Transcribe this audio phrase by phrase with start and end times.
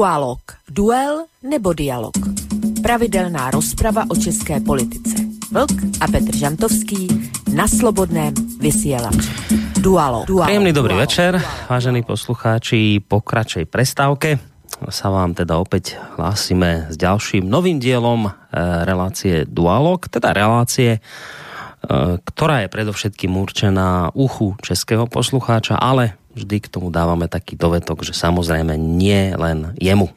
[0.00, 0.40] Dualog.
[0.64, 2.16] Duel nebo dialog.
[2.80, 5.12] Pravidelná rozprava o české politice.
[5.52, 7.04] Vlk a Petr Žantovský
[7.52, 8.32] na slobodném
[8.64, 9.28] vysielači.
[9.76, 10.24] Dualog.
[10.24, 10.48] Dualog.
[10.48, 11.04] Príjemný dobrý Dualog.
[11.04, 11.32] večer,
[11.68, 13.04] vážení poslucháči.
[13.04, 14.40] Po kračej prestávke
[14.88, 18.30] sa vám teda opäť hlásime s ďalším novým dielom e,
[18.88, 21.00] relácie Dualog, teda relácie, e,
[22.24, 28.14] ktorá je predovšetkým určená uchu českého poslucháča, ale vždy k tomu dávame taký dovetok, že
[28.14, 30.10] samozrejme nie len jemu.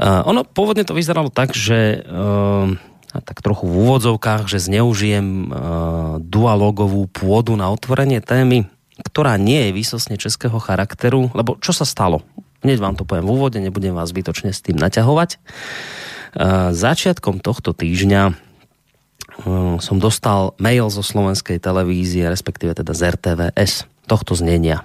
[0.00, 2.72] Uh, ono pôvodne to vyzeralo tak, že uh,
[3.10, 5.50] tak trochu v úvodzovkách, že zneužijem uh,
[6.22, 8.70] dualogovú pôdu na otvorenie témy,
[9.02, 12.22] ktorá nie je výsosne českého charakteru, lebo čo sa stalo?
[12.62, 15.36] Hneď vám to poviem v úvode, nebudem vás zbytočne s tým naťahovať.
[16.30, 23.89] Uh, začiatkom tohto týždňa uh, som dostal mail zo slovenskej televízie, respektíve teda z RTVS,
[24.10, 24.82] tohto znenia.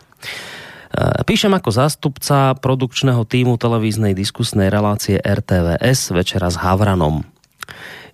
[0.96, 7.26] Eh, píšem ako zástupca produkčného týmu televíznej diskusnej relácie RTVS Večera s Havranom.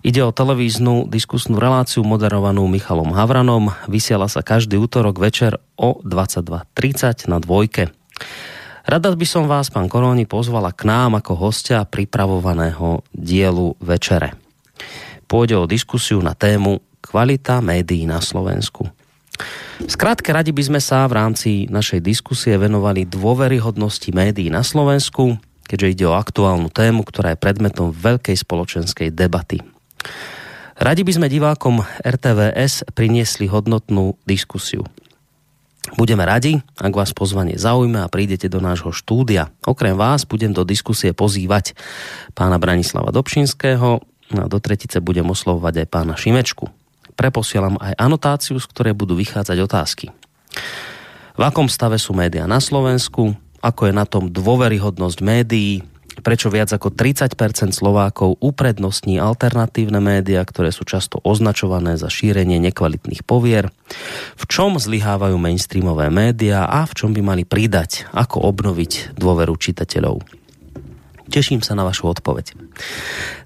[0.02, 3.70] Ide o televíznu diskusnú reláciu moderovanú Michalom Havranom.
[3.86, 7.94] Vysiela sa každý útorok večer o 22.30 na dvojke.
[8.82, 14.34] Rada by som vás, pán Koróni, pozvala k nám ako hostia pripravovaného dielu večere.
[15.30, 18.90] Pôjde o diskusiu na tému Kvalita médií na Slovensku.
[19.82, 25.90] Skrátke radi by sme sa v rámci našej diskusie venovali dôveryhodnosti médií na Slovensku, keďže
[25.90, 29.58] ide o aktuálnu tému, ktorá je predmetom veľkej spoločenskej debaty.
[30.78, 34.86] Radi by sme divákom RTVS priniesli hodnotnú diskusiu.
[35.98, 39.50] Budeme radi, ak vás pozvanie zaujme a prídete do nášho štúdia.
[39.66, 41.74] Okrem vás budem do diskusie pozývať
[42.38, 43.98] pána Branislava Dobšinského
[44.32, 46.81] a do tretice budem oslovovať aj pána Šimečku
[47.14, 50.06] preposielam aj anotáciu, z ktorej budú vychádzať otázky.
[51.32, 53.32] V akom stave sú média na Slovensku?
[53.62, 55.86] Ako je na tom dôveryhodnosť médií?
[56.20, 63.24] Prečo viac ako 30% Slovákov uprednostní alternatívne média, ktoré sú často označované za šírenie nekvalitných
[63.24, 63.72] povier?
[64.36, 68.12] V čom zlyhávajú mainstreamové média a v čom by mali pridať?
[68.12, 70.20] Ako obnoviť dôveru čitateľov?
[71.32, 72.60] Teším sa na vašu odpoveď.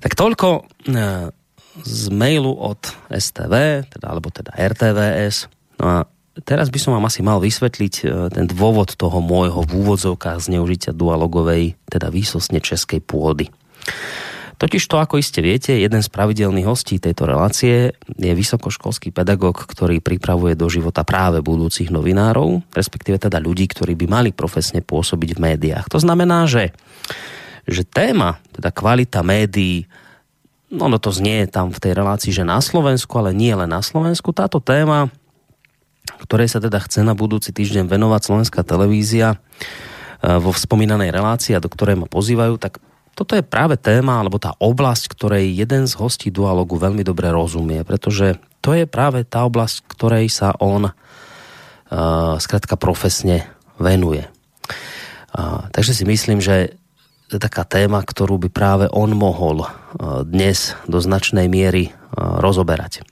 [0.03, 1.31] Tak toľko eh,
[1.85, 2.81] z mailu od
[3.13, 5.53] STV, teda, alebo teda RTVS.
[5.83, 5.97] No a
[6.45, 10.97] teraz by som vám asi mal vysvetliť e, ten dôvod toho môjho v úvodzovkách zneužitia
[10.97, 13.49] dualogovej, teda výsostne českej pôdy.
[14.57, 20.01] Totiž to, ako iste viete, jeden z pravidelných hostí tejto relácie je vysokoškolský pedagog, ktorý
[20.01, 25.43] pripravuje do života práve budúcich novinárov, respektíve teda ľudí, ktorí by mali profesne pôsobiť v
[25.53, 25.93] médiách.
[25.93, 26.73] To znamená, že,
[27.69, 29.85] že téma, teda kvalita médií,
[30.67, 33.83] No, no to znie tam v tej relácii, že na Slovensku, ale nie len na
[33.87, 34.35] Slovensku.
[34.35, 35.15] Táto téma,
[36.27, 41.63] ktorej sa teda chce na budúci týždeň venovať slovenská televízia e, vo spomínanej relácii a
[41.63, 42.83] do ktorej ma pozývajú, tak
[43.17, 47.81] toto je práve téma, alebo tá oblasť, ktorej jeden z hostí dualogu veľmi dobre rozumie,
[47.81, 50.93] pretože to je práve tá oblasť, ktorej sa on uh,
[52.37, 53.49] zkrátka profesne
[53.81, 54.29] venuje.
[55.33, 56.77] Uh, takže si myslím, že
[57.31, 59.69] taká téma, ktorú by práve on mohol eh,
[60.23, 63.07] dnes do značnej miery eh, rozoberať.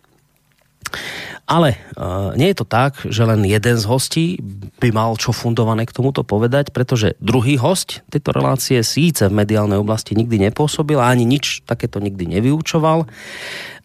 [1.44, 4.40] Ale uh, nie je to tak, že len jeden z hostí
[4.80, 9.76] by mal čo fundované k tomuto povedať, pretože druhý host tejto relácie síce v mediálnej
[9.76, 13.04] oblasti nikdy nepôsobil a ani nič takéto nikdy nevyučoval,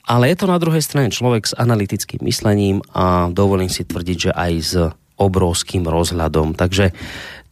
[0.07, 4.31] ale je to na druhej strane človek s analytickým myslením a dovolím si tvrdiť, že
[4.31, 4.73] aj s
[5.19, 6.55] obrovským rozhľadom.
[6.55, 6.95] Takže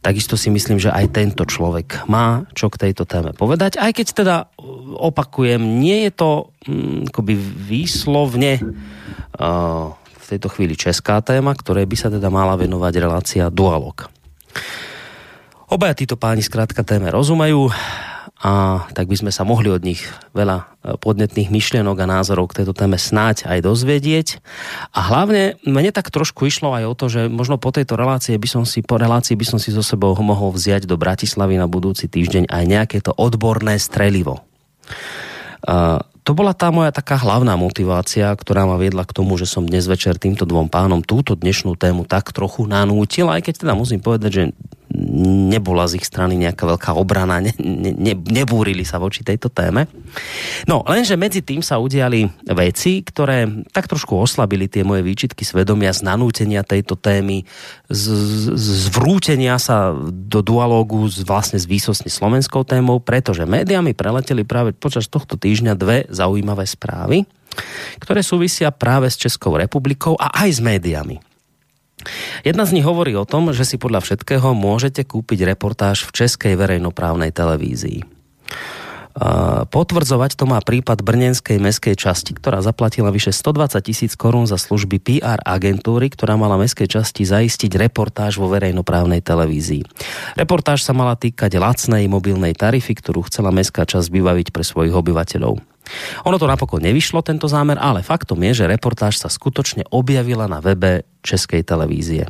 [0.08, 4.06] Takisto si myslím, že aj tento človek má čo k tejto téme povedať, aj keď
[4.16, 4.36] teda
[4.96, 6.30] opakujem, nie je to
[6.64, 12.92] hm, akoby výslovne uh, v tejto chvíli česká téma, ktorej by sa teda mala venovať
[13.04, 14.08] relácia Dualog.
[15.68, 17.68] Obaja títo páni zkrátka téme rozumejú
[18.38, 20.64] a tak by sme sa mohli od nich veľa e,
[21.02, 24.28] podnetných myšlienok a názorov k tejto téme snáď aj dozvedieť.
[24.94, 28.46] A hlavne mne tak trošku išlo aj o to, že možno po tejto relácii by
[28.46, 32.06] som si, po relácii by som si so sebou mohol vziať do Bratislavy na budúci
[32.06, 34.46] týždeň aj nejaké to odborné strelivo.
[35.66, 39.64] Uh, to bola tá moja taká hlavná motivácia, ktorá ma viedla k tomu, že som
[39.64, 44.04] dnes večer týmto dvom pánom túto dnešnú tému tak trochu nanútil, aj keď teda musím
[44.04, 44.44] povedať, že
[44.94, 49.84] nebola z ich strany nejaká veľká obrana, ne, ne, nebúrili sa voči tejto téme.
[50.64, 55.92] No, lenže medzi tým sa udiali veci, ktoré tak trošku oslabili tie moje výčitky svedomia
[55.92, 57.44] z nanútenia tejto témy,
[57.92, 58.04] z,
[58.56, 64.72] z vrútenia sa do dualógu z, vlastne s výsostne slovenskou témou, pretože médiami preleteli práve
[64.72, 67.28] počas tohto týždňa dve zaujímavé správy,
[68.00, 71.27] ktoré súvisia práve s Českou republikou a aj s médiami.
[72.46, 76.54] Jedna z nich hovorí o tom, že si podľa všetkého môžete kúpiť reportáž v českej
[76.56, 78.04] verejnoprávnej televízii.
[79.74, 85.02] Potvrdzovať to má prípad Brnenskej meskej časti, ktorá zaplatila vyše 120 tisíc korún za služby
[85.02, 89.82] PR agentúry, ktorá mala meskej časti zaistiť reportáž vo verejnoprávnej televízii.
[90.38, 95.58] Reportáž sa mala týkať lacnej mobilnej tarify, ktorú chcela mestská časť vybaviť pre svojich obyvateľov.
[96.24, 100.62] Ono to napokon nevyšlo, tento zámer, ale faktom je, že reportáž sa skutočne objavila na
[100.62, 102.28] webe Českej televízie.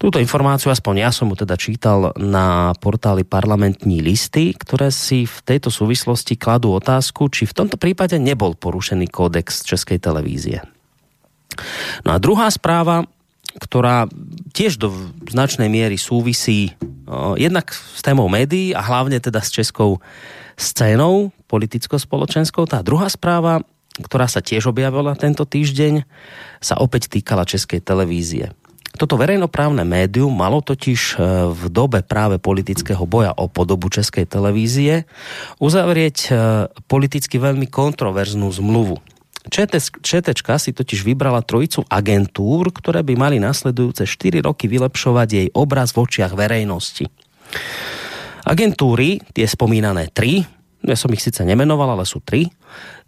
[0.00, 5.36] Túto informáciu, aspoň ja som mu teda čítal na portáli parlamentní listy, ktoré si v
[5.44, 10.64] tejto súvislosti kladú otázku, či v tomto prípade nebol porušený kódex Českej televízie.
[12.02, 13.06] No a druhá správa,
[13.54, 14.10] ktorá
[14.50, 14.90] tiež do
[15.30, 16.74] značnej miery súvisí
[17.06, 20.02] o, jednak s témou médií a hlavne teda s českou
[20.58, 22.66] scénou politicko-spoločenskou.
[22.66, 23.62] Tá druhá správa,
[24.02, 26.02] ktorá sa tiež objavila tento týždeň,
[26.58, 28.50] sa opäť týkala Českej televízie.
[28.94, 35.02] Toto verejnoprávne médium malo totiž e, v dobe práve politického boja o podobu Českej televízie
[35.58, 36.32] uzavrieť e,
[36.86, 39.02] politicky veľmi kontroverznú zmluvu.
[39.50, 45.92] ČTčka si totiž vybrala trojicu agentúr, ktoré by mali nasledujúce 4 roky vylepšovať jej obraz
[45.92, 47.10] v očiach verejnosti.
[48.46, 50.46] Agentúry, tie spomínané tri,
[50.84, 52.52] ja som ich síce nemenoval, ale sú tri,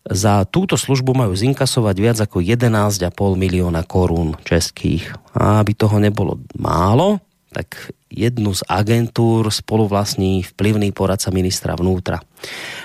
[0.07, 5.11] za túto službu majú zinkasovať viac ako 11,5 milióna korún českých.
[5.35, 7.19] A aby toho nebolo málo,
[7.51, 12.23] tak jednu z agentúr spoluvlastní vplyvný poradca ministra vnútra.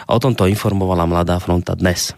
[0.10, 2.18] O tomto informovala Mladá fronta dnes.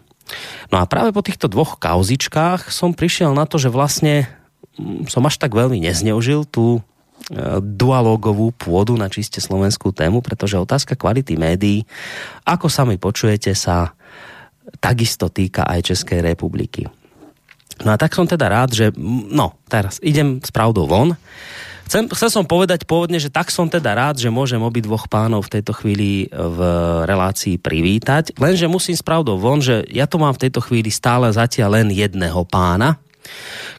[0.71, 4.31] No a práve po týchto dvoch kauzičkách som prišiel na to, že vlastne
[4.79, 6.79] mm, som až tak veľmi nezneužil tú
[7.31, 11.87] e, dualógovú pôdu na čiste slovenskú tému, pretože otázka kvality médií,
[12.43, 13.95] ako sami počujete, sa
[14.79, 16.87] takisto týka aj Českej republiky.
[17.81, 18.85] No a tak som teda rád, že
[19.33, 21.17] no, teraz idem s pravdou von.
[21.83, 25.59] Chcem, chcel som povedať pôvodne, že tak som teda rád, že môžem dvoch pánov v
[25.59, 26.59] tejto chvíli v
[27.03, 31.27] relácii privítať, lenže musím s pravdou von, že ja tu mám v tejto chvíli stále
[31.27, 33.02] zatiaľ len jedného pána,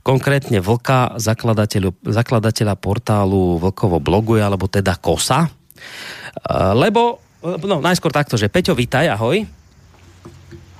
[0.02, 1.16] konkrétne Vlka,
[2.04, 5.48] zakladateľa portálu Vlkovo bloguje, alebo teda Kosa,
[6.76, 9.44] lebo, no najskôr takto, že Peťo, vítaj, ahoj.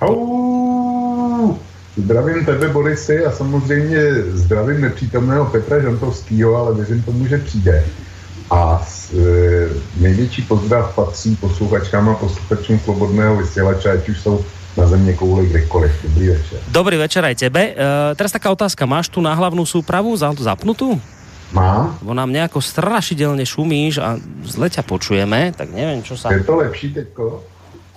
[0.01, 1.57] Au!
[1.97, 7.85] Zdravím tebe, Borisy, a samozřejmě zdravím nepřítomného Petra Žantovského, ale věřím tomu, že přijde.
[8.51, 14.45] A e, největší pozdrav patří posluchačkám a posluchačům Slobodného vysílače, ať už jsou
[14.77, 15.91] na země kouli kdekoliv.
[16.03, 16.59] Dobrý večer.
[16.67, 17.61] Dobrý večer aj tebe.
[17.71, 17.73] E,
[18.19, 18.83] teraz taká otázka.
[18.83, 20.99] Máš tu na hlavnú súpravu zapnutú?
[21.55, 21.95] Má.
[22.03, 26.35] Bo nám nejako strašidelne šumíš a zle ťa počujeme, tak neviem, čo sa...
[26.35, 27.47] Je to lepší teďko?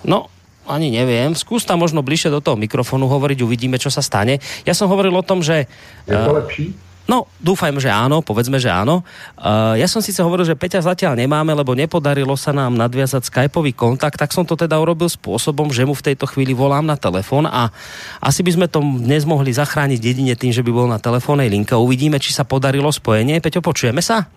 [0.07, 0.31] No,
[0.69, 1.35] ani neviem.
[1.35, 4.39] Skús tam možno bližšie do toho mikrofonu hovoriť, uvidíme, čo sa stane.
[4.63, 5.67] Ja som hovoril o tom, že...
[6.07, 6.77] Je to uh, lepší?
[7.09, 9.01] No, dúfajme, že áno, povedzme, že áno.
[9.41, 13.73] Uh, ja som síce hovoril, že Peťa zatiaľ nemáme, lebo nepodarilo sa nám nadviazať skypový
[13.73, 17.49] kontakt, tak som to teda urobil spôsobom, že mu v tejto chvíli volám na telefon
[17.49, 17.73] a
[18.21, 21.73] asi by sme to dnes mohli zachrániť jedine tým, že by bol na telefónnej linke.
[21.73, 23.41] Uvidíme, či sa podarilo spojenie.
[23.41, 24.29] Peťo, počujeme sa?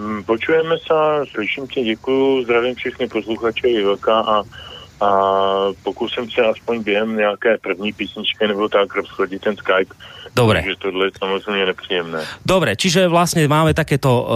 [0.00, 4.42] Mm, počujeme sa, slyším tě, děkuju, zdravím všechny posluchače i a
[5.00, 5.10] a
[5.82, 9.94] pokusím se aspoň během nějaké první písničky nebo tak rozchodit ten Skype
[10.34, 10.62] Dobre.
[10.62, 12.20] Takže tohle je samozřejmě nepříjemné.
[12.46, 14.28] Dobre, čiže vlastně máme takéto uh,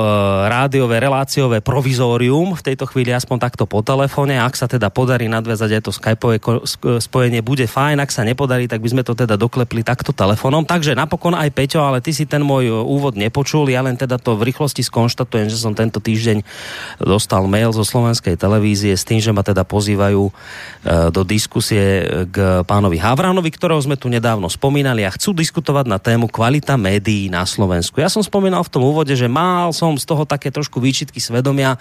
[0.49, 4.39] rádiové, reláciové provizórium v tejto chvíli aspoň takto po telefóne.
[4.39, 6.37] Ak sa teda podarí nadviazať aj to skypové
[6.99, 8.01] spojenie, bude fajn.
[8.01, 10.65] Ak sa nepodarí, tak by sme to teda doklepli takto telefónom.
[10.67, 13.69] Takže napokon aj Peťo, ale ty si ten môj e, úvod nepočul.
[13.69, 16.45] Ja len teda to v rýchlosti skonštatujem, že som tento týždeň
[17.01, 20.33] dostal mail zo slovenskej televízie s tým, že ma teda pozývajú uh,
[21.11, 25.99] do diskusie k pánovi Havranovi, ktorého sme tu nedávno spomínali a chcú diskutovať diskutovať na
[25.99, 27.99] tému kvalita médií na Slovensku.
[27.99, 31.77] Ja som spomínal v tom úvode, že mal som z toho také trošku výčitky svedomia,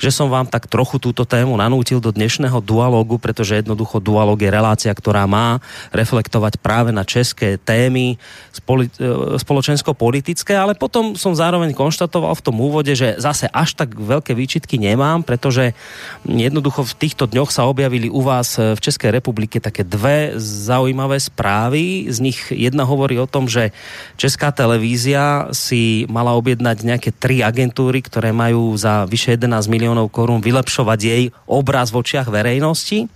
[0.00, 4.50] že som vám tak trochu túto tému nanútil do dnešného dualógu, pretože jednoducho dualóg je
[4.50, 5.60] relácia, ktorá má
[5.92, 12.96] reflektovať práve na české témy e, spoločensko-politické, ale potom som zároveň konštatoval v tom úvode,
[12.96, 15.76] že zase až tak veľké výčitky nemám, pretože
[16.24, 22.08] jednoducho v týchto dňoch sa objavili u vás v Českej republike také dve zaujímavé správy.
[22.08, 23.74] Z nich jedna hovorí o tom, tom, že
[24.14, 30.38] Česká televízia si mala objednať nejaké tri agentúry, ktoré majú za vyše 11 miliónov korún
[30.38, 33.10] vylepšovať jej obraz v očiach verejnosti.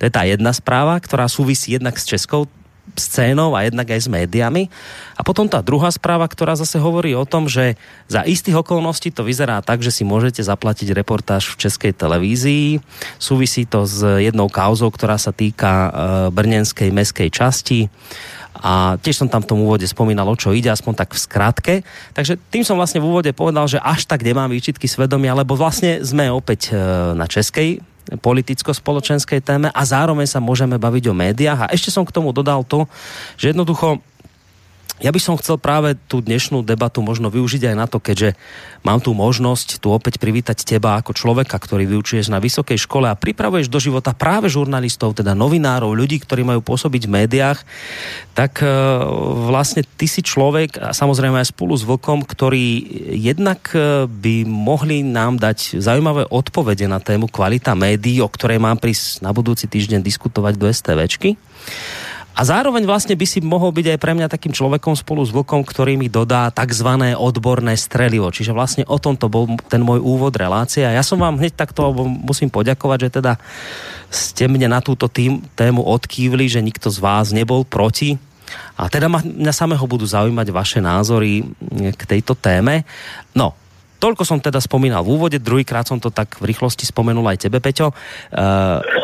[0.00, 2.48] To je tá jedna správa, ktorá súvisí jednak s Českou
[2.96, 4.72] scénou a jednak aj s médiami.
[5.18, 7.76] A potom tá druhá správa, ktorá zase hovorí o tom, že
[8.08, 12.80] za istých okolností to vyzerá tak, že si môžete zaplatiť reportáž v Českej televízii.
[13.20, 15.90] Súvisí to s jednou kauzou, ktorá sa týka e,
[16.32, 17.92] brnenskej meskej časti
[18.62, 21.74] A tiež som tam v tom úvode spomínal, o čo ide, aspoň tak v skratke.
[22.14, 26.02] Takže tým som vlastne v úvode povedal, že až tak nemám výčitky svedomia, lebo vlastne
[26.02, 26.78] sme opäť e,
[27.14, 27.78] na českej
[28.16, 31.68] politicko-spoločenskej téme a zároveň sa môžeme baviť o médiách.
[31.68, 32.88] A ešte som k tomu dodal to,
[33.36, 34.00] že jednoducho
[34.98, 38.34] ja by som chcel práve tú dnešnú debatu možno využiť aj na to, keďže
[38.82, 43.18] mám tu možnosť tu opäť privítať teba ako človeka, ktorý vyučuješ na vysokej škole a
[43.18, 47.58] pripravuješ do života práve žurnalistov, teda novinárov, ľudí, ktorí majú pôsobiť v médiách,
[48.34, 48.70] tak e,
[49.50, 52.66] vlastne ty si človek a samozrejme aj spolu s Vlkom, ktorí
[53.14, 58.82] jednak e, by mohli nám dať zaujímavé odpovede na tému kvalita médií, o ktorej mám
[58.82, 61.38] prísť na budúci týždeň diskutovať do STVčky.
[62.38, 65.66] A zároveň vlastne by si mohol byť aj pre mňa takým človekom spolu s Vlkom,
[65.66, 66.86] ktorý mi dodá tzv.
[67.18, 68.30] odborné strelivo.
[68.30, 70.86] Čiže vlastne o tom to bol ten môj úvod relácie.
[70.86, 73.32] A ja som vám hneď takto musím poďakovať, že teda
[74.06, 78.14] ste mne na túto tým, tému odkývli, že nikto z vás nebol proti.
[78.78, 81.42] A teda ma, mňa samého budú zaujímať vaše názory
[81.74, 82.86] k tejto téme.
[83.34, 83.58] No,
[83.98, 87.58] Toľko som teda spomínal v úvode, druhýkrát som to tak v rýchlosti spomenul aj tebe,
[87.58, 87.90] Peťo.
[87.90, 87.94] E,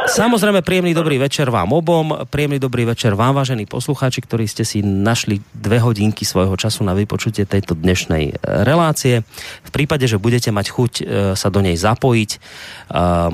[0.06, 4.86] samozrejme, príjemný dobrý večer vám obom, príjemný dobrý večer vám, vážení poslucháči, ktorí ste si
[4.86, 9.26] našli dve hodinky svojho času na vypočutie tejto dnešnej e, relácie.
[9.66, 12.38] V prípade, že budete mať chuť e, sa do nej zapojiť, e,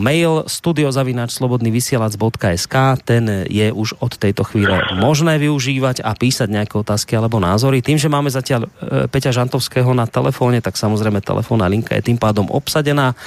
[0.01, 7.43] mail studiozavináčslobodnyvysielac.sk ten je už od tejto chvíle možné využívať a písať nejaké otázky alebo
[7.43, 7.83] názory.
[7.83, 8.69] Tým, že máme zatiaľ e,
[9.11, 13.19] Peťa Žantovského na telefóne, tak samozrejme telefón telefónna linka je tým pádom obsadená,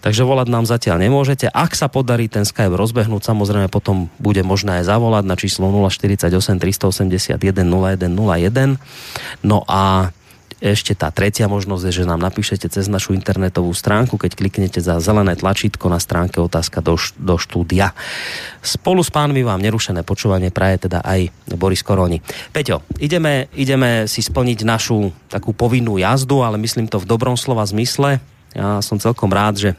[0.00, 1.52] takže volať nám zatiaľ nemôžete.
[1.52, 6.32] Ak sa podarí ten Skype rozbehnúť, samozrejme potom bude možné aj zavolať na číslo 048
[6.56, 8.80] 381 0101.
[9.44, 10.08] No a
[10.56, 14.96] ešte tá tretia možnosť je, že nám napíšete cez našu internetovú stránku, keď kliknete za
[15.04, 17.92] zelené tlačítko na stránke otázka do, do štúdia.
[18.64, 21.28] Spolu s pánmi vám nerušené počúvanie praje teda aj
[21.60, 22.24] Boris Koroni.
[22.56, 27.68] Peťo, ideme, ideme si splniť našu takú povinnú jazdu, ale myslím to v dobrom slova
[27.68, 28.18] zmysle.
[28.56, 29.70] Ja som celkom rád, že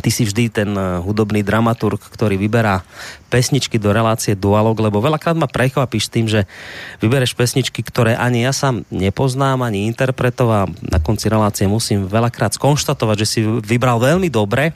[0.00, 2.82] ty si vždy ten eh, hudobný dramaturg, ktorý vyberá
[3.28, 6.46] pesničky do relácie Dualog, lebo veľakrát ma prekvapíš tým, že
[7.02, 12.54] vybereš pesničky, ktoré ani ja sám nepoznám, ani interpretov a na konci relácie musím veľakrát
[12.54, 14.74] skonštatovať, že si vybral veľmi dobre.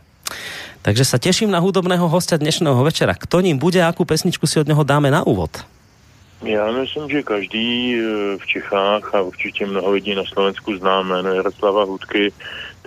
[0.82, 3.18] Takže sa teším na hudobného hostia dnešného večera.
[3.18, 5.50] Kto ním bude, akú pesničku si od neho dáme na úvod?
[6.38, 8.02] Já myslím, že každý eh,
[8.38, 12.32] v Čechách a určitě mnoho lidí na Slovensku zná jméno Jaroslava Hudky,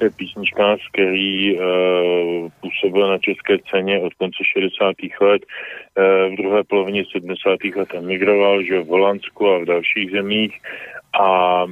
[0.01, 1.61] to je písničkář, který uh,
[2.61, 4.95] působil na české scéně od konce 60.
[5.21, 5.41] let.
[5.45, 7.59] Uh, v druhé polovině 70.
[7.75, 10.53] let emigroval, že v Holandsku a v dalších zemích
[11.13, 11.69] a uh,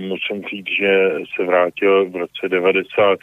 [0.00, 3.18] musím říct, že se vrátil v roce 90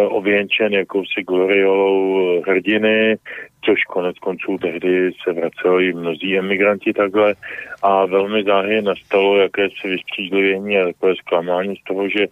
[0.00, 3.16] uh, ověnčen jakousi gloriolou hrdiny,
[3.64, 7.34] což konec konců tehdy se vraceli mnozí emigranti takhle
[7.82, 12.26] a velmi záhy nastalo jakési vystřízlivění a takové zklamání z toho, že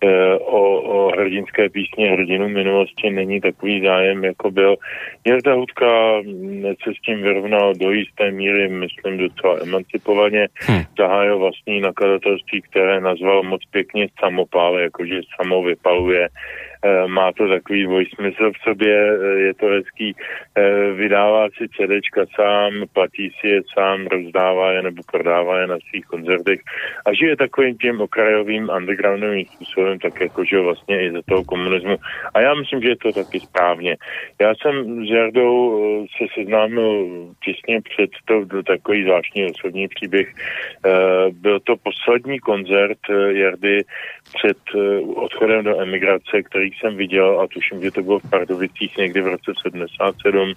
[0.00, 4.76] e, o, o hrdinské písně hrdinu minulosti není takový zájem, jako byl.
[5.24, 5.86] Jirda Hudka
[6.84, 10.48] se s tím vyrovnal do jisté míry, myslím, docela emancipovaně.
[10.54, 10.82] Hmm.
[10.98, 16.30] Zahájil vlastní nakladatelství, které nazval moc pěkně samopál, jakože samo vypaluje Eh,
[17.06, 22.72] má to takový dvojsmysl v sobě, eh, je to hezký, eh, vydává si CDčka sám,
[22.92, 26.60] platí si je sám, rozdává je nebo prodává je na svých koncertech
[27.06, 31.96] a žije takovým tím okrajovým undergroundovým způsobem, tak jako že vlastně i za toho komunismu.
[32.34, 33.96] A já myslím, že je to taky správně.
[34.40, 37.06] Já jsem s Jardou se seznámil
[37.44, 40.28] těsně před to takový zvláštní osobní příběh.
[41.30, 43.84] Byl to poslední koncert Jardy
[44.34, 44.58] před
[45.14, 49.26] odchodem do emigrace, který jsem viděl a tuším, že to bylo v Pardovicích někdy v
[49.26, 50.52] roce 77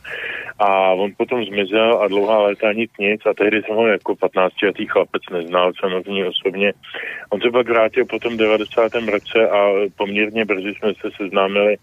[0.60, 4.86] a on potom zmizel a dlouhá léta nic nic a tehdy jsem ho jako 15-letý
[4.86, 6.74] chlapec neznal samozřejmě osobně.
[7.30, 8.92] On se pak vrátil po tom 90.
[8.96, 11.76] roce a poměrně brzy jsme se seznámili,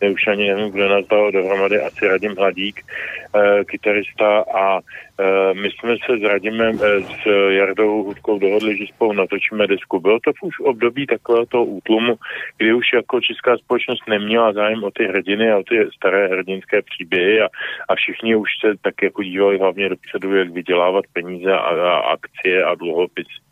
[0.00, 5.54] ne už ani nevím, kdo nás dal dohromady, asi Radim Hladík, e, kytarista a e,
[5.54, 10.00] my jsme se s Radimem, e, s Jardou Hudkou dohodli, že spolu natočíme desku.
[10.00, 12.14] Bylo to už období takového toho útlumu,
[12.58, 16.82] kdy už jako česká společnost neměla zájem o ty hrdiny a o ty staré hrdinské
[16.82, 17.48] příběhy a,
[17.88, 22.64] a všichni už se tak jako dívali hlavně dopředu, jak vydělávat peníze a, a akcie
[22.64, 23.43] a dluhopisy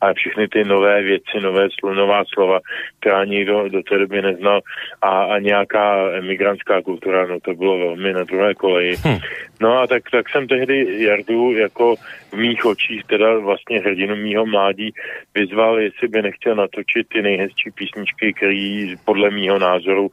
[0.00, 2.60] a všechny ty nové věci, nové nová slova,
[3.00, 4.60] která nikdo do té doby neznal
[5.02, 8.96] a, a nějaká emigrantská kultura, no to bylo velmi na druhé koleji.
[8.96, 9.18] Hm.
[9.60, 11.94] No a tak, tak jsem tehdy Jardu jako
[12.32, 14.90] v mých očích, teda vlastně hrdinu mýho mládí,
[15.34, 20.08] vyzval, jestli by nechtěl natočit ty nejhezčí písničky, který podle mýho názoru,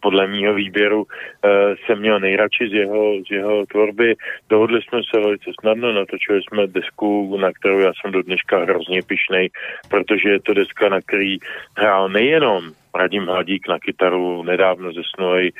[0.00, 4.14] podle mýho výběru e, jsem měl nejradši z jeho, z jeho tvorby.
[4.48, 8.97] Dohodli jsme se velice snadno, natočili jsme desku, na kterou já jsem do dneška hrozně
[9.02, 9.50] pišnej,
[9.88, 11.38] protože je to deska, na který
[11.76, 15.52] hrál nejenom Radim Hladík na kytaru, nedávno zesnulý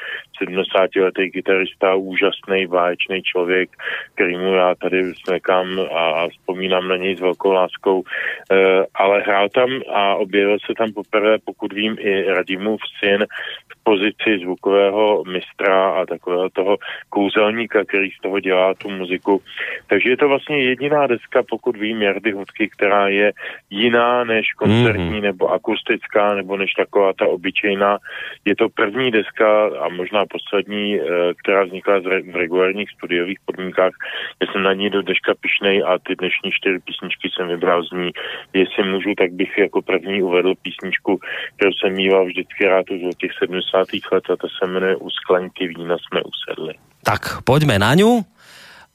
[0.42, 3.70] 70-letý kytarista, úžasný, báječný člověk,
[4.14, 9.70] kterýmu já tady smekám a, vzpomínám na něj s velkou láskou, e, ale hrál tam
[9.94, 13.26] a objevil se tam poprvé, pokud vím, i Radimův syn
[13.73, 16.76] v pozici zvukového mistra a takového toho
[17.08, 19.42] kouzelníka, který z toho dělá tu muziku.
[19.87, 23.32] Takže je to vlastně jediná deska, pokud vím, Jardy Hudky, která je
[23.70, 25.23] jiná než koncertní mm-hmm.
[25.23, 27.99] nebo akustická, nebo než taková ta obyčejná.
[28.45, 29.49] Je to první deska
[29.85, 31.03] a možná poslední, eh,
[31.43, 33.93] která vznikla v regulárních studiových podmínkách.
[34.41, 37.93] Já jsem na ní do dneška pišnej a ty dnešní čtyři písničky jsem vybral z
[37.93, 38.11] ní.
[38.53, 41.21] Jestli můžu, tak bych jako první uvedl písničku,
[41.57, 43.89] kterou jsem mýval vždycky rád už od těch 70.
[44.13, 46.75] let a to se jmenuje U sklenky vína jsme usedli.
[47.05, 48.27] Tak pojďme na ňu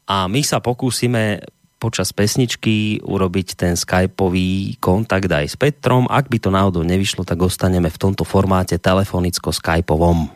[0.07, 1.39] a my sa pokúsime
[1.83, 6.07] počas pesničky urobiť ten skypový kontakt aj s Petrom.
[6.07, 10.31] Ak by to náhodou nevyšlo, tak ostaneme v tomto formáte telefonicko-skypovom.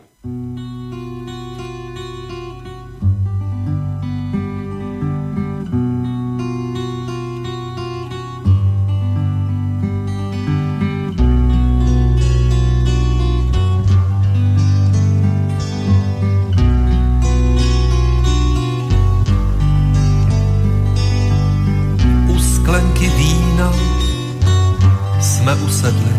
[25.47, 26.11] Jsme usedli.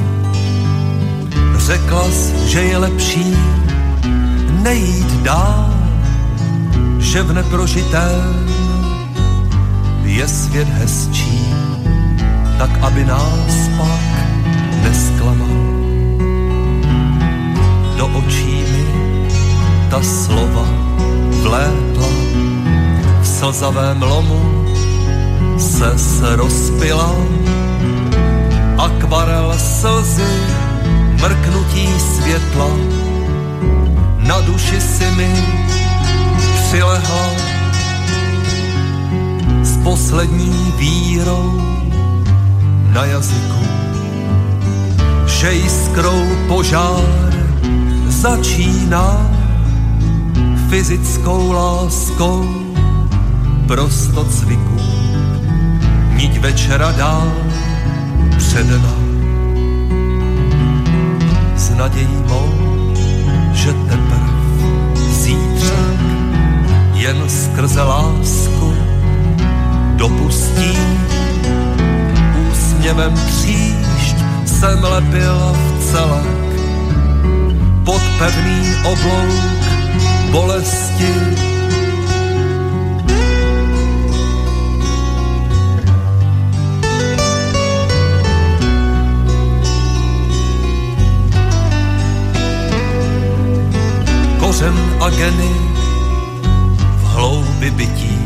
[1.57, 3.37] Řekla jsi, že je lepší
[4.63, 5.75] nejít dál,
[6.99, 8.49] že v neprožitém
[10.03, 11.55] je svět hezčí,
[12.59, 14.01] tak aby nás pak
[14.83, 15.59] nesklamal.
[17.97, 18.87] Do očí mi
[19.91, 20.69] ta slova
[21.43, 22.09] vlétla,
[23.21, 24.65] v slzavém lomu
[25.59, 27.17] se se rozpila
[28.79, 30.33] akvarel slzy,
[31.21, 32.71] mrknutí světla,
[34.19, 35.33] na duši si mi
[36.55, 37.29] přilehla
[39.63, 41.63] s poslední vírou
[42.93, 43.65] na jazyku,
[45.27, 47.35] že jiskrou požár
[48.09, 49.31] začíná
[50.69, 52.45] fyzickou láskou
[53.67, 54.79] prosto cviku.
[56.17, 57.33] Niť večera dál
[58.59, 58.95] předna.
[61.57, 62.53] S nadějí mou,
[63.53, 64.31] že teprv
[65.11, 66.01] zítřek
[66.95, 68.75] jen skrze lásku
[69.97, 70.79] dopustí.
[72.51, 74.17] Úsměvem příšť
[74.47, 76.61] jsem lepil v celek
[77.85, 79.63] pod pevný oblouk
[80.31, 81.15] bolesti
[95.09, 95.55] kořen a geny
[96.97, 98.19] v hloubi bytí.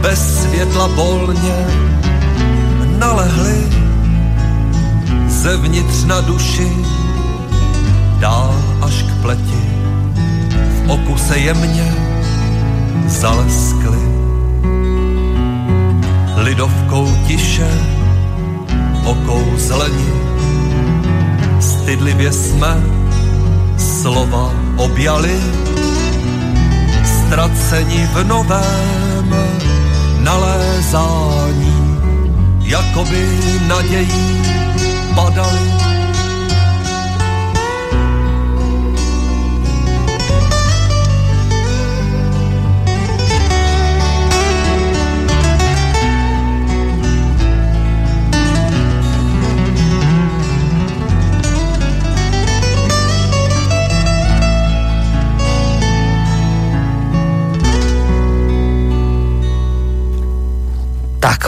[0.00, 1.66] Bez světla bolně
[2.98, 3.68] nalehly
[5.28, 6.72] zevnitř na duši
[8.18, 9.64] dál až k pleti.
[10.84, 11.94] V oku se jemně
[13.06, 13.98] zaleskly
[16.36, 17.70] lidovkou tiše
[19.04, 20.12] okouzleni.
[21.60, 22.82] Stydlivě jsme
[23.78, 25.40] slova objali,
[27.04, 29.34] ztraceni v novém
[30.18, 31.98] nalézání,
[32.60, 33.28] jakoby
[33.68, 34.42] nadějí
[35.14, 35.83] padali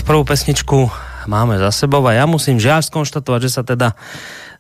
[0.07, 0.89] prvú pesničku
[1.27, 3.99] máme za sebou a ja musím žiaľ skonštatovať, že sa teda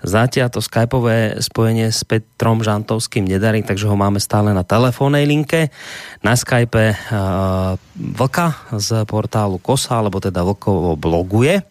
[0.02, 5.72] zatiaľ to skypové spojenie s Petrom Žantovským nedarí, takže ho máme stále na telefónnej linke.
[6.20, 11.64] Na Skype uh, Vlka z portálu Kosa, alebo teda Vlkovo bloguje.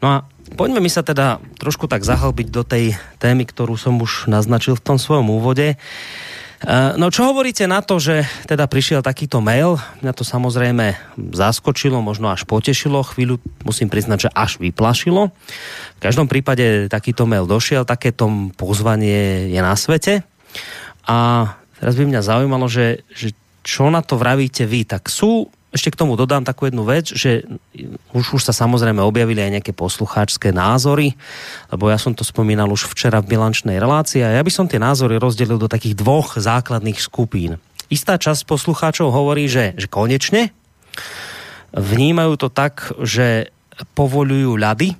[0.00, 0.16] No a
[0.56, 4.84] poďme mi sa teda trošku tak zahlbiť do tej témy, ktorú som už naznačil v
[4.84, 5.76] tom svojom úvode.
[6.98, 9.78] No čo hovoríte na to, že teda prišiel takýto mail?
[10.02, 10.98] Mňa to samozrejme
[11.30, 15.30] zaskočilo, možno až potešilo, chvíľu musím priznať, že až vyplašilo.
[15.98, 18.26] V každom prípade takýto mail došiel, takéto
[18.58, 20.26] pozvanie je na svete.
[21.06, 21.46] A
[21.78, 24.82] teraz by mňa zaujímalo, že, že čo na to vravíte vy?
[24.82, 27.44] Tak sú ešte k tomu dodám takú jednu vec, že
[28.16, 31.12] už, už sa samozrejme objavili aj nejaké poslucháčské názory,
[31.68, 34.80] lebo ja som to spomínal už včera v bilančnej relácii a ja by som tie
[34.80, 37.60] názory rozdelil do takých dvoch základných skupín.
[37.92, 40.56] Istá časť poslucháčov hovorí, že, že konečne
[41.76, 43.52] vnímajú to tak, že
[43.92, 44.96] povolujú ľady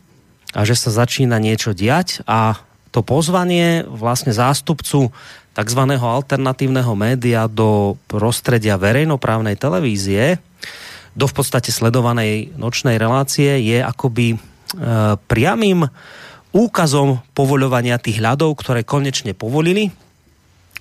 [0.52, 2.60] a že sa začína niečo diať a
[2.92, 5.12] to pozvanie vlastne zástupcu
[5.52, 5.82] tzv.
[5.96, 10.40] alternatívneho média do prostredia verejnoprávnej televízie,
[11.16, 14.36] do v podstate sledovanej nočnej relácie je akoby e,
[15.16, 15.88] priamým
[16.52, 19.92] úkazom povoľovania tých ľadov, ktoré konečne povolili.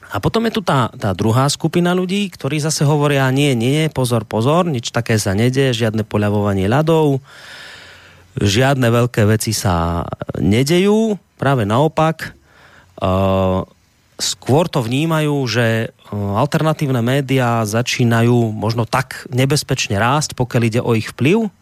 [0.08, 4.24] A potom je tu tá, tá druhá skupina ľudí, ktorí zase hovoria, nie, nie, pozor,
[4.24, 7.20] pozor, nič také sa nedie, žiadne poľavovanie ľadov,
[8.40, 10.08] žiadne veľké veci sa
[10.40, 12.32] nedejú, práve naopak.
[12.98, 13.68] Uh,
[14.18, 20.98] skôr to vnímajú, že e, alternatívne médiá začínajú možno tak nebezpečne rásť, pokiaľ ide o
[20.98, 21.54] ich vplyv,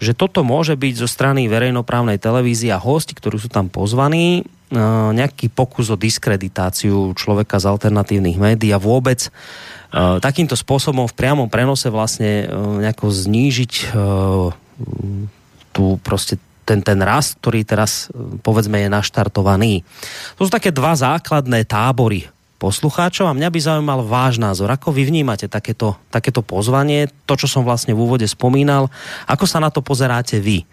[0.00, 4.80] že toto môže byť zo strany verejnoprávnej televízie a hosti, ktorí sú tam pozvaní, e,
[5.12, 9.30] nejaký pokus o diskreditáciu človeka z alternatívnych médií a vôbec e,
[10.18, 12.48] takýmto spôsobom v priamom prenose vlastne
[12.80, 13.72] nejako znížiť
[15.74, 18.08] tu proste ten, ten rast, ktorý teraz
[18.40, 19.84] povedzme je naštartovaný.
[20.40, 24.72] To sú také dva základné tábory poslucháčov a mňa by zaujímal váš názor.
[24.72, 28.88] Ako vy vnímate takéto, takéto pozvanie, to, čo som vlastne v úvode spomínal,
[29.28, 30.64] ako sa na to pozeráte vy?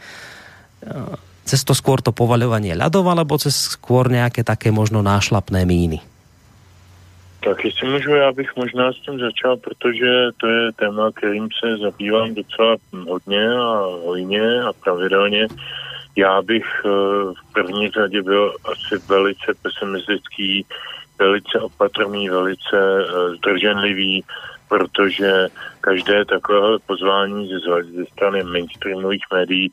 [1.44, 6.00] Cez to skôr to povaľovanie ľadov, alebo cez skôr nejaké také možno nášlapné míny?
[7.44, 11.78] Tak jestli můžu, já bych možná s tím začal, protože to je téma, kterým se
[11.78, 12.76] zabývám docela
[13.08, 15.48] hodně a hojně a pravidelně.
[16.16, 16.90] Já bych eh,
[17.34, 20.66] v první řadě byl asi velice pesimistický,
[21.20, 24.24] velice opatrný, velice eh, zdrženlivý,
[24.70, 25.48] protože
[25.82, 29.72] každé takové pozvání ze, strany mainstreamových médií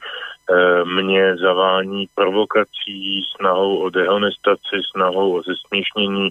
[0.84, 6.30] mě zavání provokací, snahou o dehonestaci, snahou o zesměšnění.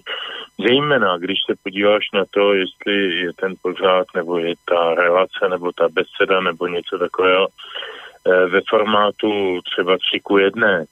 [0.58, 5.72] Zejména, když se podíváš na to, jestli je ten pořád, nebo je ta relace, nebo
[5.72, 7.48] ta beseda, nebo něco takového
[8.26, 10.84] eh, ve formátu třeba 3 ku 1,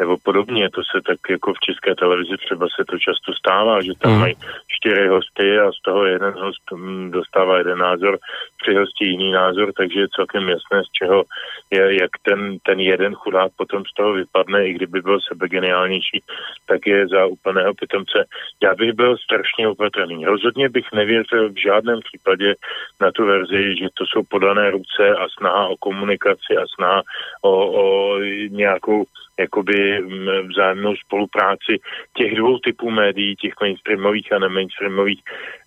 [0.00, 0.70] nebo podobně.
[0.70, 4.18] To se tak jako v české televizi třeba se to často stává, že tam mm.
[4.18, 4.34] mají
[4.68, 8.18] čtyři hosty a z toho jeden host mm, dostává jeden názor,
[8.62, 11.24] tři hosti jiný názor, takže je celkem jasné, z čeho
[11.70, 16.22] je, jak ten, ten jeden chudák potom z toho vypadne, i kdyby byl sebe geniálnější,
[16.66, 18.24] tak je za úplného pitomce.
[18.62, 20.24] Já bych byl strašně opatrný.
[20.24, 22.54] Rozhodně bych nevěřil v žádném případě
[23.00, 27.02] na tu verzi, že to jsou podané ruce a snaha o komunikaci a snaha
[27.42, 27.52] o,
[27.82, 28.18] o
[28.50, 29.04] nějakou
[29.40, 30.02] jakoby
[30.48, 31.80] vzájemnou spolupráci
[32.16, 35.20] těch dvou typů médií, těch mainstreamových a nemainstreamových.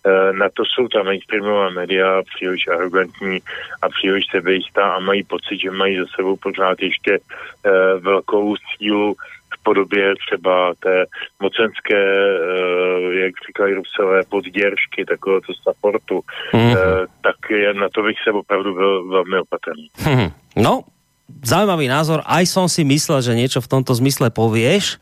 [0.06, 3.38] Eh, na to jsou ta mainstreamová média příliš arrogantní
[3.82, 9.14] a příliš sebejistá a mají pocit, že mají za sebou pořád ještě eh, velkou sílu
[9.58, 11.04] v podobě třeba té
[11.40, 16.20] mocenské, eh, jak říkají Rusové, podděržky, takového to supportu,
[16.52, 17.06] mm-hmm.
[17.22, 17.36] tak
[17.72, 19.88] na to bych se opravdu byl velmi opatrný.
[19.96, 20.32] Mm-hmm.
[20.56, 20.82] No,
[21.44, 22.20] zaujímavý názor.
[22.24, 25.00] Aj som si myslel, že niečo v tomto zmysle povieš.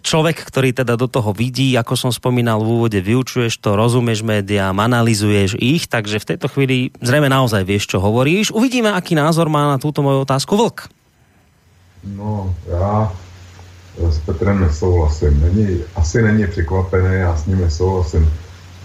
[0.00, 4.78] Človek, ktorý teda do toho vidí, ako som spomínal v úvode, vyučuješ to, rozumieš médiám,
[4.78, 8.54] analizuješ ich, takže v tejto chvíli zrejme naozaj vieš, čo hovoríš.
[8.54, 10.88] Uvidíme, aký názor má na túto moju otázku Vlk.
[12.16, 13.12] No, já
[14.08, 15.40] s Petrem nesouhlasím.
[15.42, 18.30] Není, asi není překvapené, já s ním nesouhlasím.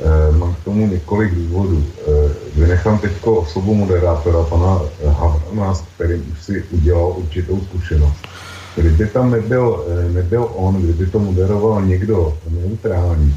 [0.01, 1.85] Eh, mám k tomu několik důvodů.
[2.07, 8.27] Eh, vynechám teď osobu moderátora, pana Havrana, který už si udělal určitou zkušenost.
[8.75, 13.35] Kdyby tam nebyl, eh, nebyl on, kdyby to moderoval někdo neutrální,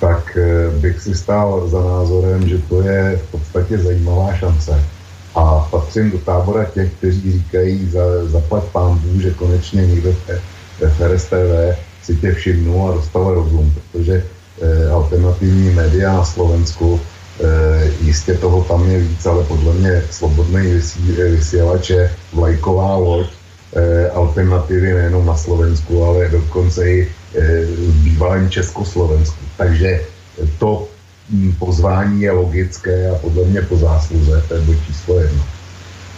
[0.00, 0.38] tak
[0.78, 4.84] bych si stál za názorem, že to je v podstatě zajímavá šance.
[5.34, 10.90] A patřím do tábora těch, kteří říkají za, zaplať pán Bůh, že konečně někdo v
[10.96, 14.22] FRSTV si tě všimnul a dostal rozum, protože
[14.92, 17.00] alternativní média na Slovensku.
[17.38, 20.82] Eh, jistě toho tam je víc, ale podle mě slobodný
[21.30, 23.26] vysílač je vlajková loď
[23.76, 27.08] eh, alternativy nejenom na Slovensku, ale dokonce i
[27.76, 29.44] v bývalém Československu.
[29.56, 30.00] Takže
[30.58, 30.88] to
[31.30, 35.44] hm, pozvání je logické a podle mě po zásluze, to je bod číslo jedno.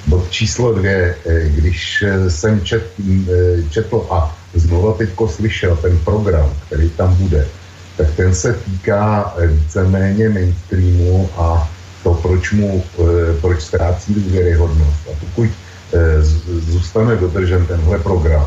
[0.06, 1.14] Bod číslo dvě,
[1.46, 2.82] když jsem čet,
[3.70, 7.46] četl a znovu teďko slyšel ten program, který tam bude,
[8.00, 11.68] tak ten se týká víceméně mainstreamu a
[12.02, 12.84] to, proč mu,
[13.40, 15.00] proč ztrácí důvěryhodnost.
[15.10, 15.48] A pokud
[16.58, 18.46] zůstane dodržen tenhle program,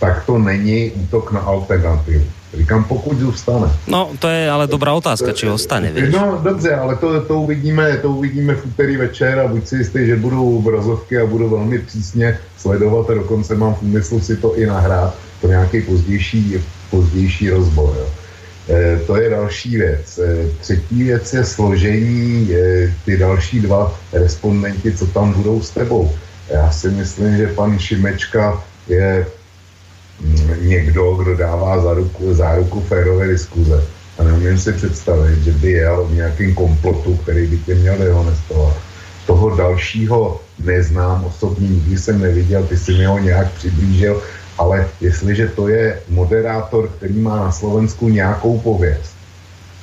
[0.00, 2.24] tak to není útok na alternativu.
[2.56, 3.72] Říkám, pokud zůstane.
[3.86, 6.14] No, to je ale dobrá otázka, či ostane, vieš.
[6.14, 10.06] No, dobře, ale to, to, uvidíme, to uvidíme v úterý večer a buď si jistý,
[10.06, 14.54] že budou obrazovky a budu velmi přísně sledovat a dokonce mám v úmyslu si to
[14.54, 17.94] i nahrát pro nějaký pozdější, pozdější rozbor.
[17.98, 18.19] Jo.
[18.70, 20.18] E, to je další věc.
[20.18, 26.12] E, třetí věc je složení e, ty další dva respondenti, co tam budou s tebou.
[26.50, 29.26] Já si myslím, že pan Šimečka je
[30.60, 33.84] někdo, kdo dává záruku, záruku férové diskuze.
[34.18, 38.76] A neumím si představit, že by jel v nějakém komplotu, který by tě měl dehonestovat.
[39.26, 44.22] Toho dalšího neznám osobně, nikdy jsem neviděl, ty si mi ho nějak přiblížil,
[44.60, 49.16] ale jestliže to je moderátor, který má na Slovensku nějakou pověst,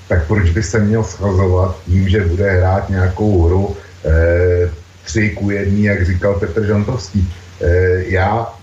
[0.07, 4.69] tak proč by se měl schazovat tím, že bude hrát nějakou hru e,
[5.05, 7.25] tři ku jedný, jak říkal Petr Žantovský.
[7.61, 7.67] E,
[8.13, 8.53] já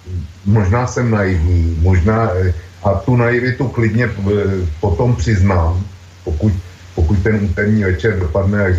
[0.47, 4.33] možná jsem naivní, možná eh, a tu naivitu klidně eh,
[4.81, 5.85] potom přiznám,
[6.25, 6.53] pokud,
[6.95, 8.79] pokud ten úterní večer dopadne, jak,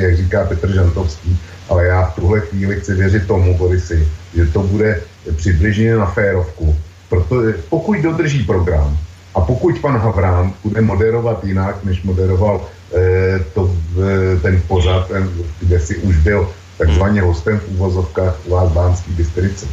[0.00, 4.62] jak říká Petr Žantovský, ale já v tuhle chvíli chci věřit tomu, Borisy, že to
[4.62, 5.00] bude
[5.32, 6.76] přibližně na férovku.
[7.08, 7.36] Proto,
[7.68, 8.98] pokud dodrží program
[9.34, 13.70] a pokud pan Havrán bude moderovat jinak, než moderoval eh, to,
[14.02, 19.12] eh, ten pořad, ten, kde si už byl takzvaně hostem v úvozovkách u vás Bánský
[19.12, 19.66] Bystrici,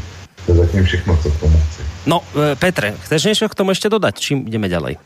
[0.46, 1.82] to je zatím všechno, co k tomu chci.
[2.06, 4.20] No, e, Petre, chceš něco k tomu ještě dodat?
[4.20, 4.98] Čím jdeme ďalej?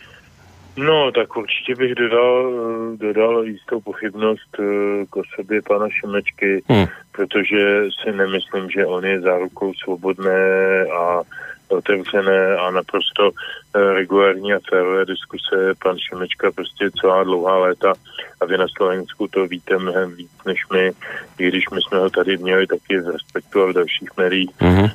[0.77, 2.51] No, tak určitě bych dodal,
[2.93, 4.63] e, dodal jistou pochybnost e,
[5.09, 6.85] k osobě pana Šimečky, hmm.
[7.17, 11.21] Protože si nemyslím, že on je zárukou svobodné a
[11.69, 15.73] otevřené a naprosto eh, regulární a férové diskuse.
[15.83, 17.93] Pan Šimečka prostě celá dlouhá léta
[18.41, 20.91] a vy na Slovensku to víte mnohem víc než my,
[21.39, 24.49] i když my jsme ho tady měli taky v Respektu a v dalších médiích.
[24.61, 24.91] Mm-hmm.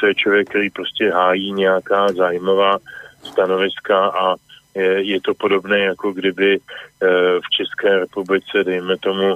[0.00, 2.78] To je člověk, který prostě hájí nějaká zájmová
[3.22, 4.34] stanoviska a
[4.74, 7.06] je, je to podobné, jako kdyby eh,
[7.40, 9.34] v České republice, dejme tomu,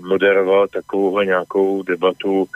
[0.00, 2.48] moderoval takovou nějakou debatu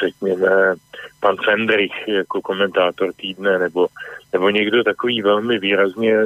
[0.00, 0.74] řekněme,
[1.20, 3.86] pan Fendrich jako komentátor týdne, nebo,
[4.32, 6.16] nebo někdo takový velmi výrazně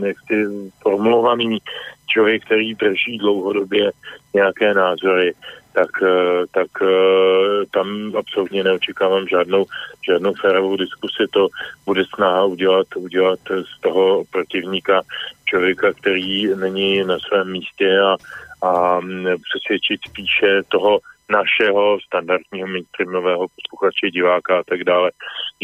[0.00, 0.46] nechci
[0.82, 1.58] formulovaný
[2.06, 3.90] člověk, který drží dlouhodobě
[4.34, 5.34] nějaké názory,
[5.72, 9.66] tak, eh, tak eh, tam absolutně neočekávám žádnou,
[10.08, 11.26] žádnou férovou diskusi.
[11.30, 11.48] To
[11.86, 13.38] bude snaha udělat, udělat
[13.76, 15.02] z toho protivníka
[15.44, 18.16] člověka, který není na svém místě a,
[18.64, 19.00] a
[19.46, 20.98] přesvědčit spíše toho
[21.30, 25.10] našeho standardního mainstreamového posluchače, diváka a tak dále,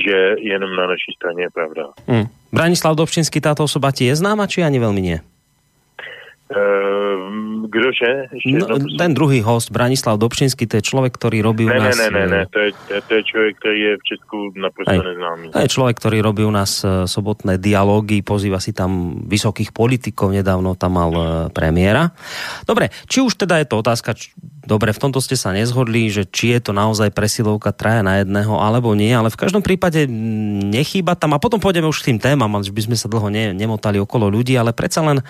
[0.06, 1.82] že jenom na naší straně je pravda.
[2.08, 2.26] Hmm.
[2.52, 5.18] Branislav Dobšinský, táto osoba ti je známa, či ani velmi nie?
[6.50, 8.26] Ehm, kdože?
[8.58, 8.66] no,
[8.98, 11.98] ten druhý host, Branislav Dobšinský, to je člověk, který robí ne, u nás...
[11.98, 12.70] Ne, ne, ne, to je,
[13.08, 15.50] to je člověk, který je v Česku naprosto Aj, neznámý.
[15.50, 20.34] To je člověk, který robí u nás eh, sobotné dialógy, pozýva si tam vysokých politikov,
[20.34, 22.10] nedávno tam mal eh, premiéra.
[22.66, 24.18] Dobre, či už teda je to otázka,
[24.61, 28.61] Dobre, v tomto ste sa nezhodli, že či je to naozaj presilovka traja na jedného
[28.61, 30.05] alebo nie, ale v každom prípade
[30.68, 33.57] nechýba tam, a potom pôjdeme už k tým témam, že by sme sa dlho ne,
[33.57, 35.25] nemotali okolo ľudí, ale predsa len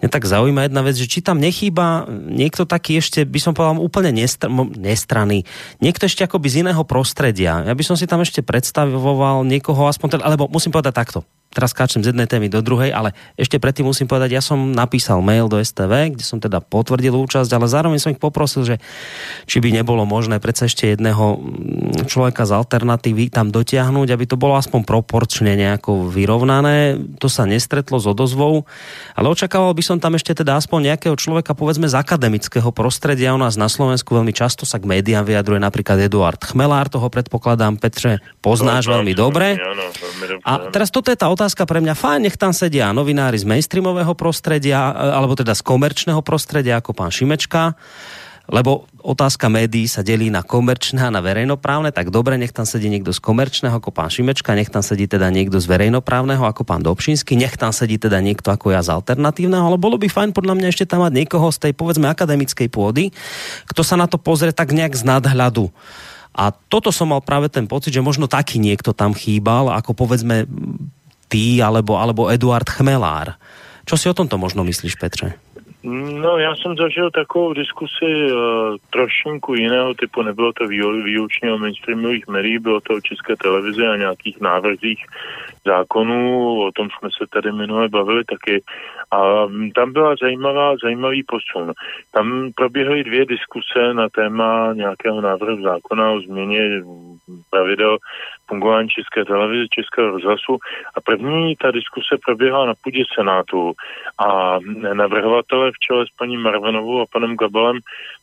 [0.00, 3.76] mňa tak zaujíma jedna vec, že či tam nechýba niekto taký ešte, by som povedal,
[3.84, 4.48] úplne nestr
[4.80, 5.44] nestranný,
[5.84, 7.60] niekto ešte akoby z iného prostredia.
[7.60, 11.74] Ja by som si tam ešte predstavoval niekoho, aspoň teda, alebo musím povedať takto, teraz
[11.74, 15.50] skáčem z jednej témy do druhej, ale ešte predtým musím povedať, ja som napísal mail
[15.50, 18.76] do STV, kde som teda potvrdil účasť, ale zároveň som ich poprosil, že
[19.50, 24.38] či by nebolo možné predsa ešte jedného mm, človeka z alternatívy tam dotiahnuť, aby to
[24.38, 27.02] bolo aspoň proporčne nejako vyrovnané.
[27.18, 28.62] To sa nestretlo s odozvou,
[29.18, 33.34] ale očakával by som tam ešte teda aspoň nejakého človeka, povedzme z akademického prostredia.
[33.34, 37.74] U nás na Slovensku veľmi často sa k médiám vyjadruje napríklad Eduard Chmelár, toho predpokladám,
[37.74, 39.58] Petře, poznáš no, veľmi dobre.
[40.46, 41.96] A teraz toto je tá otázka pre mňa.
[41.96, 46.92] Fajn, nech tam sedia novinári z mainstreamového prostredia, e, alebo teda z komerčného prostredia, ako
[46.92, 47.72] pán Šimečka,
[48.44, 52.92] lebo otázka médií sa delí na komerčné a na verejnoprávne, tak dobre, nech tam sedí
[52.92, 56.84] niekto z komerčného ako pán Šimečka, nech tam sedí teda niekto z verejnoprávneho ako pán
[56.84, 60.60] Dobšinský, nech tam sedí teda niekto ako ja z alternatívneho, ale bolo by fajn podľa
[60.60, 63.16] mňa ešte tam mať niekoho z tej povedzme akademickej pôdy,
[63.64, 65.72] kto sa na to pozrie tak nejak z nadhľadu.
[66.36, 70.46] A toto som mal práve ten pocit, že možno taký niekto tam chýbal, ako povedzme
[71.30, 73.38] ty alebo, alebo Eduard Chmelár.
[73.86, 75.38] Čo si o tomto možno myslíš, Petře?
[75.82, 80.22] No, já jsem zažil takovou diskusi uh, trošinku jiného typu.
[80.22, 80.68] Nebylo to
[81.04, 85.04] výučně o mainstreamových médií, bylo to o české televizi a nějakých návrzích
[85.66, 88.62] zákonů, o tom jsme se tady minule bavili taky.
[89.10, 91.72] A mm, tam byla zajímavá, zajímavý posun.
[92.12, 96.82] Tam proběhly dvě diskuse na téma nějakého návrhu zákona o změně
[97.50, 97.98] pravidel
[98.50, 100.52] fungování České televize, Českého rozhlasu.
[100.96, 103.72] A první ta diskuse proběhla na půdě Senátu
[104.26, 104.58] a
[104.92, 107.78] navrhovatele v čele s paní Marvanovou a panem Gabalem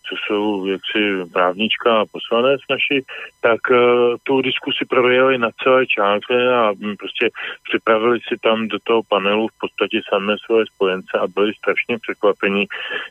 [0.09, 3.03] co jsou věci právnička a poslanec naši,
[3.41, 7.29] tak uh, tu diskusi projeli na celé čáře a um, prostě
[7.69, 12.65] připravili si tam do toho panelu v podstatě samé svoje spojence a byli strašně překvapení,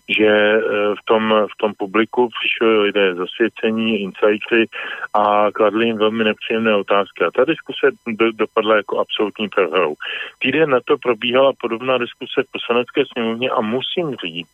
[0.09, 4.69] že uh, v tom, v tom publiku přišli lidé zasvěcení, insighty
[5.15, 7.25] a kladli jim velmi nepříjemné otázky.
[7.25, 9.95] A ta diskuse do, dopadla jako absolutní prohrou.
[10.39, 14.49] Týden na to probíhala podobná diskuse v poslanecké sněmovně a musím říct,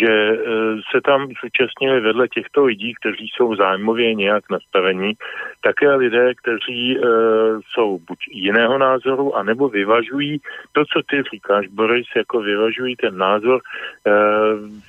[0.00, 5.12] že uh, se tam zúčastnili zúčastnili vedle těchto lidí, kteří jsou zájmově nějak nastavení,
[5.60, 7.00] také lidé, kteří e,
[7.72, 10.40] jsou buď jiného názoru, anebo vyvažují
[10.72, 14.10] to, co ty říkáš, Boris, jako vyvažují ten názor e,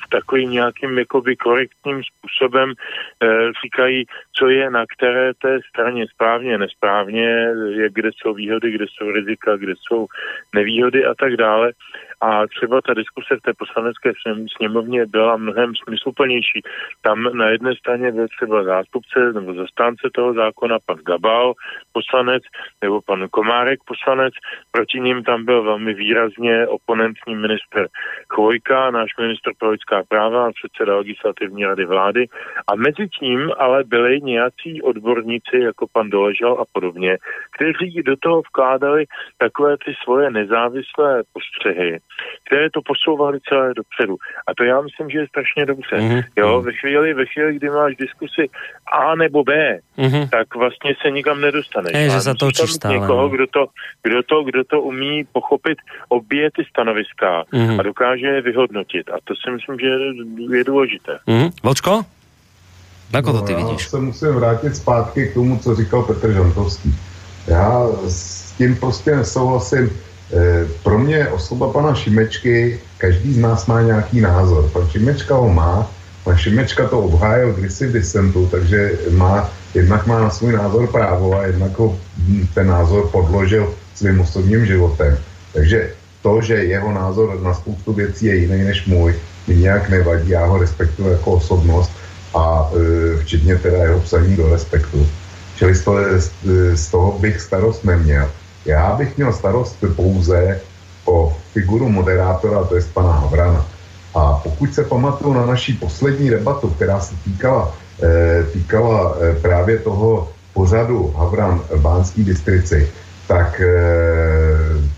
[0.06, 3.28] v takovým nějakým jakoby korektním způsobem, e,
[3.64, 7.48] říkají, co je na které té straně správně, nesprávně,
[7.90, 10.08] kde jsou výhody, kde jsou rizika, kde jsou
[10.56, 11.72] nevýhody a tak dále.
[12.26, 14.12] A třeba ta diskuse v té poslanecké
[14.58, 16.62] sněmovně byla mnohem smysluplnější.
[17.02, 21.54] Tam na jedné straně byl třeba zástupce nebo zastánce toho zákona, pan Gabal,
[21.92, 22.44] poslanec,
[22.82, 24.34] nebo pan Komárek, poslanec.
[24.72, 27.88] Proti ním tam byl velmi výrazně oponentní minister
[28.30, 32.26] Chvojka, náš minister pro lidská práva a předseda legislativní rady vlády.
[32.68, 37.18] A mezi tím ale byli nějací odborníci, jako pan Doležal a podobně,
[37.56, 39.06] kteří do toho vkládali
[39.38, 42.00] takové ty svoje nezávislé postřehy
[42.46, 44.16] které to posouvaly celé dopředu.
[44.48, 45.96] A to já myslím, že je strašně dobře.
[45.96, 46.24] Mm-hmm.
[46.36, 48.50] Jo, ve chvíli, ve chvíli, kdy máš diskusi
[48.92, 50.30] A nebo B, mm-hmm.
[50.30, 51.94] tak vlastně se nikam nedostaneš.
[51.94, 52.98] Je, že za to stále.
[53.00, 53.30] Někoho, no.
[53.30, 53.66] kdo to,
[54.04, 55.78] kdo, to, kdo to umí pochopit
[56.10, 57.80] obě ty stanoviska mm-hmm.
[57.80, 59.10] a dokáže je vyhodnotit.
[59.10, 59.88] A to si myslím, že
[60.58, 61.20] je důležité.
[61.28, 61.52] Mm-hmm.
[61.64, 62.02] Vočko?
[63.14, 63.84] Jak to ty no, vidíš?
[63.84, 66.94] Já se musím vrátit zpátky k tomu, co říkal Petr Žantovský.
[67.48, 69.90] Já s tím prostě nesouhlasím
[70.84, 74.70] pro mě osoba pana Šimečky, každý z nás má nějaký názor.
[74.74, 75.92] Pan Šimečka ho má,
[76.24, 81.40] pan Šimečka to obhájil kdysi v disentu, takže má, jednak má na svůj názor právo
[81.40, 85.18] a jednak ho hm, ten názor podložil svým osobním životem.
[85.54, 89.16] Takže to, že jeho názor na spoustu věcí je jiný než můj,
[89.48, 91.92] mi nějak nevadí, já ho respektuji jako osobnost
[92.34, 95.08] a e, včetně teda jeho psaní do respektu.
[95.56, 96.00] Čili z toho,
[96.74, 98.32] z toho bych starost neměl.
[98.66, 100.62] Já bych měl starost pouze
[101.06, 103.66] o figuru moderátora, to je pana Havrana.
[104.16, 107.74] A pokud se pamatuju na naší poslední debatu, která se týkala,
[108.04, 112.90] e, týkala e, právě toho pořadu Havran v Bánský districi,
[113.28, 113.74] tak e,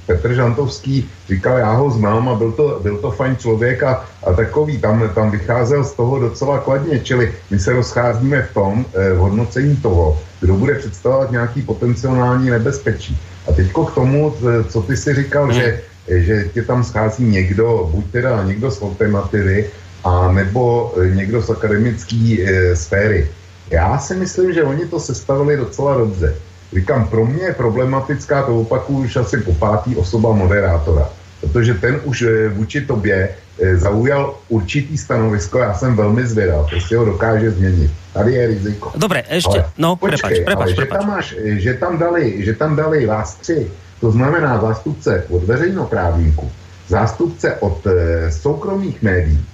[0.05, 4.33] Petr Žantovský říkal, já ho znám a byl to, byl to fajn člověk a, a
[4.33, 9.17] takový, tam, tam vycházel z toho docela kladně, čili my se rozcházíme v tom v
[9.17, 13.17] hodnocení toho, kdo bude představovat nějaký potenciální nebezpečí.
[13.47, 14.33] A teďko k tomu,
[14.69, 15.53] co ty si říkal, hmm.
[15.53, 19.69] že, že tě tam schází někdo, buď teda někdo z alternativy,
[20.03, 23.27] a nebo e, někdo z akademické e, sféry.
[23.69, 26.35] Já si myslím, že oni to sestavili docela dobře.
[26.73, 31.09] Říkám, pro mě je problematická, to opakuju už asi po pátý osoba moderátora,
[31.41, 33.29] protože ten už e, vůči tobě
[33.61, 37.91] e, zaujal určitý stanovisko, já jsem velmi zvědav, jestli ho dokáže změnit.
[38.13, 38.91] Tady je riziko.
[38.95, 40.99] Dobre, ještě, ale, no, počkej, prepač, prepač, ale, prepač.
[40.99, 43.67] Že, tam máš, že, tam dali, že tam dali vás tři,
[44.01, 46.51] to znamená zástupce od veřejnoprávníků,
[46.87, 49.45] zástupce od e, soukromých médií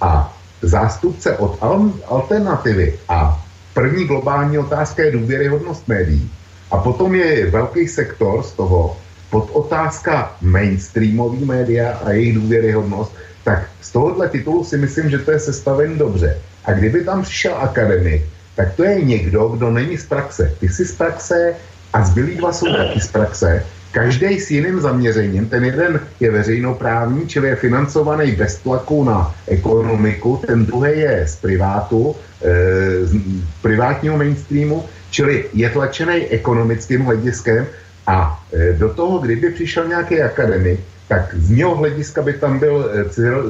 [0.00, 3.44] a zástupce od al- alternativy a
[3.74, 6.30] první globální otázka je důvěryhodnost médií.
[6.70, 8.96] A potom je velký sektor z toho
[9.34, 13.10] pod otázka mainstreamový média a jejich důvěryhodnost,
[13.44, 16.38] tak z tohohle titulu si myslím, že to je sestavený dobře.
[16.64, 18.22] A kdyby tam přišel akademik,
[18.54, 20.54] tak to je někdo, kdo není z praxe.
[20.60, 21.54] Ty jsi z praxe
[21.92, 23.66] a zbylí dva jsou taky z praxe.
[23.90, 25.46] Každý s jiným zaměřením.
[25.50, 31.36] Ten jeden je veřejnoprávní, čili je financovaný bez tlaku na ekonomiku, ten druhý je z
[31.36, 33.18] privátu, e, z
[33.62, 37.66] privátního mainstreamu, čili je tlačený ekonomickým hlediskem
[38.06, 42.90] a e, do toho, kdyby přišel nějaký akademik, tak z něho hlediska by tam byl
[42.92, 43.04] e,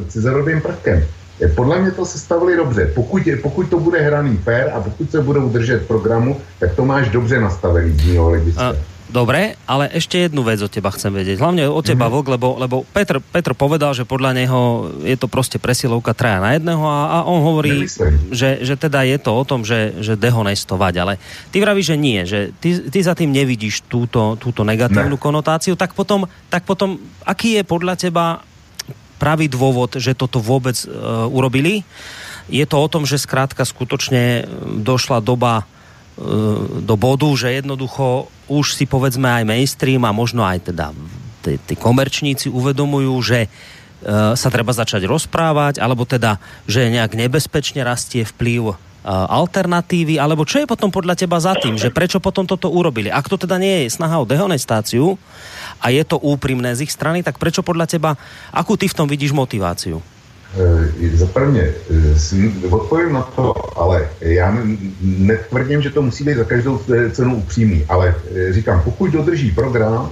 [0.08, 1.04] cizerovým prvkem.
[1.40, 2.90] E, podle mě to se stavili dobře.
[2.94, 7.08] Pokud, pokud to bude hraný fair a pokud se budou držet programu, tak to máš
[7.08, 8.76] dobře nastavený z něho hlediska.
[9.14, 11.38] Dobre, ale ešte jednu vec od teba chcem vedieť.
[11.38, 12.18] Hlavne od teba, mm-hmm.
[12.18, 16.58] Vlk, lebo, lebo Petr, Petr povedal, že podľa neho je to proste presilovka traja na
[16.58, 17.86] jedného a, a on hovorí,
[18.34, 21.22] že, že teda je to o tom, že, že dehonestovať, ale
[21.54, 25.22] ty vravíš, že nie, že ty, ty za tým nevidíš túto, túto negatívnu ne.
[25.22, 28.42] konotáciu, tak potom, tak potom, aký je podľa teba
[29.22, 31.86] pravý dôvod, že toto vôbec uh, urobili?
[32.50, 34.42] Je to o tom, že zkrátka skutočne
[34.82, 35.70] došla doba
[36.82, 40.92] do bodu, že jednoducho už si povedzme aj mainstream a možno aj teda
[41.44, 43.48] tí komerčníci uvedomujú, že e,
[44.32, 48.74] sa treba začať rozprávať, alebo teda, že nejak nebezpečne rastie vplyv e,
[49.10, 53.12] alternatívy, alebo čo je potom podľa teba za tým, že prečo potom toto urobili?
[53.12, 55.20] Ak to teda nie je snaha o dehonestáciu
[55.84, 58.16] a je to úprimné z ich strany, tak prečo podľa teba,
[58.48, 60.13] akú ty v tom vidíš motiváciu?
[60.54, 64.58] Eh, za prvně eh, odpovím na to, ale já
[65.00, 66.80] netvrdím, že to musí být za každou
[67.12, 70.10] cenu upřímný, ale eh, říkám, pokud dodrží program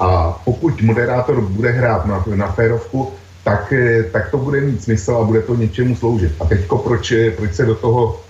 [0.00, 3.12] a pokud moderátor bude hrát na, na férovku,
[3.44, 3.72] tak,
[4.12, 6.32] tak to bude mít smysl a bude to něčemu sloužit.
[6.40, 8.20] A teďko proč, proč se do toho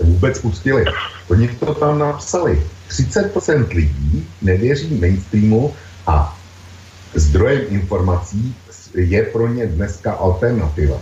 [0.00, 0.84] vůbec pustili?
[1.28, 2.62] Oni to tam napsali.
[2.90, 5.74] 30% lidí nevěří mainstreamu
[6.06, 6.36] a
[7.14, 8.54] zdrojem informací
[8.94, 10.96] je pro ně dneska alternativa.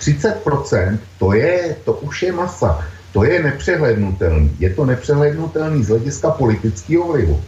[0.00, 2.84] 30% to je, to už je masa.
[3.12, 4.56] To je nepřehlednutelný.
[4.58, 7.40] Je to nepřehlednutelný z hlediska politického vlivu,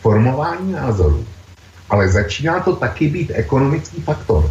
[0.00, 1.24] formování názorů.
[1.90, 4.50] Ale začíná to taky být ekonomický faktor.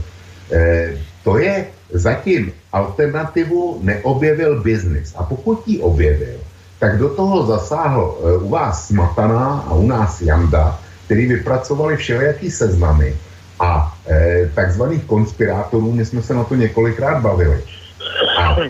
[0.52, 0.94] E,
[1.24, 5.14] to je zatím alternativu neobjevil biznis.
[5.18, 6.40] A pokud ji objevil,
[6.80, 12.52] tak do toho zasáhl e, u vás Smatana a u nás Janda, který vypracovali všelijaký
[12.52, 13.16] seznamy,
[13.62, 17.62] a e, takzvaných konspirátorů, my jsme se na to několikrát bavili.
[18.38, 18.66] A e,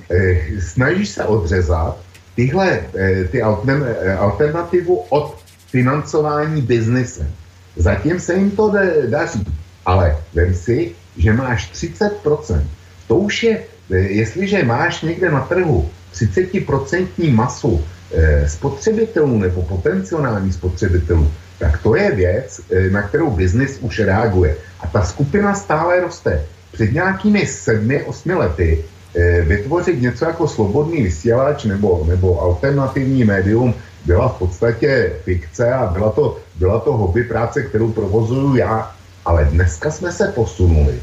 [0.60, 1.98] snaží se odřezat
[2.36, 7.32] tyhle e, ty altern, e, alternativu od financování biznesem.
[7.76, 8.74] Zatím se jim to
[9.08, 9.48] daří,
[9.86, 12.64] ale vem si, že máš 30%.
[13.08, 20.52] To už je, e, jestliže máš někde na trhu 30% masu e, spotřebitelů nebo potenciální
[20.52, 21.32] spotřebitelů,
[21.62, 24.58] tak to je věc, e, na kterou biznis už reaguje.
[24.82, 26.42] A ta skupina stále roste.
[26.72, 28.82] Před nějakými sedmi, osmi lety
[29.16, 33.74] e, vytvořit něco jako slobodný vysílač nebo, nebo alternativní médium
[34.06, 38.92] byla v podstatě fikce a byla to, byla to hobby práce, kterou provozuju já.
[39.26, 40.98] Ale dneska jsme se posunuli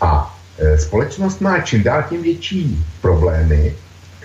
[0.00, 3.74] a e, společnost má čím dál tím větší problémy,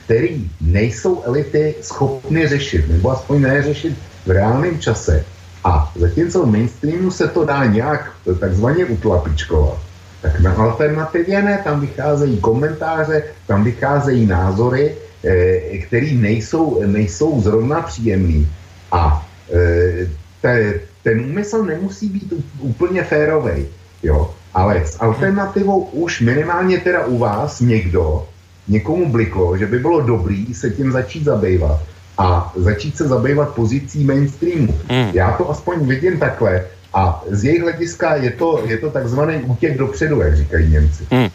[0.05, 5.25] který nejsou elity schopny řešit, nebo aspoň ne řešit v reálném čase.
[5.63, 9.77] A zatímco v mainstreamu se to dá nějak takzvaně utlapičkovat,
[10.21, 17.81] tak na alternativě ne, tam vycházejí komentáře, tam vycházejí názory, e, které nejsou, nejsou zrovna
[17.81, 18.47] příjemný.
[18.91, 20.07] A e,
[20.41, 23.65] te, ten úmysl nemusí být úplně férovej,
[24.03, 24.33] jo.
[24.53, 28.27] Ale s alternativou už minimálně teda u vás někdo,
[28.67, 31.79] někomu bliklo, že by bylo dobrý se tím začít zabývat
[32.17, 34.79] a začít se zabývat pozicí mainstreamu.
[34.91, 35.09] Mm.
[35.13, 36.65] Já to aspoň vidím takhle.
[36.93, 41.07] A z jejich hlediska je to, je to takzvaný útěk dopředu, jak říkají Němci.
[41.11, 41.27] Mm.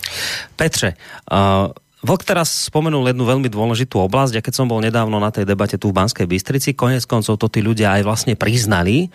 [0.57, 0.95] Petře,
[1.33, 5.43] uh Vlk teraz spomenul jednu veľmi dôležitú oblasť a keď som bol nedávno na tej
[5.43, 9.11] debate tu v Banskej Bystrici, konec koncov to tí ľudia aj vlastne priznali,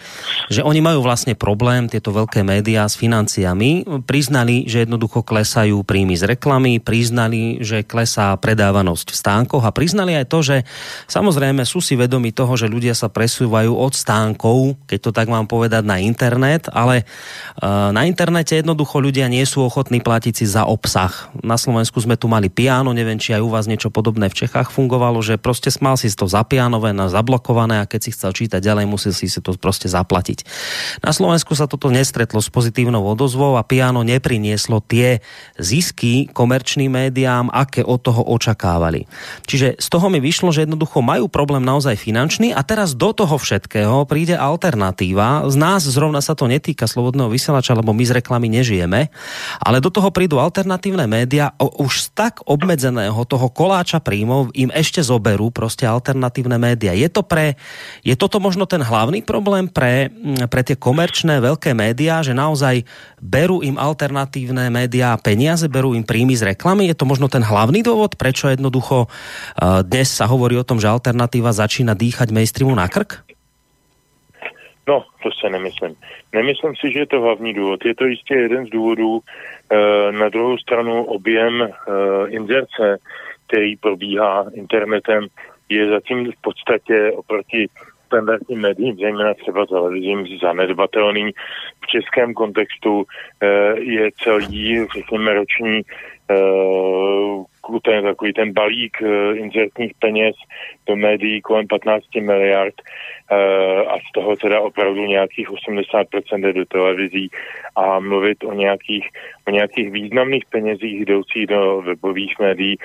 [0.52, 6.20] že oni majú vlastne problém, tieto veľké médiá s financiami, priznali, že jednoducho klesajú príjmy
[6.20, 10.58] z reklamy, priznali, že klesá predávanosť v stánkoch a priznali aj to, že
[11.08, 15.48] samozrejme sú si vedomi toho, že ľudia sa presúvajú od stánkov, keď to tak mám
[15.48, 20.68] povedať, na internet, ale uh, na internete jednoducho ľudia nie sú ochotní platiť si za
[20.68, 21.32] obsah.
[21.40, 24.38] Na Slovensku sme tu mali PR piano, neviem, či aj u vás niečo podobné v
[24.42, 28.90] Čechách fungovalo, že prostě mal si to zapianované, zablokované a keď si chcel čítať ďalej,
[28.90, 30.42] musel si si to prostě zaplatiť.
[31.06, 35.22] Na Slovensku sa toto nestretlo s pozitívnou odozvou a piano neprinieslo tie
[35.62, 39.06] zisky komerčným médiám, aké od toho očakávali.
[39.46, 43.38] Čiže z toho mi vyšlo, že jednoducho majú problém naozaj finančný a teraz do toho
[43.38, 45.46] všetkého príde alternatíva.
[45.46, 49.14] Z nás zrovna sa to netýka slobodného vysielača, lebo my z reklamy nežijeme,
[49.62, 55.04] ale do toho prídu alternatívne média už tak ob obmedzeného toho koláča príjmov im ešte
[55.04, 56.96] zoberú prostě alternatívne média.
[56.96, 57.60] Je to pre,
[58.02, 60.10] je toto možno ten hlavný problém pre,
[60.48, 62.88] pre tie komerčné veľké média, že naozaj
[63.20, 66.88] berú im alternatívne média peniaze, berú im príjmy z reklamy?
[66.88, 70.88] Je to možno ten hlavný dôvod, prečo jednoducho uh, dnes sa hovorí o tom, že
[70.88, 73.33] alternatíva začína dýchať mainstreamu na krk?
[74.88, 75.96] No, to se nemyslím.
[76.34, 77.86] Nemyslím si, že je to hlavní důvod.
[77.86, 79.20] Je to jistě jeden z důvodů.
[79.20, 81.70] E, na druhou stranu objem e,
[82.28, 82.98] inzerce,
[83.48, 85.28] který probíhá internetem,
[85.70, 87.68] je zatím v podstatě oproti
[88.06, 91.32] standardním médiím, zejména třeba televizím, zanedbatelný
[91.84, 93.04] v českém kontextu
[93.76, 95.82] je celý, řekněme, roční
[97.86, 98.98] ten, takový ten balík
[99.34, 100.36] inzertních peněz
[100.88, 102.74] do médií kolem 15 miliard
[103.88, 107.30] a z toho teda opravdu nějakých 80% jde do televizí
[107.76, 109.10] a mluvit o nějakých,
[109.48, 112.78] o nějakých významných penězích jdoucích do webových médií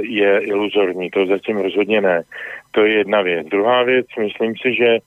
[0.00, 1.10] je iluzorní.
[1.10, 2.22] To zatím rozhodně ne.
[2.70, 3.46] To je jedna věc.
[3.46, 4.98] Druhá věc, myslím si, že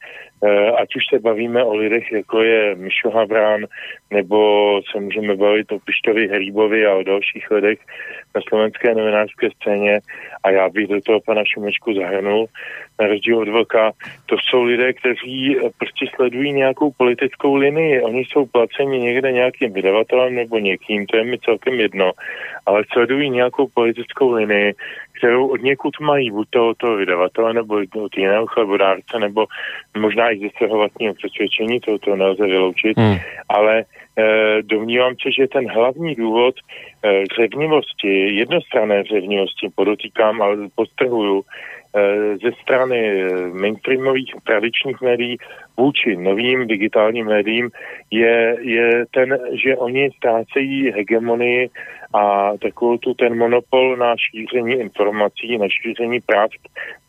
[0.78, 3.66] ať už se bavíme o lidech, jako je Mišo Havrán,
[4.12, 7.80] nebo se můžeme bavit o Pištovi Hříbovi a o dalších lidech
[8.36, 10.00] na slovenské novinářské scéně.
[10.44, 12.46] A já bych do toho pana Šimečku zahrnul,
[13.00, 13.92] na rozdíl od Vlka,
[14.26, 18.02] to jsou lidé, kteří prostě sledují nějakou politickou linii.
[18.02, 22.12] Oni jsou placeni někde nějakým vydavatelem nebo někým, to je mi celkem jedno,
[22.66, 24.74] ale sledují nějakou politickou linii,
[25.22, 29.46] kterou od někud mají, buď to od toho vydavatele, nebo od jiného chlebodárce, nebo
[29.98, 33.18] možná i ze svého vlastního přesvědčení, to, to nelze vyloučit, hmm.
[33.50, 33.84] ale
[34.62, 41.44] domnívám se, že ten hlavní důvod eh, řevnivosti, jednostranné řevnivosti, podotýkám, ale postrhuju,
[41.96, 45.38] Eh, ze strany eh, mainstreamových tradičních médií
[45.78, 47.70] vůči novým digitálním médiím
[48.12, 51.70] je, je ten, že oni ztrácejí hegemonii
[52.14, 56.50] a takovou tu ten monopol na šíření informací, na šíření práv,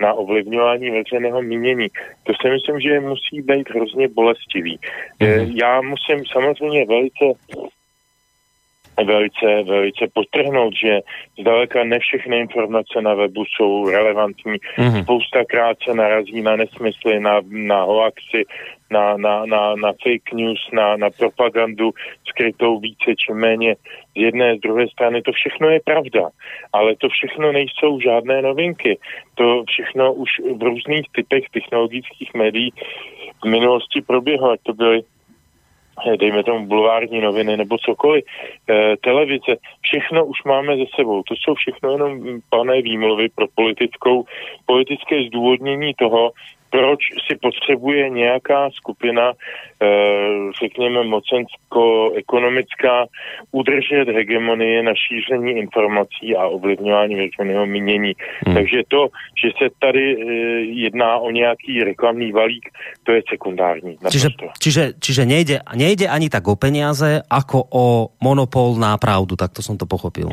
[0.00, 1.86] na ovlivňování veřejného mínění.
[2.22, 4.78] To si myslím, že musí být hrozně bolestivý.
[5.20, 5.52] Mm-hmm.
[5.54, 7.62] Já musím samozřejmě velice
[9.05, 11.00] velice, velice potrhnout, že
[11.40, 14.53] zdaleka ne všechny informace na webu jsou relevantní.
[14.53, 15.03] Mm-hmm.
[15.03, 18.44] Spoustakrát se narazí na nesmysly, na, na hoaxy,
[18.90, 21.90] na, na, na, na fake news, na, na propagandu
[22.28, 23.74] skrytou více či méně
[24.16, 25.22] z jedné, z druhé strany.
[25.22, 26.28] To všechno je pravda,
[26.72, 28.98] ale to všechno nejsou žádné novinky.
[29.34, 32.72] To všechno už v různých typech technologických médií
[33.44, 35.03] v minulosti proběhlo, ať to byly
[36.16, 38.24] dejme tomu bulvární noviny nebo cokoliv,
[38.70, 41.22] eh, televize, všechno už máme ze sebou.
[41.22, 44.24] To jsou všechno jenom pané výmluvy pro politickou,
[44.66, 46.32] politické zdůvodnění toho,
[46.72, 49.36] proč si potřebuje nějaká skupina, eh,
[50.62, 53.06] řekněme mocensko-ekonomická,
[53.52, 58.12] udržet hegemonie na šíření informací a ovlivňování veřejného mínění.
[58.46, 58.54] Hmm.
[58.56, 60.20] Takže to, že se tady eh,
[60.88, 62.68] jedná o nějaký reklamný balík,
[63.04, 63.98] to je sekundární.
[64.10, 69.52] Čiže, čiže, čiže nejde, nejde ani tak o peniaze, ako o monopol na pravdu, tak
[69.52, 70.32] to som to pochopil.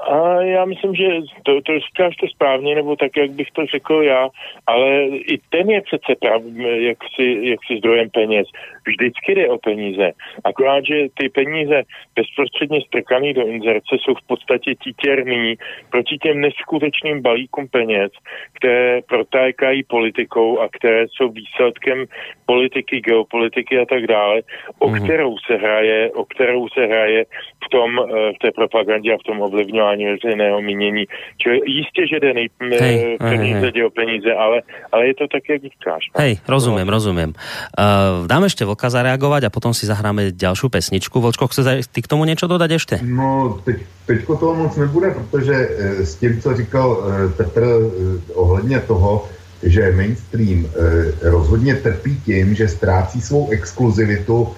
[0.00, 1.08] A já myslím, že
[1.42, 4.28] to, to říkáš to správně, nebo tak, jak bych to řekl já,
[4.66, 6.42] ale i ten je přece prav,
[6.78, 8.46] jak si, jak si zdrojem peněz.
[8.86, 10.12] Vždycky jde o peníze.
[10.44, 11.82] Akorát, že ty peníze
[12.16, 15.54] bezprostředně strkaný do inzerce jsou v podstatě títěrný
[15.90, 18.12] proti těm neskutečným balíkům peněz,
[18.52, 22.04] které protékají politikou a které jsou výsledkem
[22.46, 24.42] politiky, geopolitiky a tak dále,
[24.78, 25.04] o mm.
[25.04, 27.24] kterou se hraje, o kterou se hraje
[27.64, 31.04] v tom, eh, v té propagandě a v tom ovlivňování veřejného mínění.
[31.38, 33.84] Čili jistě, že jde nej, hej, peníze, hej, hej.
[33.86, 34.62] o peníze, ale,
[34.92, 36.02] ale je to tak, jak říkáš.
[36.14, 36.22] No.
[36.22, 37.28] Hej, rozumím, rozumím.
[37.28, 41.20] Uh, dáme ještě Vlka zareagovat a potom si zahráme další pesničku.
[41.20, 42.98] Vlčko, chce ty k tomu něco dodat ještě?
[43.02, 43.76] No, teď,
[44.06, 45.54] teďko toho moc nebude, protože
[46.04, 46.98] s tím, co říkal
[47.36, 47.62] Petr
[48.34, 49.28] ohledně toho,
[49.62, 50.66] že mainstream
[51.22, 54.48] rozhodně trpí tím, že ztrácí svou exkluzivitu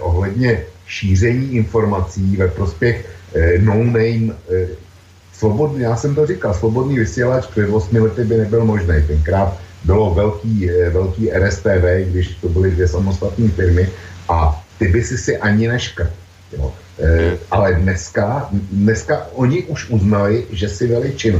[0.00, 3.17] ohledně šíření informací ve prospěch eh,
[3.58, 4.68] no-name eh,
[5.32, 8.94] svobodný, já jsem to říkal, svobodný vysílač před 8 lety by nebyl možný.
[9.06, 13.88] Tenkrát bylo velký, eh, velký RSTV, když to byly dvě samostatné firmy
[14.28, 16.12] a ty by si si ani neškrt.
[16.52, 16.72] Jo.
[17.50, 21.38] Ale dneska, dneska oni už uznali, že si veličina.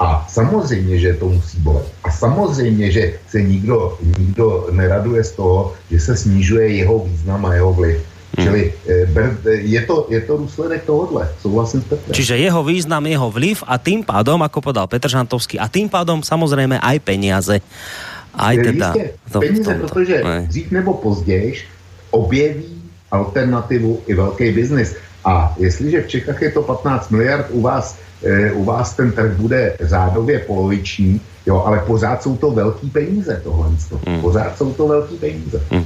[0.00, 1.86] A samozřejmě, že to musí bolet.
[2.04, 7.54] A samozřejmě, že se nikdo, nikdo neraduje z toho, že se snižuje jeho význam a
[7.54, 7.98] jeho vliv.
[8.34, 8.44] Hmm.
[8.46, 12.14] Čili eh, je to, je to důsledek tohohle, souhlasím s Petrem.
[12.14, 16.18] Čiže jeho význam, jeho vliv a tým pádom, ako podal Petr Žantovský, a tým pádom
[16.22, 17.62] samozrejme aj peniaze.
[18.34, 18.90] Aj teda...
[18.90, 19.86] Jistě, to, peníze, tomto.
[19.86, 20.46] protože ne.
[20.50, 21.54] dřív nebo později
[22.10, 24.96] objeví alternativu i velký biznis.
[25.24, 27.96] A jestliže v Čechách je to 15 miliard, u vás,
[28.52, 33.68] u vás ten trh bude řádově poloviční, jo, ale pořád jsou to velký peníze tohle.
[34.06, 34.20] Hmm.
[34.20, 35.62] Pořád jsou to velký peníze.
[35.70, 35.84] Hmm.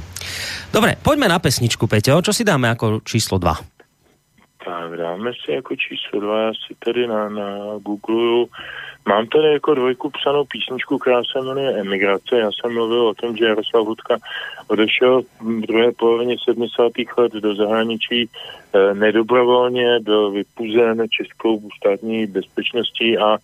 [0.69, 2.21] Dobre, poďme na pesničku, Peťo.
[2.21, 3.53] Čo si dáme jako číslo 2?
[4.65, 7.49] Tak dáme si jako číslo 2, já si tady na, na
[7.81, 8.45] Google
[9.09, 12.39] Mám tady jako dvojku psanou písničku, která se jmenuje Emigrace.
[12.39, 14.17] Já jsem mluvil o tom, že Jaroslav Hudka
[14.67, 16.91] odešel v druhé polovině 70.
[17.17, 18.29] let do zahraničí
[18.73, 23.37] e, nedobrovolně, byl vypuzen českou státní bezpečností a e,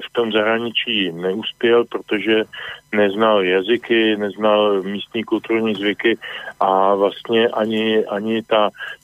[0.00, 2.44] v tom zahraničí neuspěl, protože
[2.92, 6.18] neznal jazyky, neznal místní kulturní zvyky
[6.60, 9.03] a vlastně ani, ani ta Eh,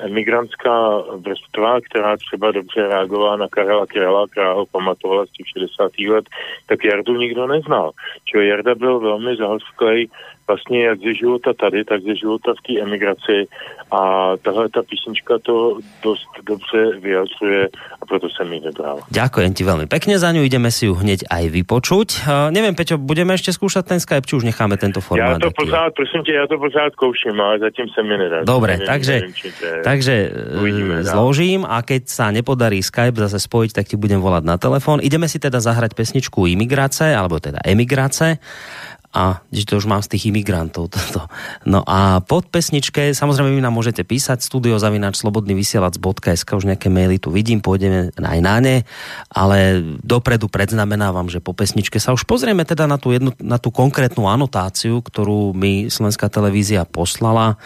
[0.00, 5.92] emigrantská vrstva, která třeba dobře reagovala na Karela Kirela, která ho pamatovala z těch 60.
[5.98, 6.24] let,
[6.66, 7.90] tak Jardu nikdo neznal.
[8.24, 10.08] Čili Jarda byl velmi zahlsklej
[10.48, 13.46] vlastně jak ze života tady, tak ze života v té emigraci
[13.90, 17.68] a tahle ta písnička to dost dobře vyjadřuje
[18.02, 19.02] a proto jsem ji vybral.
[19.10, 22.08] Ďakujem ti veľmi pekne za ňu, ideme si ju hneď aj vypočuť.
[22.26, 25.38] Uh, neviem, Peťo, budeme ešte skúšať ten Skype, či už necháme tento formát?
[25.38, 28.44] Já to pořád, prosím tě, já to pořád kouším, ale zatím se mi nedá.
[28.44, 29.82] Dobre, nevím, takže, nevím, je...
[29.82, 34.44] takže e, Uvidíme, zložím a keď sa nepodarí Skype zase spojiť, tak ti budem volať
[34.46, 34.98] na telefon.
[35.02, 38.38] Ideme si teda zahrať pesničku Imigrace, alebo teda Emigrace
[39.16, 40.92] a že to už mám z tých imigrantov.
[40.92, 41.24] Toto.
[41.64, 47.32] No a pod pesničke, samozrejme vy nám môžete písať studiozavináč slobodnyvysielac.sk už nejaké maily tu
[47.32, 48.76] vidím, pôjdeme aj na ne,
[49.32, 53.72] ale dopredu predznamenávam, že po pesničke sa už pozrieme teda na tú, jednu, na tú
[53.72, 57.56] konkrétnu anotáciu, ktorú mi Slovenská televízia poslala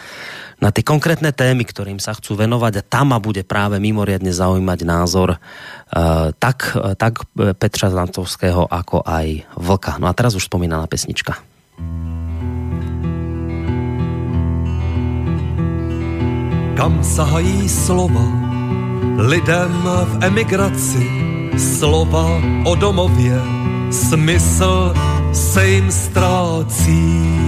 [0.61, 4.79] na tie konkrétne témy, ktorým sa chcú venovať a tam ma bude práve mimoriadne zaujímať
[4.85, 7.25] názor uh, tak, uh, tak
[7.57, 9.97] Petra Zantovského, ako aj Vlka.
[9.97, 11.41] No a teraz už spomínaná pesnička.
[16.77, 18.25] Kam sahají slova
[19.17, 21.05] lidem v emigraci,
[21.57, 23.41] slova o domově,
[23.91, 24.93] smysl
[25.33, 27.40] se jim ztrácí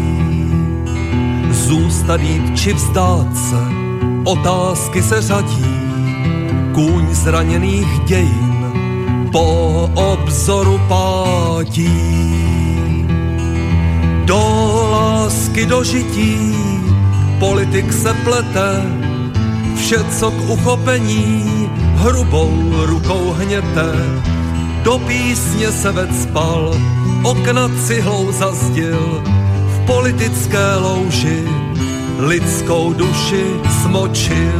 [1.73, 3.61] Zůstat jít či vzdát se,
[4.23, 5.65] otázky se řadí,
[6.73, 8.71] kůň zraněných dějin
[9.31, 11.89] po obzoru pátí.
[14.25, 14.39] Do
[14.91, 16.55] lásky do žití
[17.39, 18.81] politik se plete,
[19.75, 21.45] vše, co k uchopení
[21.95, 22.53] hrubou
[22.85, 23.91] rukou hněte.
[24.83, 26.73] Do písně se vecpal,
[27.23, 28.31] okna cihlou
[29.85, 31.43] politické louži
[32.19, 33.43] lidskou duši
[33.81, 34.59] smočil.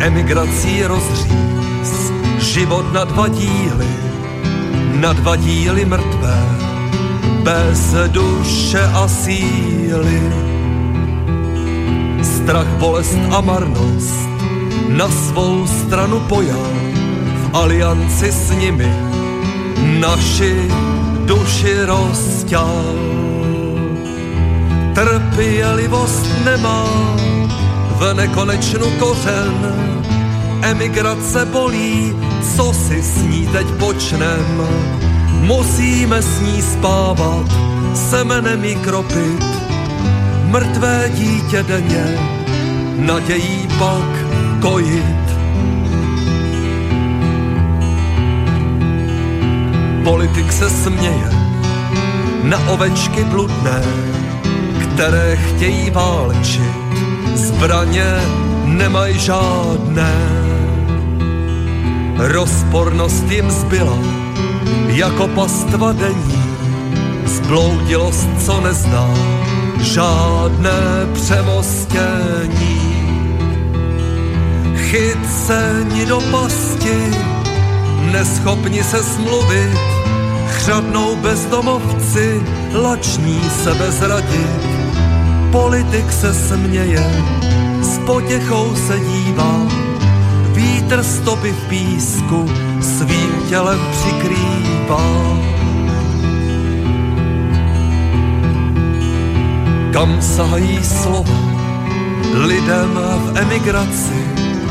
[0.00, 3.90] Emigrací rozříz život na dva díly,
[5.00, 6.38] na dva díly mrtvé,
[7.42, 10.22] bez duše a síly.
[12.22, 14.28] Strach, bolest a marnost
[14.88, 16.70] na svou stranu pojal,
[17.36, 19.16] v alianci s nimi
[19.82, 20.68] naši
[21.24, 22.94] duši rozťal.
[24.94, 26.86] Trpělivost nemá
[27.98, 29.54] v nekonečnu kořen,
[30.62, 32.16] emigrace bolí,
[32.56, 34.68] co si s ní teď počnem.
[35.40, 37.46] Musíme s ní spávat,
[37.94, 39.44] semenem jí kropit,
[40.44, 42.18] mrtvé dítě denně,
[42.96, 44.10] nadějí pak
[44.60, 45.35] kojit.
[50.06, 51.30] Politik se směje
[52.42, 53.82] na ovečky bludné,
[54.82, 56.76] které chtějí válčit,
[57.34, 58.14] zbraně
[58.64, 60.14] nemají žádné.
[62.16, 63.98] Rozpornost jim zbyla,
[64.86, 66.44] jako pastva denní,
[67.24, 69.14] zbloudilost, co nezná,
[69.80, 72.80] žádné přemostění.
[74.76, 77.35] Chyceni do pasti,
[78.12, 79.78] neschopni se smluvit,
[80.46, 82.42] Chřadnou bezdomovci,
[82.82, 84.66] lační se bezradit.
[85.52, 87.24] Politik se směje,
[87.80, 89.66] s potěchou se dívá,
[90.52, 95.38] vítr stopy v písku svým tělem přikrývá.
[99.92, 101.56] Kam sahají slova
[102.34, 104.24] lidem v emigraci,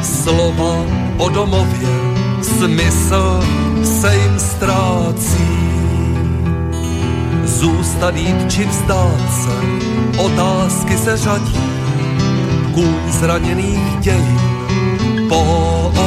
[0.03, 0.85] slova
[1.17, 2.04] o domově,
[2.45, 3.43] smysl
[3.83, 5.65] se jim ztrácí
[7.45, 9.55] Zůstat jít či vzdát se,
[10.21, 11.59] otázky se řadí,
[12.73, 14.39] kůň zraněných dějin
[15.29, 15.41] po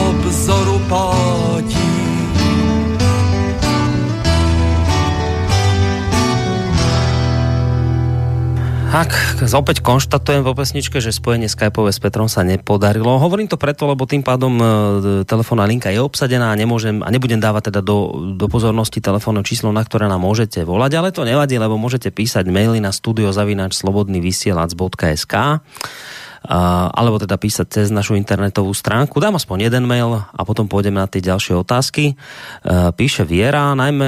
[0.09, 1.78] obzoru pátí.
[8.89, 9.13] Ak
[9.53, 13.21] opäť konštatujem po pesničke, že spojenie Skypeové s Petrom sa nepodarilo.
[13.21, 14.65] Hovorím to preto, lebo tým pádom e,
[15.29, 19.77] telefónna linka je obsadená a nemôžem a nebudem dávať teda do, do pozornosti telefónne číslo,
[19.77, 25.35] na ktoré nám môžete volať, ale to nevadí, lebo môžete písať maily na studiozavinač slobodnyvysielac.sk
[26.47, 29.19] alebo teda písať cez našu internetovú stránku.
[29.19, 32.15] Dám aspoň jeden mail a potom pôjdem na tie ďalšie otázky.
[32.69, 34.07] Píše Viera, najmä,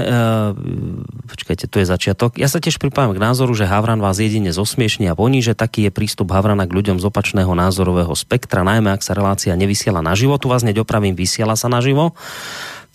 [1.26, 2.38] počkajte, tu je začiatok.
[2.38, 5.58] Ja sa tiež pripájam k názoru, že Havran vás jedine zosmiešní a poníže.
[5.58, 9.98] Taký je prístup Havrana k ľuďom z opačného názorového spektra, najmä ak sa relácia nevysiela
[10.04, 10.38] naživo.
[10.38, 12.14] Tu vás neď opravím, vysiela sa naživo.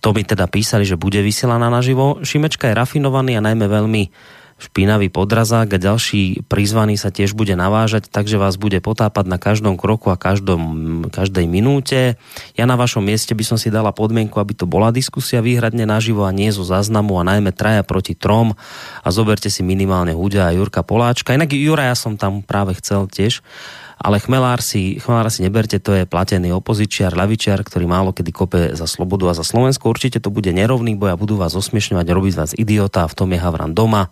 [0.04, 2.22] To by teda písali, že bude vysielaná naživo.
[2.22, 4.04] Šimečka je rafinovaný a najmä veľmi
[4.66, 9.78] špinavý podrazák a ďalší prizvaný sa tiež bude navážať, takže vás bude potápať na každom
[9.78, 12.18] kroku a každom, každej minúte.
[12.58, 16.26] Ja na vašom mieste by som si dala podmienku, aby to bola diskusia výhradne naživo
[16.26, 18.58] a nie zo záznamu a najmä traja proti trom
[19.06, 21.38] a zoberte si minimálne Hudia a Jurka Poláčka.
[21.38, 23.46] Inak Jura ja som tam práve chcel tiež
[23.96, 28.62] ale chmelár si, chmelár si neberte, to je platený opozičiar, lavičiar, ktorý málo kedy kope
[28.76, 29.88] za slobodu a za Slovensko.
[29.88, 33.40] Určite to bude nerovný boj a budú vás osmiešňovať, robiť vás idiota v tom je
[33.40, 34.12] Havran doma.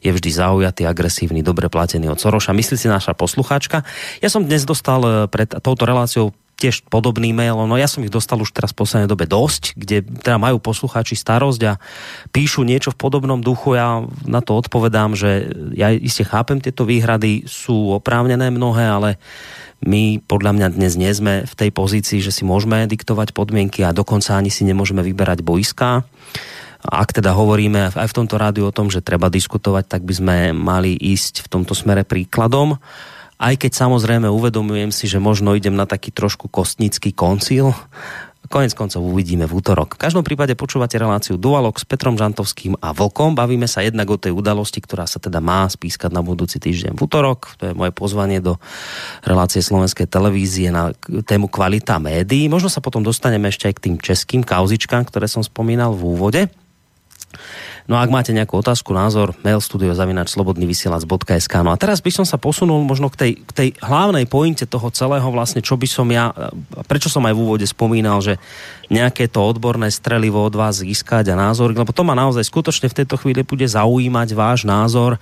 [0.00, 2.56] Je vždy zaujatý, agresívny, dobre platený od Soroša.
[2.56, 3.84] Myslí si naša poslucháčka.
[4.24, 8.10] Ja som dnes dostal eh, pred touto reláciou tiež podobný mail, no ja som ich
[8.10, 11.78] dostal už teraz v poslednej dobe dosť, kde teda majú poslucháči starosť a
[12.34, 17.46] píšu niečo v podobnom duchu, ja na to odpovedám, že ja iste chápem tieto výhrady,
[17.46, 19.10] sú oprávnené mnohé, ale
[19.86, 23.94] my podľa mňa dnes nie sme v tej pozícii, že si môžeme diktovať podmienky a
[23.94, 26.02] dokonca ani si nemôžeme vyberať boiská.
[26.82, 30.36] Ak teda hovoríme aj v tomto rádiu o tom, že treba diskutovať, tak by sme
[30.54, 32.82] mali ísť v tomto smere príkladom
[33.38, 37.72] aj keď samozrejme uvedomujem si, že možno idem na taký trošku kostnický koncil,
[38.48, 40.00] Konec koncov uvidíme v útorok.
[40.00, 43.36] V každom prípade počúvate reláciu Dualog s Petrom Žantovským a Vlkom.
[43.36, 47.00] Bavíme sa jednak o tej udalosti, ktorá sa teda má spískať na budúci týždeň v
[47.04, 47.52] útorok.
[47.60, 48.56] To je moje pozvanie do
[49.20, 50.96] relácie slovenskej televízie na
[51.28, 52.48] tému kvalita médií.
[52.48, 56.40] Možno sa potom dostaneme ešte aj k tým českým kauzičkám, ktoré som spomínal v úvode.
[57.88, 61.54] No a ak máte nejakú otázku, názor, mail studio zavinač slobodnyvysielac.sk.
[61.64, 64.92] No a teraz by som sa posunul možno k tej, k tej hlavnej pointe toho
[64.92, 66.36] celého vlastne, čo by som ja,
[66.84, 68.36] prečo som aj v úvode spomínal, že
[68.92, 73.04] nejaké to odborné strelivo od vás získať a názor, lebo to ma naozaj skutočne v
[73.04, 75.20] tejto chvíli bude zaujímať váš názor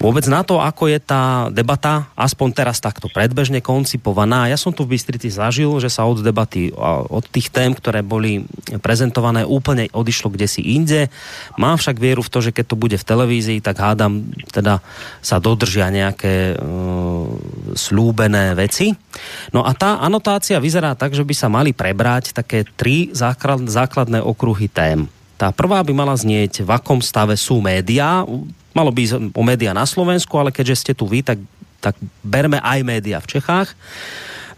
[0.00, 4.48] vôbec na to, ako je tá debata, aspoň teraz takto predbežne koncipovaná.
[4.48, 6.72] Ja som tu v Bystrici zažil, že sa od debaty,
[7.08, 8.44] od tých tém, ktoré boli
[8.80, 11.12] prezentované, úplne odišlo kde si inde.
[11.56, 14.80] Mám však vieru v to, že keď to bude v televízii, tak hádam, teda
[15.20, 17.26] sa dodržia nejaké uh,
[17.74, 18.94] slúbené veci.
[19.50, 24.22] No a tá anotácia vyzerá tak, že by sa mali prebrať také tri základ, základné
[24.22, 25.10] okruhy tém.
[25.38, 28.26] Tá prvá by mala znieť, v akom stave sú médiá.
[28.74, 31.38] Malo by o médiá na Slovensku, ale keďže ste tu vy, tak,
[31.78, 31.94] tak
[32.26, 33.74] berme aj médiá v Čechách.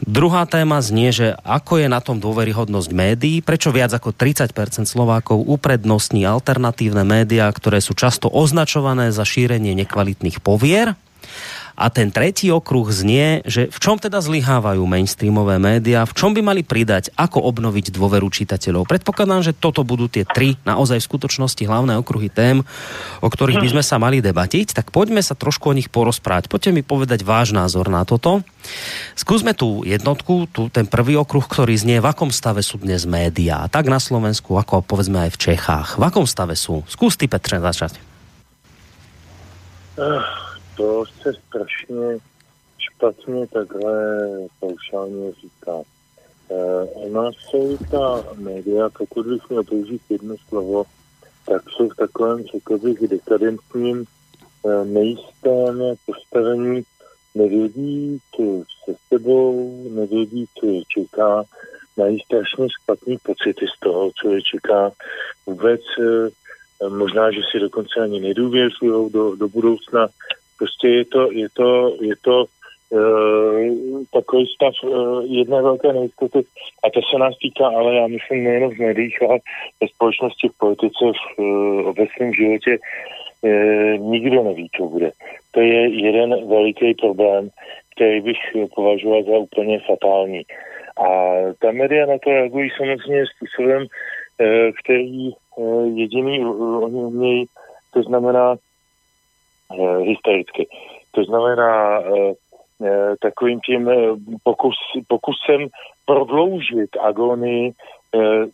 [0.00, 5.44] Druhá téma znie, že ako je na tom dôveryhodnosť médií, prečo viac ako 30% Slovákov
[5.44, 10.96] uprednostní alternatívne médiá, ktoré sú často označované za šírenie nekvalitných povier.
[11.80, 16.44] A ten tretí okruh znie, že v čom teda zlyhávajú mainstreamové médiá, v čom by
[16.44, 18.84] mali pridať, ako obnoviť dôveru čitateľov.
[18.84, 22.60] Predpokladám, že toto budú tie tri naozaj v skutočnosti hlavné okruhy tém,
[23.24, 24.76] o ktorých by sme sa mali debatiť.
[24.76, 26.52] Tak poďme sa trošku o nich porozprávať.
[26.52, 28.44] Poďte mi povedať váš názor na toto.
[29.16, 33.72] Skúsme tú jednotku, tu ten prvý okruh, ktorý znie, v akom stave sú dnes médiá,
[33.72, 35.88] tak na Slovensku, ako povedzme aj v Čechách.
[35.96, 36.84] V akom stave sú?
[36.84, 37.96] Skús ty, Petře, začať.
[39.96, 40.49] Uh
[40.80, 42.18] to se strašně
[42.78, 44.28] špatně takhle
[44.60, 45.72] paušálně říká.
[46.50, 50.84] E, u nás jsou ta média, pokud bych měl použít jedno slovo,
[51.46, 54.04] tak jsou v takovém, řekl bych, dekadentním,
[54.66, 56.82] e, nejistém postavení,
[57.34, 58.42] nevědí, co
[58.84, 61.44] se sebou, nevědí, co je čeká,
[61.96, 64.90] mají strašně špatný pocity z toho, co je čeká.
[65.46, 70.08] Vůbec e, možná, že si dokonce ani nedůvěřují do, do budoucna,
[70.60, 72.44] Prostě je to, je to, je to
[72.90, 76.38] uh, takový stav uh, jedné velké nejistoty
[76.84, 79.38] a to se nás týká, ale já myslím nejen v médiích, ale
[79.80, 82.78] ve společnosti, v politice, v uh, obecném životě
[83.98, 85.10] nikdo neví, co bude.
[85.50, 87.48] To je jeden veliký problém,
[87.96, 88.36] který bych
[88.74, 90.42] považoval za úplně fatální.
[90.96, 91.08] A
[91.58, 93.86] ta média na to reagují samozřejmě způsobem,
[94.82, 95.30] který
[95.94, 97.44] jediný oni umějí,
[97.92, 98.69] to znamená Eh,
[100.02, 100.68] historicky.
[101.10, 102.32] To znamená eh,
[102.84, 103.90] eh, takovým tím
[104.42, 104.76] pokus,
[105.08, 105.68] pokusem
[106.06, 107.72] prodloužit agonii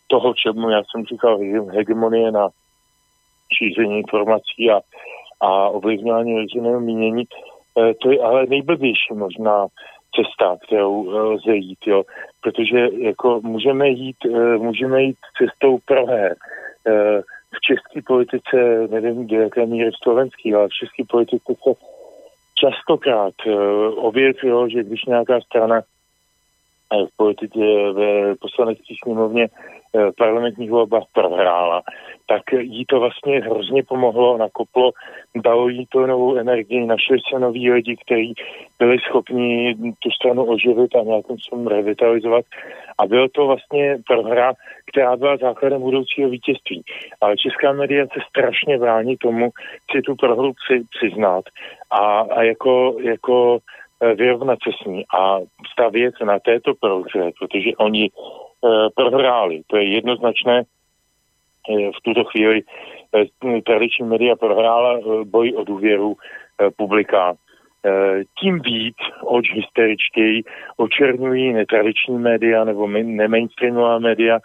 [0.07, 1.39] toho, čemu já jsem říkal
[1.73, 2.49] hegemonie na
[3.57, 4.81] šíření informací a,
[5.41, 7.23] a ovlivňování veřejného mínění.
[8.01, 9.67] To je ale nejblbější možná
[10.15, 12.03] cesta, kterou lze jít, jo.
[12.41, 14.17] Protože jako můžeme jít,
[14.57, 16.35] můžeme jít cestou proher
[17.57, 21.71] v české politice, nevím, do jaké míry v slovenský, ale v české politice se
[22.55, 23.53] častokrát uh,
[24.05, 25.81] ověřilo, že když nějaká strana
[26.91, 27.59] v politice
[27.93, 29.47] ve poslanecké sněmovně
[30.17, 31.81] parlamentních volbách prohrála,
[32.25, 34.91] tak jí to vlastně hrozně pomohlo, nakoplo,
[35.35, 38.33] dalo jí to novou energii, našli se noví lidi, kteří
[38.79, 42.45] byli schopni tu stranu oživit a nějakým způsobem revitalizovat.
[42.97, 44.53] A byl to vlastně prohra,
[44.91, 46.83] která byla základem budoucího vítězství.
[47.21, 49.49] Ale česká média se strašně brání tomu
[49.91, 51.43] si tu prohru při, přiznat
[51.91, 53.59] a, a jako, jako
[54.01, 55.39] eh, vyrovnat se s ní a
[55.71, 59.61] stavět na této prohře, protože oni uh, prohráli.
[59.67, 60.63] To je jednoznačné.
[61.69, 62.61] Eh, v tuto chvíli
[63.65, 66.15] tradiční média prohrála boj o důvěru
[66.75, 67.35] publika
[67.87, 70.43] Eh, tím víc, oč hysteričtěji
[70.77, 74.39] očernují netradiční média nebo nemainstreamová média,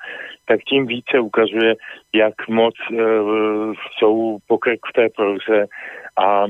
[0.53, 1.75] tak tím více ukazuje,
[2.15, 5.67] jak moc uh, jsou pokrk v té proze
[6.19, 6.49] a e,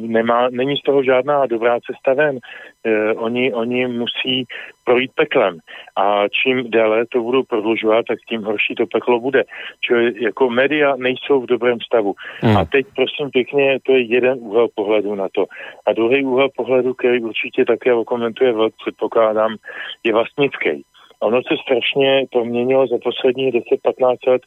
[0.00, 2.38] nemá, není z toho žádná dobrá cesta ven.
[2.84, 4.44] E, oni, oni musí
[4.84, 5.58] projít peklem
[5.96, 9.44] a čím déle to budou prodlužovat, tak tím horší to peklo bude.
[9.80, 12.14] Čili jako média nejsou v dobrém stavu.
[12.40, 12.56] Hmm.
[12.56, 15.44] A teď prosím pěkně, to je jeden úhel pohledu na to.
[15.86, 19.56] A druhý úhel pohledu, který určitě také okomentuje předpokládám,
[20.04, 20.84] je vlastnický.
[21.20, 24.42] Ono se strašně proměnilo za poslední 10-15 let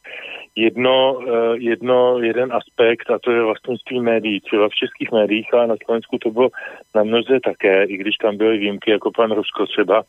[0.56, 4.40] jedno, eh, jedno, jeden aspekt a to je vlastnictví médií.
[4.40, 6.48] Třeba v českých médiích, ale na Slovensku to bylo
[6.94, 10.02] na mnoze také, i když tam byly výjimky, jako pan Rusko třeba,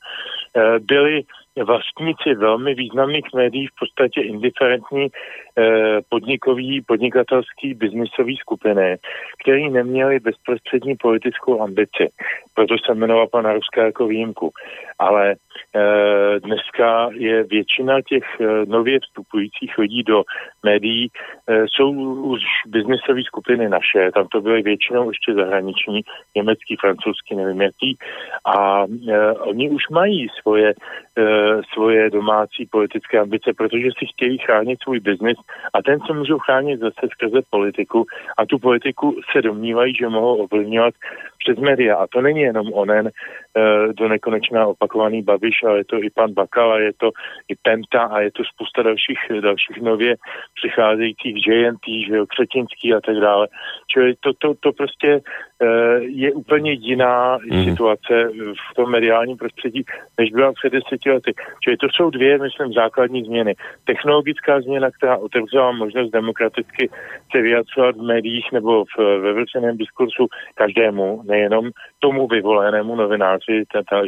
[0.55, 1.24] eh, byly
[1.63, 5.07] vlastníci velmi významných médií v podstatě indiferentní
[6.10, 8.97] podnikový, podnikatelský, biznisový skupiny,
[9.43, 12.10] který neměli bezprostřední politickou ambici.
[12.53, 14.51] Proto se jmenoval pana Ruska jako výjimku.
[14.99, 15.36] Ale
[15.76, 20.24] eh, dneska je většina těch eh, nově vstupujících lidí do
[20.64, 21.10] médií
[21.49, 21.91] eh, jsou
[22.22, 26.01] už biznisové skupiny naše, tam to byly většinou ještě zahraniční,
[26.36, 27.97] německý, francouzský, nevím jaký,
[28.45, 30.74] a eh, oni už mají svoje
[31.18, 35.38] Eh, svoje domácí politické ambice, protože si chtějí chránit svůj biznis
[35.74, 38.06] a ten se můžou chránit zase skrze politiku
[38.38, 40.93] a tu politiku se domnívají, že mohou ovlivňovat
[41.46, 41.96] přes média.
[41.96, 46.34] A to není jenom onen uh, do nekonečná opakovaný Babiš, ale je to i pan
[46.34, 47.12] Bakala, je to
[47.48, 50.16] i Penta a je to spousta dalších, dalších nově
[50.56, 53.48] přicházejících JNT, že jo, Křetinský a tak dále.
[53.91, 55.22] Čili to, to, to prostě
[55.62, 57.64] uh, je úplně jiná mm.
[57.64, 58.30] situace
[58.72, 59.86] v tom mediálním prostředí,
[60.18, 61.34] než byla před deseti lety.
[61.64, 63.56] Čili to jsou dvě, myslím, základní změny.
[63.86, 66.90] Technologická změna, která otevřela možnost demokraticky
[67.36, 71.70] se vyjadřovat v médiích nebo v, ve veřejném diskursu každému, nejenom
[72.00, 73.64] tomu vyvolenému novináři.
[73.74, 74.02] Ta, ta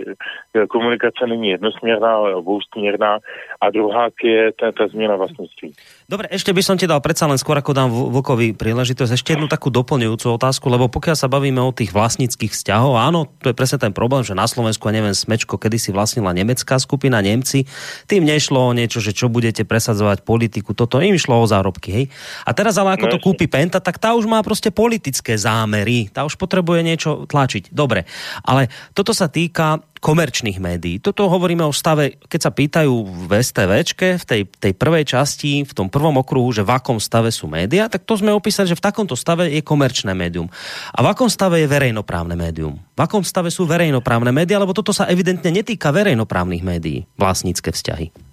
[0.68, 3.20] komunikace není jednosměrná, ale obousměrná.
[3.62, 5.74] A druhá je ta, ta změna vlastnictví.
[6.08, 9.52] Dobre, ešte by som ti dal predsa len skôr, ako dám Vlkovi príležitosť, ešte jednu
[9.52, 13.82] takú doplňujúcu otázku, lebo pokiaľ sa bavíme o tých vlastnických vzťahov, áno, to je presne
[13.82, 17.68] ten problém, že na Slovensku, a neviem, Smečko kedy si vlastnila nemecká skupina, Nemci,
[18.08, 22.06] tým nešlo o niečo, že čo budete presadzovať politiku, toto im šlo o zárobky, hej.
[22.46, 26.10] A teraz ale ako no, to kúpi Penta, tak tá už má proste politické zámery,
[26.10, 27.74] tá už potrebuje niečo tlačiť.
[27.74, 28.06] Dobre,
[28.46, 31.02] ale toto sa týka komerčných médií.
[31.02, 32.94] Toto hovoríme o stave, keď sa pýtajú
[33.28, 37.34] v STVčke, v tej, tej prvej časti, v tom prvom okruhu, že v akom stave
[37.34, 40.48] sú média, tak to sme opísali, že v takomto stave je komerčné médium.
[40.94, 42.78] A v akom stave je verejnoprávne médium?
[42.94, 48.27] V akom stave sú verejnoprávne médiá, lebo toto sa evidentne netýka verejnoprávnych médií, vlastnícke vzťahy.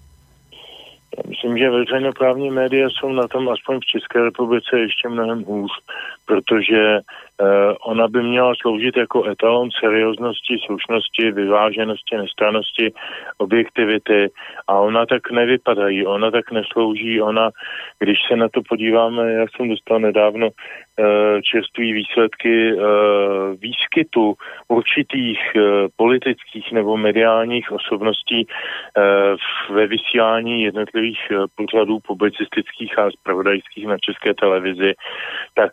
[1.29, 5.71] Myslím, že veřejnoprávní média jsou na tom aspoň v České republice ještě mnohem hůř,
[6.27, 7.01] protože
[7.41, 12.93] Eh, ona by měla sloužit jako etalon serióznosti, slušnosti, vyváženosti, nestranosti,
[13.39, 14.31] objektivity.
[14.67, 17.51] A ona tak nevypadají, ona tak neslouží, ona,
[17.99, 20.49] když se na to podíváme, já jsem dostal nedávno
[21.43, 22.83] čerství výsledky eh,
[23.57, 24.35] výskytu
[24.69, 25.39] určitých
[25.97, 28.47] politických nebo mediálních osobností
[29.71, 31.19] ve vysílání jednotlivých
[31.55, 34.95] pořadů publicistických a spravodajských na české televizi,
[35.55, 35.73] tak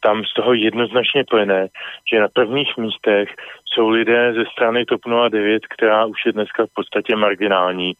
[0.00, 1.68] tam z toho jednoznačně plyne,
[2.12, 3.28] že na prvních místech
[3.64, 5.00] jsou lidé ze strany TOP
[5.30, 7.94] 09, která už je dneska v podstatě marginální,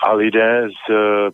[0.00, 0.92] a lidé z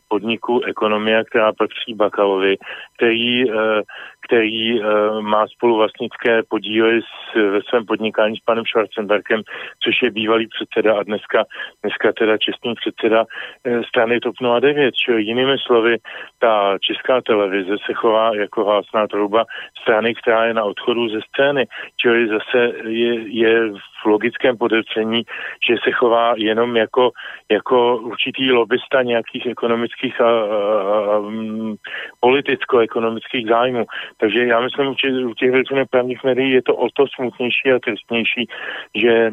[0.09, 2.57] podniku Ekonomia, která patří Bakalovi,
[2.97, 3.83] který, eh,
[4.31, 4.85] který eh,
[5.21, 9.43] má spoluvlastnické podíly s, ve svém podnikání s panem Schwarzenbergem,
[9.85, 11.45] což je bývalý předseda a dneska,
[11.83, 14.95] dneska teda čestný předseda eh, strany TOP 09.
[14.95, 15.97] Čili jinými slovy,
[16.39, 19.45] ta česká televize se chová jako hlásná trouba
[19.83, 21.67] strany, která je na odchodu ze scény.
[21.97, 23.71] Čili zase je, je
[24.03, 25.23] v logickém podezření,
[25.69, 27.11] že se chová jenom jako,
[27.51, 31.75] jako určitý lobista nějakých ekonomických a, a, a mm,
[32.21, 33.87] politicko-ekonomických zájmů.
[34.21, 38.49] Takže já myslím, že u těch veřejnoprávních médií je to o to smutnější a tristnější,
[38.95, 39.31] že e,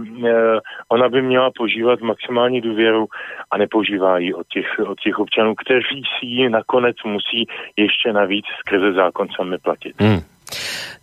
[0.89, 3.07] ona by měla požívat maximální důvěru
[3.51, 8.45] a nepoužívá ji od těch, od těch občanů, kteří si ji nakonec musí ještě navíc
[8.59, 9.93] skrze zákon sami platit.
[9.99, 10.21] Hmm.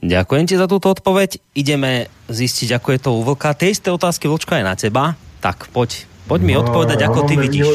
[0.04, 1.40] Ďakujem ti za túto odpoveď.
[1.56, 3.56] Ideme zistiť, ako je to u Vlka.
[3.56, 5.16] Tie isté otázky, Vlčka, je na teba.
[5.40, 7.68] Tak poď, poď mi no, odpovedať, ako ty vidíš.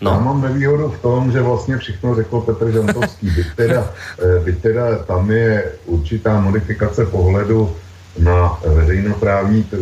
[0.00, 0.10] No.
[0.10, 3.30] Já mám nevýhodu v tom, že vlastně všechno řekl Petr Žantovský.
[3.30, 7.76] Byť teda, eh, byť teda tam je určitá modifikace pohledu
[8.18, 9.76] na veřejnoprávní eh,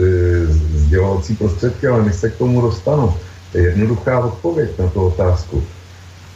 [0.74, 3.14] sdělovací prostředky, ale než se k tomu dostanu,
[3.54, 5.64] je jednoduchá odpověď na tu otázku.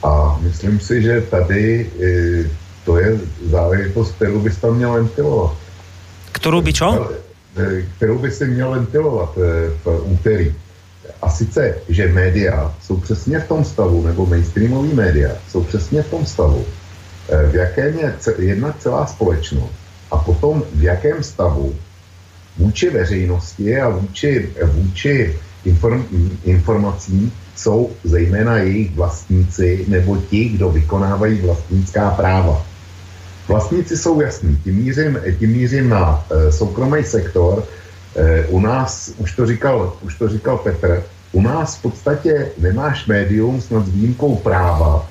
[0.03, 2.51] A myslím si, že tady eh,
[2.85, 3.18] to je
[3.51, 5.55] záležitost, kterou bys tam měl ventilovat.
[6.33, 7.11] Kterou by čo?
[7.97, 9.39] Kterou by si měl ventilovat
[9.85, 10.55] v úterí.
[11.22, 16.11] A sice, že média jsou přesně v tom stavu, nebo mainstreamový média jsou přesně v
[16.11, 16.64] tom stavu,
[17.28, 19.72] eh, v jakém je jedna celá společnost
[20.11, 21.74] a potom v jakém stavu
[22.59, 26.05] vůči veřejnosti a vůči, vůči inform,
[26.44, 32.66] informacím jsou zejména jejich vlastníci nebo ti, kdo vykonávají vlastnická práva.
[33.48, 37.82] Vlastníci jsou jasní, tím mířím, tím mířím na e, soukromý sektor, Eh,
[38.48, 41.02] u nás, už to, říkal, už to říkal Petr,
[41.32, 45.08] u nás v podstatě nemáš médium snad s výjimkou práva,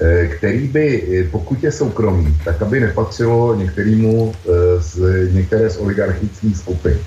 [0.00, 4.34] eh, který by, eh, pokud je soukromý, tak aby nepatřilo některému
[4.78, 4.96] z,
[5.32, 6.98] některé z oligarchických skupin.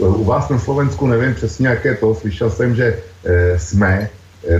[0.00, 2.98] U vás na Slovensku nevím přesně, jaké to, slyšel jsem, že
[3.56, 4.08] jsme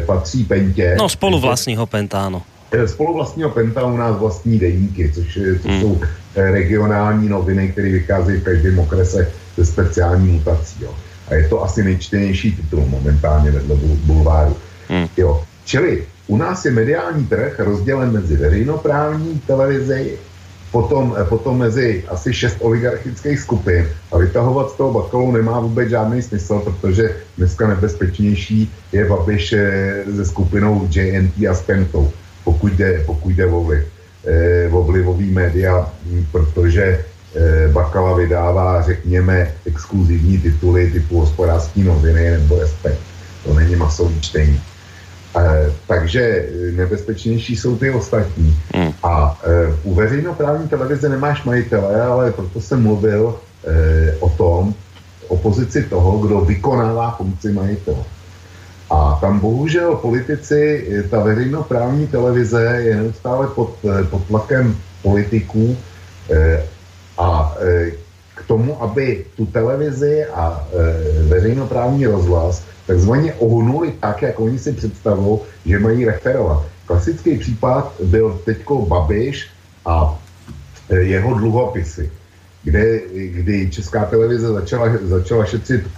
[0.07, 0.97] patří Pentě.
[0.99, 2.43] No spolu vlastního Penta, ano.
[2.87, 5.81] Spolu vlastního Penta u nás vlastní deníky, což, což hmm.
[5.81, 6.01] jsou
[6.35, 9.29] regionální noviny, které vycházejí v každém okrese
[9.59, 10.77] ze speciální mutací.
[10.81, 10.95] Jo.
[11.29, 14.57] A je to asi nejčtenější titul momentálně vedle bulváru.
[14.89, 15.07] Hmm.
[15.17, 15.43] Jo.
[15.65, 20.19] Čili u nás je mediální trh rozdělen mezi veřejnoprávní televizi,
[20.73, 25.89] potom, eh, potom mezi asi šest oligarchických skupin a vytahovat z toho bakalu nemá vůbec
[25.89, 32.13] žádný smysl, protože dneska nebezpečnější je Babiš eh, se skupinou JNT a Spentou,
[32.45, 33.85] pokud jde, pokud jde o vliv,
[34.27, 35.93] eh, o vlivový média,
[36.33, 37.18] protože Eh,
[37.73, 43.01] Bakala vydává, řekněme, exkluzivní tituly typu hospodářský noviny nebo Respekt.
[43.45, 44.61] To není masový čtení.
[45.37, 48.59] E, takže nebezpečnější jsou ty ostatní.
[48.75, 48.93] Hmm.
[49.03, 53.35] A e, u veřejnoprávní televize nemáš majitele, ale proto jsem mluvil
[53.67, 54.75] e, o tom,
[55.29, 58.05] o pozici toho, kdo vykonává funkci majitele.
[58.91, 63.77] A tam bohužel politici, ta veřejnoprávní televize je neustále pod,
[64.11, 65.77] pod tlakem politiků
[67.19, 67.91] a e,
[68.35, 74.73] k tomu, aby tu televizi a e, veřejnoprávní rozhlas takzvaně ohnuli tak, jak oni si
[74.73, 76.63] představují, že mají referovat.
[76.87, 79.51] Klasický případ byl teďko Babiš
[79.87, 80.19] a
[80.91, 82.11] e, jeho dluhopisy,
[82.65, 85.91] kde, kdy česká televize začala, začala šetřit,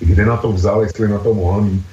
[0.00, 1.86] kde na to vzal, jestli na to mohl mít.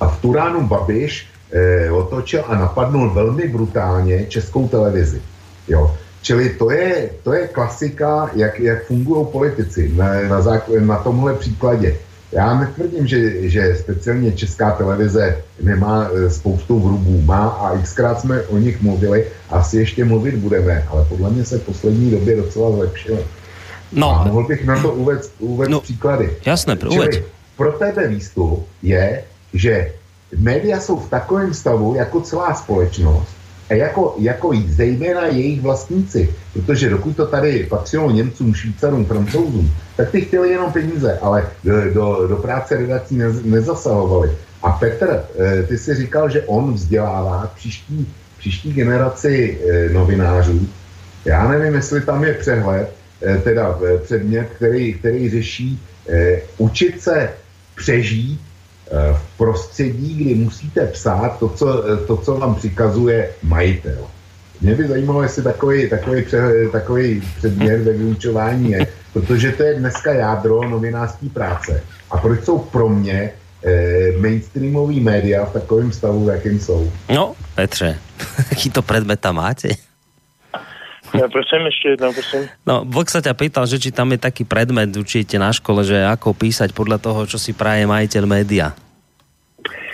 [0.00, 5.22] A v tu ránu Babiš eh, otočil a napadnul velmi brutálně českou televizi.
[5.68, 5.96] Jo.
[6.22, 11.34] Čili to je, to je klasika, jak, jak fungují politici na, na, základ, na tomhle
[11.34, 11.96] příkladě.
[12.32, 17.22] Já netvrdím, že, že speciálně česká televize nemá e, spoustu vrubů.
[17.22, 21.58] Má a xkrát jsme o nich mluvili, asi ještě mluvit budeme, ale podle mě se
[21.58, 23.18] v poslední době docela zlepšilo.
[23.92, 24.20] No.
[24.20, 26.36] A mohl bych na to uvést, uvést no, příklady.
[26.46, 27.24] Jasné, Čili
[27.56, 29.92] pro tebe výstup je, že
[30.38, 33.28] média jsou v takovém stavu jako celá společnost,
[33.76, 40.20] jako, jako zejména jejich vlastníci, protože dokud to tady patřilo Němcům, Švýcarům, Francouzům, tak ty
[40.20, 44.30] chtěli jenom peníze, ale do, do, do práce redakcí ne, nezasahovali.
[44.62, 48.08] A Petr, eh, ty si říkal, že on vzdělává příští,
[48.38, 50.68] příští generaci eh, novinářů.
[51.24, 55.80] Já nevím, jestli tam je přehled, eh, teda předmět, který, který řeší
[56.58, 57.30] učit se
[57.74, 58.40] přežít
[59.12, 64.06] v prostředí, kdy musíte psát to, co, eh, to, co vám přikazuje majitel.
[64.60, 66.24] Mě by zajímalo, jestli takový, takový,
[66.72, 71.82] takový předmět ve vyučování je, protože to je dneska jádro novinářské práce.
[72.10, 73.30] A proč jsou pro mě
[73.64, 76.92] eh, mainstreamový média v takovém stavu, v jakém jsou?
[77.14, 77.98] No, Petře,
[78.50, 78.82] jaký to
[79.20, 79.68] tam máte?
[81.22, 82.50] Ja prosím ešte jedno, prosím.
[82.66, 86.02] No, Vlk sa ťa pýtal, že či tam je taký predmet, učíte na škole, že
[86.02, 88.74] ako písať podľa toho, čo si praje majiteľ média.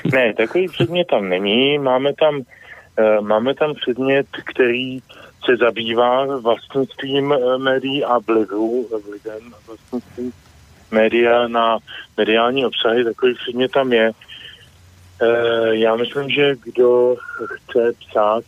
[0.08, 1.78] Ne, takový předmět tam není.
[1.78, 5.04] Máme tam, uh, máme tam předmět, který
[5.44, 10.32] se zabývá vlastnictvím uh, médií a vlivu vlivem vlastnictvím
[10.90, 11.78] média na
[12.16, 13.04] mediální obsahy.
[13.04, 14.10] Takový předmět tam je.
[14.10, 18.44] Uh, já myslím, že kdo chce psát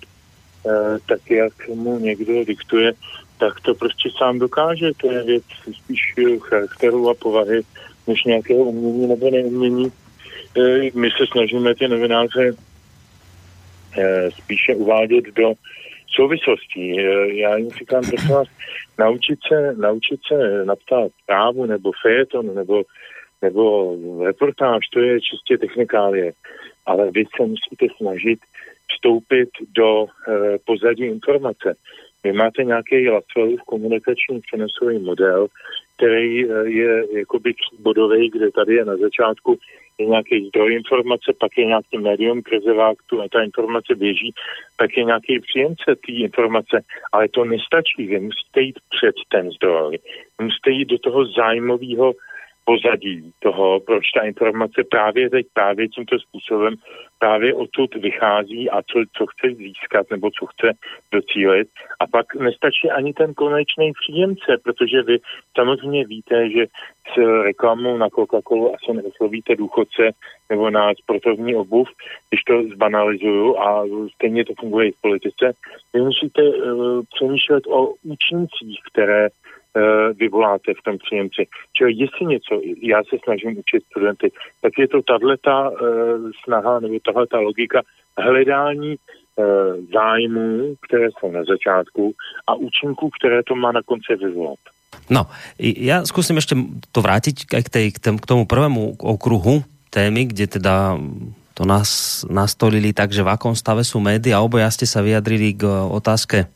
[1.09, 2.93] tak jak mu někdo diktuje,
[3.39, 4.91] tak to prostě sám dokáže.
[5.01, 7.61] To je věc spíš charakteru a povahy,
[8.07, 9.93] než nějakého umění nebo neumění.
[10.95, 12.53] My se snažíme ty novináře
[14.43, 15.53] spíše uvádět do
[16.17, 16.97] souvislostí.
[17.39, 18.49] Já jim říkám, prosím vás,
[18.99, 22.83] naučit se, naučit se napsat právu nebo fejeton nebo,
[23.43, 26.33] nebo reportáž, to je čistě technikálie.
[26.87, 28.41] Ale vy se musíte snažit
[28.95, 31.75] vstoupit do e, pozadí informace.
[32.25, 35.47] Vy máte nějaký Latvelův komunikační přenosový model,
[35.97, 39.59] který eh, je jakoby bodový, kde tady je na začátku
[39.99, 44.35] je nějaký zdroj informace, pak je nějaký médium krizová, a ta informace běží,
[44.77, 49.99] pak je nějaký příjemce té informace, ale to nestačí, vy musíte jít před ten zdroj,
[50.41, 52.13] musíte jít do toho zájmového
[52.71, 56.75] pozadí toho, proč ta informace právě teď, právě tímto způsobem
[57.21, 60.73] právě odtud vychází a co, co chce získat nebo co chce
[61.13, 61.69] docílit.
[62.01, 65.19] A pak nestačí ani ten konečný příjemce, protože vy
[65.57, 66.67] samozřejmě víte, že
[67.13, 70.11] s reklamou na Coca-Colu asi neoslovíte důchodce
[70.51, 71.89] nebo na sportovní obuv,
[72.31, 75.53] když to zbanalizuju a stejně to funguje i v politice.
[75.95, 79.29] Vy musíte uh, přemýšlet o účincích, které
[80.19, 81.47] vyvoláte v tom příjemci.
[81.73, 85.77] Čili jestli něco, já se snažím učit studenty, tak je to tahle ta uh,
[86.45, 87.83] snaha nebo tahle ta logika
[88.19, 89.45] hledání uh,
[89.93, 92.13] zájmů, které jsou na začátku
[92.47, 94.59] a účinků, které to má na konci vyvolat.
[95.11, 95.27] No,
[95.59, 96.57] já zkusím ještě
[96.93, 100.99] to vrátit k, tej, k tomu prvému okruhu témy, kde teda
[101.55, 104.41] to nás nastolili tak, že v akom stave sú média.
[104.41, 106.49] Oboja ste sa vyjadrili k otázke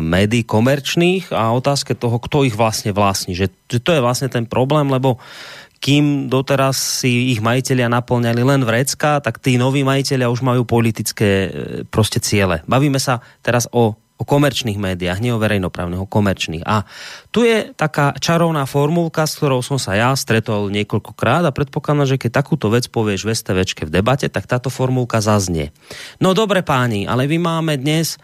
[0.00, 3.36] médií komerčných a otázke toho, kto ich vlastne vlastní.
[3.36, 5.20] Že, to je vlastne ten problém, lebo
[5.80, 11.28] kým doteraz si ich majiteľia naplňali len vrecka, tak tí noví majiteľia už majú politické
[11.28, 11.48] e,
[11.88, 12.60] proste ciele.
[12.68, 16.68] Bavíme sa teraz o, o komerčných médiách, nie o verejnoprávnych, o komerčných.
[16.68, 16.84] A
[17.32, 22.20] tu je taká čarovná formulka, s ktorou som sa ja stretol niekoľkokrát a predpokladám, že
[22.20, 25.72] keď takúto vec povieš v STVčke v debate, tak táto formulka zaznie.
[26.20, 28.20] No dobre páni, ale vy máme dnes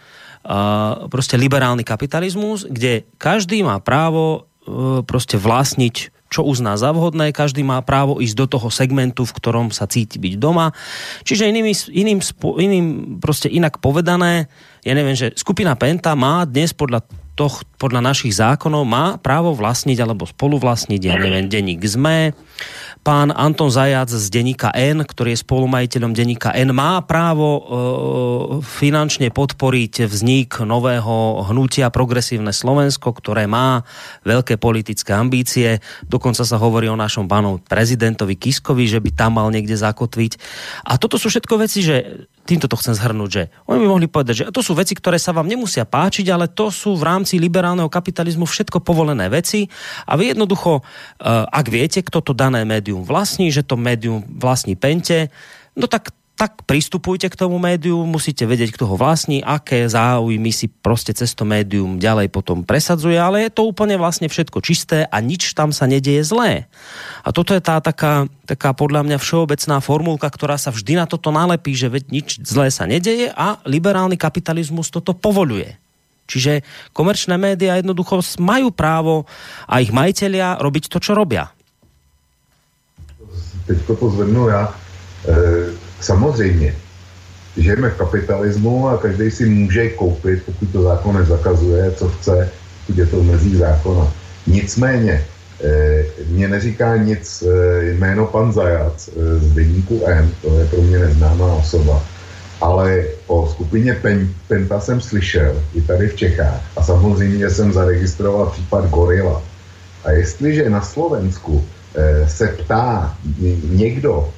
[1.11, 7.63] prostě liberálny kapitalismus, kde každý má právo uh, prostě vlastniť čo uzná za vhodné, každý
[7.63, 10.75] má právo ísť do toho segmentu, v ktorom sa cíti byť doma.
[11.23, 12.21] Čiže inými, iným,
[12.59, 12.87] iným
[13.23, 14.51] prostě inak povedané,
[14.83, 17.07] ja neviem, že skupina Penta má dnes podľa
[17.39, 22.33] toh, podľa našich zákonov má právo vlastniť alebo spoluvlastniť, ja neviem, denník ZME,
[23.07, 27.61] pán Anton Zajac z denníka N, ktorý je spolumajiteľom denníka N, má právo e,
[28.67, 33.87] finančne podporiť vznik nového hnutia Progresívne Slovensko, ktoré má
[34.27, 35.79] veľké politické ambície.
[36.03, 40.43] Dokonca sa hovorí o našom pánu prezidentovi Kiskovi, že by tam mal niekde zakotviť.
[40.91, 44.35] A toto sú všetko veci, že týmto to chcem zhrnúť, že oni by mohli povedať,
[44.35, 47.91] že to sú veci, ktoré sa vám nemusia páčiť, ale to sú v rámci liberálneho
[47.91, 49.67] kapitalizmu všetko povolené veci
[50.07, 54.77] a vy jednoducho, eh, ak viete, kto to dané médium vlastní, že to médium vlastní
[54.77, 55.29] Pente,
[55.77, 60.69] no tak tak pristupujte k tomu médiu, musíte vedieť, kto ho vlastní, aké záujmy si
[60.69, 65.17] prostě cez to médium ďalej potom presadzuje, ale je to úplne vlastne všetko čisté a
[65.25, 66.69] nič tam sa nedieje zlé.
[67.25, 71.33] A toto je tá taká, taká podľa mňa všeobecná formulka, ktorá sa vždy na toto
[71.33, 75.81] nalepí, že veď nič zlé sa nedeje a liberálny kapitalizmus toto povoluje.
[76.29, 76.61] Čiže
[76.93, 79.25] komerčné média jednoducho majú právo
[79.65, 81.56] a ich majiteľia robiť to, čo robia.
[83.67, 84.75] Teď to pozvednu já.
[85.29, 86.75] E Samozřejmě,
[87.57, 92.51] žijeme v kapitalismu a každý si může koupit, pokud to zákon nezakazuje, co chce,
[92.87, 94.13] pokud je to mezí zákona.
[94.47, 95.25] Nicméně,
[95.65, 100.83] eh, mě neříká nic eh, jméno pan Zajac eh, z deníku M, to je pro
[100.83, 102.03] mě neznámá osoba,
[102.61, 108.51] ale o skupině Pen, Penta jsem slyšel i tady v Čechách a samozřejmě jsem zaregistroval
[108.53, 109.43] případ Gorila.
[110.05, 111.65] A jestliže na Slovensku
[112.27, 113.17] se ptá
[113.71, 114.33] někdo,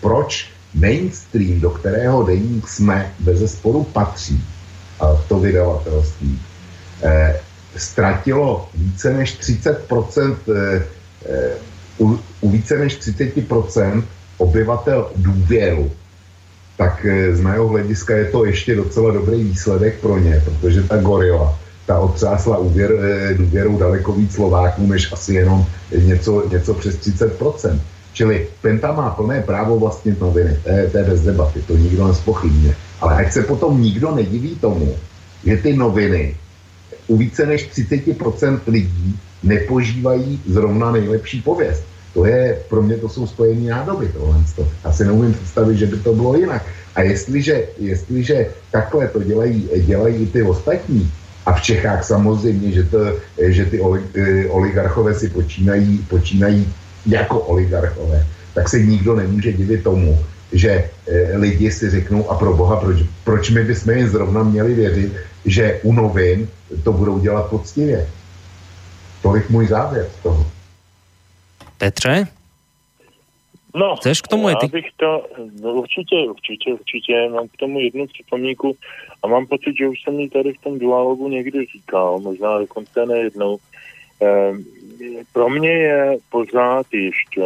[0.00, 4.44] proč mainstream, do kterého deník jsme bez sporu patří,
[5.00, 6.40] a to vydavatelství,
[7.02, 7.40] eh,
[7.76, 10.82] ztratilo více než 30%, eh,
[11.26, 11.50] eh,
[11.98, 14.04] u, u více než 30%
[14.38, 15.90] obyvatel důvěru,
[16.76, 20.96] tak eh, z mého hlediska je to ještě docela dobrý výsledek pro ně, protože ta
[20.96, 25.66] gorila, ta otřásla úvěr, eh, důvěrou daleko víc Slováků, než asi jenom
[25.96, 27.80] něco, něco přes 30%.
[28.12, 32.08] Čili Penta má plné právo vlastnit noviny, to je, to je bez debaty, to nikdo
[32.08, 32.76] nespochybně.
[33.00, 34.96] Ale ať se potom nikdo nediví tomu,
[35.46, 36.36] že ty noviny
[37.06, 41.84] u více než 30% lidí nepožívají zrovna nejlepší pověst.
[42.14, 44.36] To je, pro mě to jsou spojení nádoby tohle.
[44.84, 46.66] Asi neumím představit, že by to bylo jinak.
[46.94, 51.12] A jestliže, jestliže takhle to dělají, dělají i ty ostatní,
[51.46, 52.98] a v Čechách samozřejmě, že, to,
[53.38, 56.72] že ty eh, oligarchové si počínají, počínají
[57.06, 60.18] jako oligarchové, tak se nikdo nemůže divit tomu,
[60.52, 64.74] že e, lidi si řeknou, a pro boha, proč, proč my bychom jim zrovna měli
[64.74, 65.12] věřit,
[65.44, 66.48] že u novin
[66.84, 68.06] to budou dělat poctivě.
[69.22, 70.46] Tolik můj závěr z toho.
[71.78, 72.39] Petře?
[73.74, 75.26] No, Chceš k tomu já bych to,
[75.62, 78.76] no určitě, určitě, určitě, mám k tomu jednu připomínku
[79.22, 83.06] a mám pocit, že už jsem ji tady v tom dualogu někdy říkal, možná dokonce
[83.06, 83.58] nejednou.
[84.20, 84.64] Ehm,
[85.32, 87.42] pro mě je pořád ještě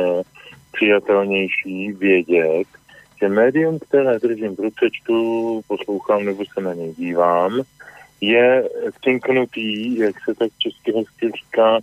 [0.72, 2.66] přijatelnější vědět,
[3.20, 7.62] že médium, které držím v ruce, čtu, poslouchám nebo se na něj dívám,
[8.20, 11.78] je vtinknutý, jak se tak česky hezky říká,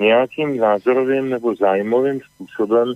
[0.00, 2.94] nějakým názorovým nebo zájmovým způsobem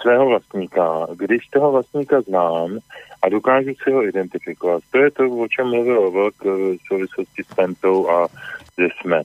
[0.00, 1.06] svého vlastníka.
[1.16, 2.78] Když toho vlastníka znám
[3.22, 7.54] a dokážu si ho identifikovat, to je to, o čem mluvil Vlk v souvislosti s
[7.54, 8.28] Pentou a
[8.76, 9.20] ze SME.
[9.20, 9.24] E,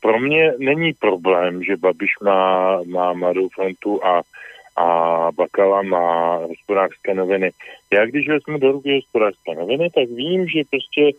[0.00, 4.22] pro mě není problém, že Babiš má, má Mladou frontu a
[4.76, 7.50] a Bakala má hospodářské noviny.
[7.92, 11.10] Já když vezmu do ruky hospodářské noviny, tak vím, že prostě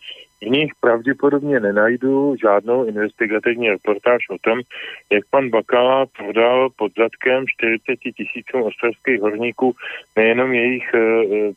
[0.46, 4.60] v nich pravděpodobně nenajdu žádnou investigativní reportáž o tom,
[5.12, 9.76] jak pan Bakala prodal pod zadkem 40 tisícům ostrovských horníků
[10.16, 11.00] nejenom jejich e,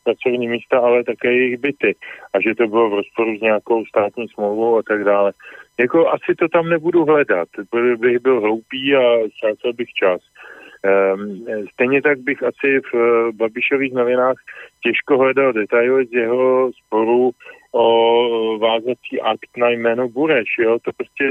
[0.05, 1.94] pracovní místa, ale také jejich byty.
[2.32, 5.32] A že to bylo v rozporu s nějakou státní smlouvou a tak dále.
[5.78, 7.48] Jako asi to tam nebudu hledat,
[7.98, 9.02] bych byl hloupý a
[9.36, 10.20] ztrácel bych čas.
[11.15, 14.36] Um, stejně tak bych asi v uh, Babišových novinách
[14.82, 17.31] těžko hledal detaily z jeho sporu
[17.72, 20.48] o vázací akt na jméno Bureš.
[20.58, 20.78] Jo?
[20.82, 21.24] To prostě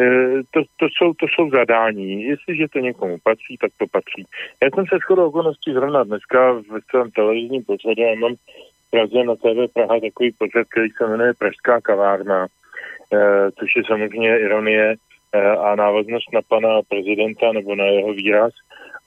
[0.00, 2.22] uh, to, to, jsou, to jsou zadání.
[2.22, 4.24] Jestliže to někomu patří, tak to patří.
[4.62, 9.24] Já jsem se shodou okolností zrovna dneska v svém televizním pořadu, já mám v Praze
[9.24, 13.18] na TV Praha takový pořad, který se jmenuje Pražská kavárna, uh,
[13.58, 14.96] což je samozřejmě ironie
[15.60, 18.52] a návaznost na pana prezidenta nebo na jeho výraz.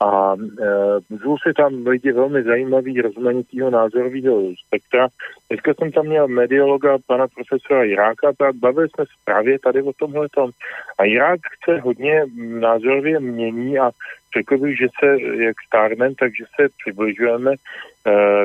[0.00, 5.08] A e, si tam lidi velmi zajímavý, rozmanitýho názorového spektra.
[5.48, 9.92] Dneska jsem tam měl mediologa, pana profesora Jiráka, a bavili jsme se právě tady o
[9.92, 10.50] tomhle tom.
[10.98, 13.90] A Jirák chce hodně názorově mění a
[14.36, 17.56] řekl bych, že se, jak stárnem, takže se přibližujeme e,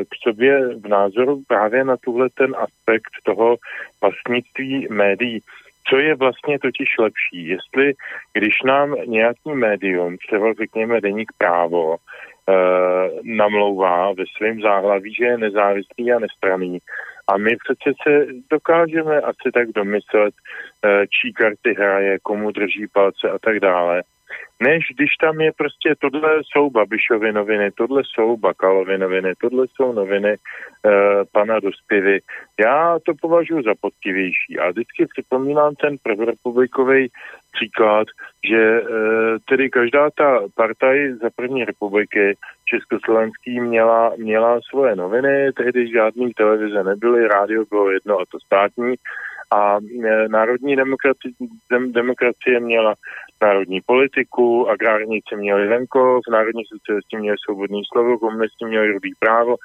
[0.05, 3.55] k sobě v názoru právě na tuhle ten aspekt toho
[4.01, 5.41] vlastnictví médií.
[5.91, 7.47] Co je vlastně totiž lepší?
[7.47, 7.93] Jestli,
[8.33, 11.99] když nám nějaký médium, třeba řekněme deník právo, e,
[13.23, 16.79] namlouvá ve svém záhlaví, že je nezávislý a nestraný,
[17.27, 20.33] a my přece se dokážeme asi tak domyslet,
[20.85, 24.03] e, čí karty hraje, komu drží palce a tak dále
[24.61, 29.93] než když tam je prostě, tohle jsou Babišovy noviny, tohle jsou Bakalovy noviny, tohle jsou
[29.93, 30.37] noviny e,
[31.31, 32.19] pana Dospěvy.
[32.59, 37.07] Já to považuji za podtivější a vždycky připomínám ten prvorepublikový
[37.51, 38.07] příklad,
[38.49, 38.83] že e,
[39.49, 46.83] tedy každá ta partaj za první republiky československý měla, měla svoje noviny, tehdy žádný televize
[46.83, 48.95] nebyly, rádio bylo jedno a to státní
[49.51, 51.33] a e, národní demokracie,
[51.71, 52.95] dem, demokracie měla
[53.41, 59.55] národní politiku, agrárníci měli venkov, národní socialisti měli svobodný slovo, komunisti měli rudý právo,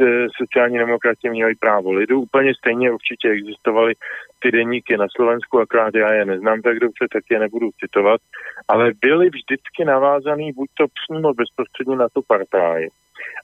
[0.00, 2.20] e, sociální demokrati měli právo lidu.
[2.20, 3.94] Úplně stejně určitě existovaly
[4.42, 8.20] ty deníky na Slovensku, akorát já je neznám tak dobře, tak je nebudu citovat,
[8.68, 12.88] ale byly vždycky navázaný buď to přímo bezprostředně na tu partaj,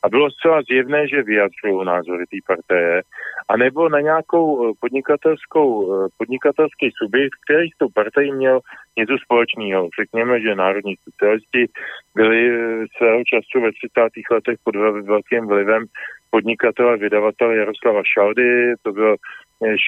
[0.02, 3.02] a bylo zcela zjevné, že vyjadřují názory té partaje,
[3.48, 8.60] anebo na nějakou eh, podnikatelskou, eh, podnikatelský subjekt, který s tou partají měl
[8.98, 9.88] něco společného.
[10.00, 11.66] Řekněme, že národní socialisti
[12.14, 14.00] byli eh, svého času ve 30.
[14.30, 14.76] letech pod
[15.12, 15.84] velkým vlivem
[16.30, 19.16] podnikatele vydavatele Jaroslava Šaldy, to byl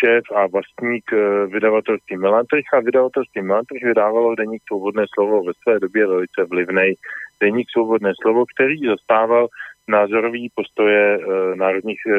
[0.04, 1.04] šéf a vlastník
[1.46, 6.94] vydavatelství Melantrich a vydavatelství Melantrich vydávalo deník Svobodné slovo ve své době velice vlivnej
[7.40, 9.48] deník Svobodné slovo, který zastával
[9.88, 12.12] názorový postoje e, národních e,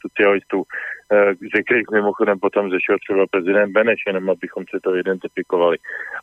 [0.00, 0.62] socialistů,
[1.12, 5.76] e, ze kterých mimochodem potom zešel třeba prezident Beneš, jenom abychom se to identifikovali.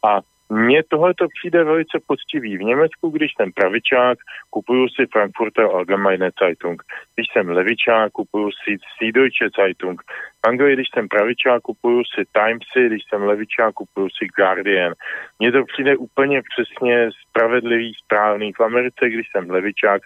[0.07, 0.19] A
[0.51, 2.57] mně tohle to přijde velice poctivý.
[2.57, 4.17] V Německu, když jsem pravičák,
[4.49, 6.83] kupuju si Frankfurter Allgemeine Zeitung.
[7.15, 10.01] když jsem levičák, kupuju si Süddeutsche Zeitung.
[10.45, 14.93] V Anglii, když jsem pravičák, kupuju si Timesy, když jsem levičák, kupuju si Guardian.
[15.39, 18.53] Mně to přijde úplně přesně spravedlivý, správný.
[18.53, 20.01] V Americe, když jsem levičák,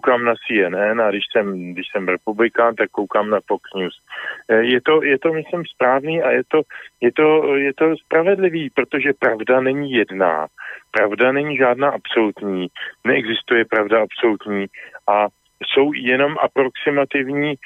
[0.00, 3.94] koukám na CNN a když jsem, když jsem republikán, tak koukám na Fox News.
[4.48, 6.62] Eh, je to, je to myslím, správný a je to,
[7.00, 10.46] je to, je to spravedlivý, protože pravda není jedná.
[10.90, 12.68] Pravda není žádná absolutní,
[13.04, 14.66] neexistuje pravda absolutní
[15.08, 15.26] a
[15.66, 17.56] jsou jenom aproximativní e,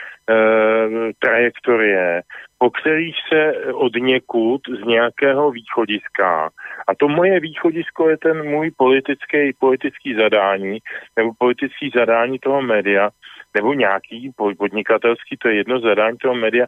[1.18, 2.22] trajektorie,
[2.64, 6.50] po kterých se od někud z nějakého východiska,
[6.86, 10.78] a to moje východisko je ten můj politický, politický zadání,
[11.16, 13.10] nebo politický zadání toho média,
[13.54, 16.66] nebo nějaký podnikatelský, to je jedno zadání toho média,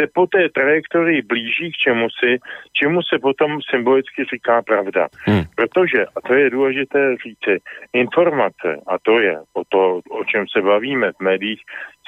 [0.00, 2.38] se po té trajektorii blíží k čemu si,
[2.72, 5.08] čemu se potom symbolicky říká pravda.
[5.26, 5.42] Hmm.
[5.56, 7.52] Protože, a to je důležité říci,
[7.92, 11.62] informace, a to je o to, o čem se bavíme v médiích,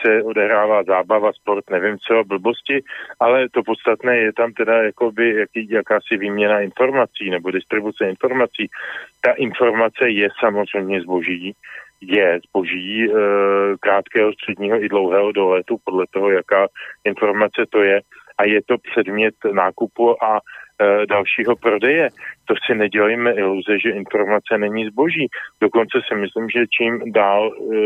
[0.06, 2.80] se odehrává zábava, sport, nevím co, blbosti,
[3.20, 8.70] ale to podstatné je tam teda jakoby jaký, jakási výměna informací nebo distribuce informací.
[9.20, 11.54] Ta informace je samozřejmě zboží,
[12.00, 13.10] je zboží e,
[13.80, 16.66] krátkého, středního i dlouhého doletu, podle toho, jaká
[17.04, 18.00] informace to je.
[18.38, 20.40] A je to předmět nákupu a
[21.08, 22.08] dalšího prodeje.
[22.44, 25.26] To si nedělejme iluze, že informace není zboží.
[25.60, 27.76] Dokonce si myslím, že čím dál, e,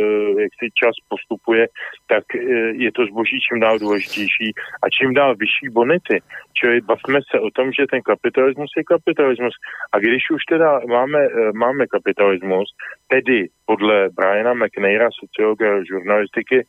[0.42, 1.66] jak si čas postupuje,
[2.08, 2.38] tak e,
[2.84, 4.48] je to zboží čím dál důležitější
[4.82, 6.22] a čím dál vyšší bonity.
[6.52, 9.54] Čili bavme se o tom, že ten kapitalismus je kapitalismus.
[9.92, 11.18] A když už teda máme,
[11.54, 12.68] máme kapitalismus,
[13.08, 16.62] tedy podle Briana McNaira, sociologa žurnalistiky,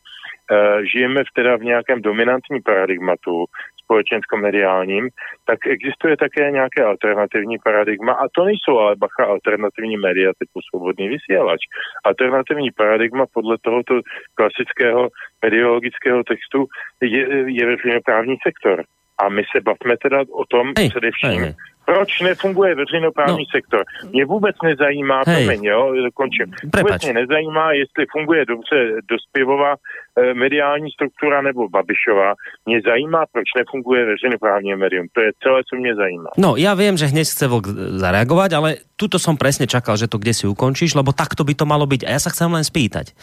[0.92, 3.44] žijeme v teda v nějakém dominantním paradigmatu,
[3.86, 5.08] společensko-mediálním,
[5.46, 11.08] tak existuje také nějaké alternativní paradigma a to nejsou ale bacha alternativní média typu svobodný
[11.08, 11.60] vysílač.
[12.04, 13.94] Alternativní paradigma podle tohoto
[14.34, 15.08] klasického
[15.42, 16.66] mediologického textu
[17.00, 17.22] je,
[17.58, 18.84] je veřejnoprávní sektor.
[19.18, 21.54] A my se bavíme teda o tom hej, především, hej
[21.86, 23.52] proč nefunguje veřejnoprávní no.
[23.56, 23.82] sektor.
[24.12, 25.46] Mě vůbec nezajímá, Hej.
[25.46, 26.50] promiň, jo, končím.
[26.70, 26.82] Prepač.
[26.82, 28.76] Vůbec mě nezajímá, jestli funguje dobře
[29.08, 32.34] dospěvová e, mediální struktura nebo Babišová.
[32.66, 35.06] Mě zajímá, proč nefunguje veřejnoprávní médium.
[35.12, 36.30] To je celé, co mě zajímá.
[36.36, 37.66] No, já vím, že hneď chce Vlk
[38.02, 41.68] zareagovat, ale tuto som presne čakal, že to kde si ukončíš, lebo takto by to
[41.68, 42.02] malo byť.
[42.08, 43.14] A ja sa chcem len spýtať.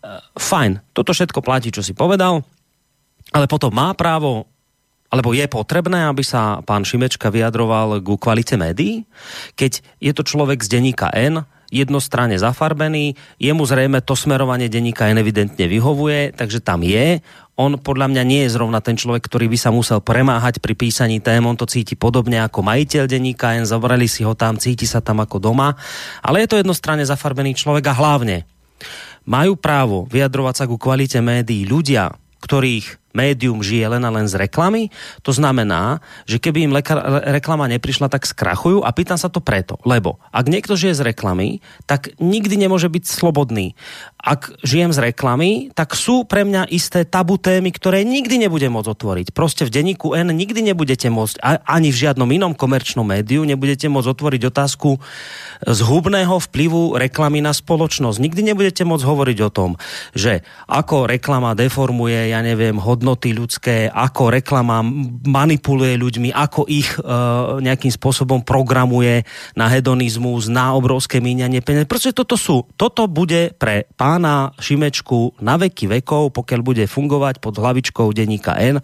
[0.00, 2.40] Uh, fajn, toto všetko platí, čo si povedal,
[3.34, 4.48] ale potom má právo
[5.14, 9.06] alebo je potrebné, aby sa pán Šimečka vyjadroval ku kvalite médií?
[9.54, 15.22] Keď je to človek z denníka N, jednostranne zafarbený, jemu zrejme to smerovanie denníka N
[15.22, 17.22] evidentne vyhovuje, takže tam je.
[17.54, 21.22] On podľa mňa nie je zrovna ten človek, ktorý by sa musel premáhať pri písaní
[21.22, 24.98] tém, on to cíti podobne ako majiteľ denníka N, zobrali si ho tam, cíti sa
[24.98, 25.78] tam ako doma,
[26.26, 28.42] ale je to jednostranne zafarbený človek a hlavne
[29.22, 32.10] majú právo vyjadrovať sa ku kvalite médií ľudia,
[32.42, 34.90] ktorých médium žije len a len z reklamy.
[35.22, 36.74] To znamená, že keby im
[37.30, 41.62] reklama neprišla, tak skrachujú a pýtam sa to preto, lebo ak niekto žije z reklamy,
[41.86, 43.78] tak nikdy nemôže byť slobodný.
[44.18, 48.90] Ak žijem z reklamy, tak sú pre mňa isté tabu témy, ktoré nikdy nebudem môcť
[48.90, 49.26] otvoriť.
[49.30, 54.10] Proste v denníku N nikdy nebudete môcť, ani v žiadnom inom komerčnom médiu, nebudete môcť
[54.10, 54.98] otvoriť otázku
[55.62, 58.18] zhubného vplyvu reklamy na spoločnosť.
[58.18, 59.70] Nikdy nebudete môcť hovoriť o tom,
[60.16, 64.80] že ako reklama deformuje, ja neviem, hodnotu hodnoty ľudské, ako reklama
[65.28, 67.04] manipuluje ľuďmi, ako ich e,
[67.60, 71.84] nejakým spôsobom programuje na hedonizmus, na obrovské míňanie peniaze.
[71.84, 77.60] Proste toto sú, toto bude pre pána Šimečku na veky vekov, pokiaľ bude fungovať pod
[77.60, 78.80] hlavičkou denníka N.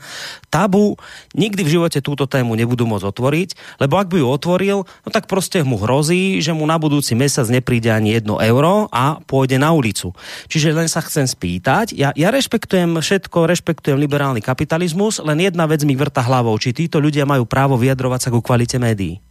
[0.53, 1.01] Tabu,
[1.33, 5.33] nikdy v živote túto tému nebudú môcť otvoriť, lebo ak by ju otvoril, no tak
[5.33, 9.73] proste mu hrozí, že mu na budúci mesiac nepríde ani jedno euro a pôjde na
[9.73, 10.13] ulicu.
[10.53, 15.87] Čiže len sa chcem spýtať, ja, ja rešpektujem všetko, rešpektujem liberálny kapitalismus, len jedna vec
[15.87, 16.59] mi vrta hlavou.
[16.59, 19.23] Či títo ľudia majú právo vyjadrovať sa ku kvalite médií?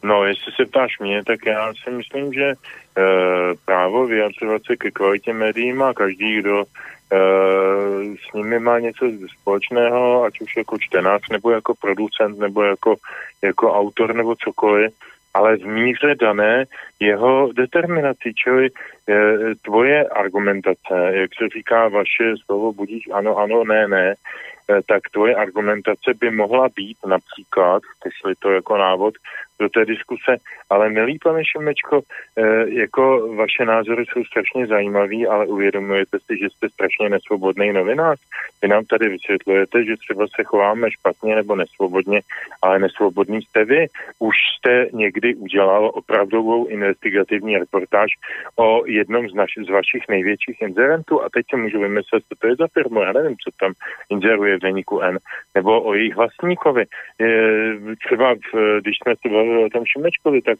[0.00, 2.54] No, jestli se ptáš mě, tak já si myslím, že e,
[3.64, 6.64] právo vyjadřovat se ke kvalitě médií má každý, kdo e,
[8.16, 9.04] s nimi má něco
[9.40, 12.94] společného, ať už jako čtenář, nebo jako producent, nebo jako,
[13.42, 14.92] jako autor, nebo cokoliv
[15.36, 16.64] ale v míře dané
[17.00, 18.70] jeho determinaci, čili e,
[19.64, 24.14] tvoje argumentace, jak se říká vaše slovo budíš ano, ano, ne, ne, e,
[24.88, 29.14] tak tvoje argumentace by mohla být například, jestli to jako návod,
[29.60, 30.36] do té diskuse.
[30.70, 32.00] Ale milý pane Šimečko,
[32.36, 38.18] eh, jako vaše názory jsou strašně zajímavý, ale uvědomujete si, že jste strašně nesvobodný novinář.
[38.62, 42.20] Vy nám tady vysvětlujete, že třeba se chováme špatně nebo nesvobodně,
[42.62, 43.86] ale nesvobodný jste vy.
[44.18, 48.10] Už jste někdy udělal opravdovou investigativní reportáž
[48.56, 52.46] o jednom z, naš- z vašich největších inzerentů a teď se můžu vymyslet, co to
[52.46, 53.72] je za firmu, já nevím, co tam
[54.10, 54.64] inzeruje v
[55.02, 55.18] N,
[55.54, 56.84] nebo o jejich vlastníkovi.
[58.04, 60.58] Třeba v, když jsme se bavili o tom Šimečkovi, tak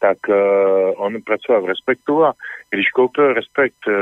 [0.00, 0.36] tak uh,
[0.96, 2.32] on pracoval v Respektu a
[2.70, 3.94] když koupil Respekt uh,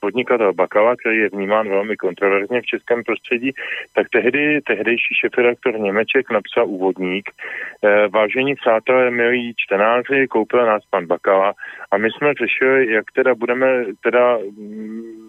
[0.00, 3.50] podnikatel Bakala, který je vnímán velmi kontroverzně v českém prostředí,
[3.94, 7.30] tak tehdy tehdejší šefredaktor Němeček napsal úvodník.
[7.30, 11.54] Uh, vážení přátelé, milí čtenáři, koupil nás pan Bakala
[11.90, 15.27] a my jsme řešili, jak teda budeme teda mm,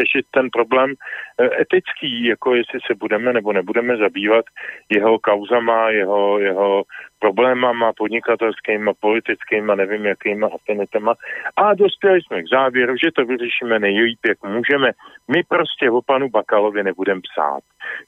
[0.00, 0.94] řešit ten problém
[1.40, 4.44] eh, etický, jako jestli se budeme nebo nebudeme zabývat
[4.90, 6.82] jeho kauzama, jeho, jeho
[7.24, 11.14] problémama podnikatelskýma, politickýma, nevím jakýma afinitama.
[11.56, 14.90] A dospěli jsme k závěru, že to vyřešíme nejlíp, jak můžeme.
[15.28, 17.62] My prostě o panu Bakalovi nebudeme psát.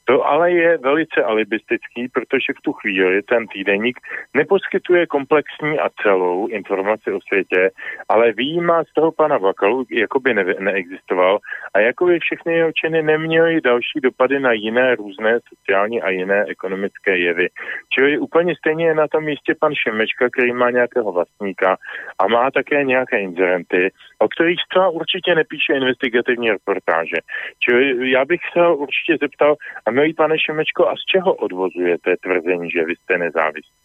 [0.05, 4.01] To ale je velice alibistický, protože v tu chvíli ten týdeník
[4.35, 7.71] neposkytuje komplexní a celou informaci o světě,
[8.09, 11.39] ale výjímá z toho pana Bakalu, jako by ne- neexistoval
[11.75, 16.45] a jako by všechny jeho činy neměly další dopady na jiné různé sociální a jiné
[16.49, 17.49] ekonomické jevy.
[17.95, 21.77] Čili úplně stejně je na tom místě pan Šimečka, který má nějakého vlastníka
[22.19, 27.17] a má také nějaké inzerenty, o kterých zcela určitě nepíše investigativní reportáže.
[27.59, 29.55] Čili já bych se určitě zeptal,
[29.87, 33.77] a milý pane Šimečko, a z čeho odvozujete tvrzení, že vy jste nezávislí?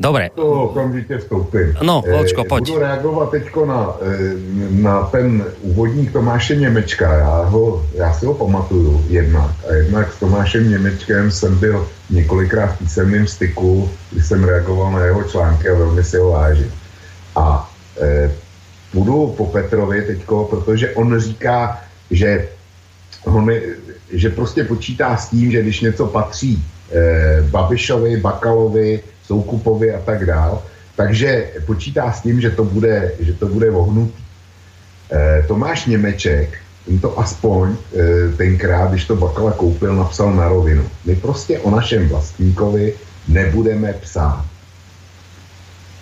[0.00, 0.30] Dobre.
[0.34, 1.74] To okamžitě vstoupím.
[1.82, 2.64] No, Volčko, pojď.
[2.68, 4.34] Budu reagovat teď na, eh,
[4.70, 7.14] na ten úvodník Tomáše Němečka.
[7.14, 9.50] Já, ho, já si ho pamatuju jednak.
[9.68, 15.04] A jednak s Tomášem Němečkem jsem byl několikrát v písemném styku, kdy jsem reagoval na
[15.04, 16.72] jeho články a velmi si ho vážím.
[17.36, 17.70] A
[18.00, 18.30] e,
[18.94, 21.80] budu po Petrovi teďko, protože on říká,
[22.10, 22.48] že
[23.24, 23.50] on,
[24.12, 30.26] že prostě počítá s tím, že když něco patří e, Babišovi, Bakalovi, Soukupovi a tak
[30.26, 30.62] dál,
[30.96, 34.24] takže počítá s tím, že to bude, že to bude vohnutý.
[35.12, 37.76] E, Tomáš Němeček, ten to aspoň e,
[38.36, 40.88] tenkrát, když to Bakala koupil, napsal na rovinu.
[41.04, 42.94] My prostě o našem vlastníkovi
[43.28, 44.44] nebudeme psát.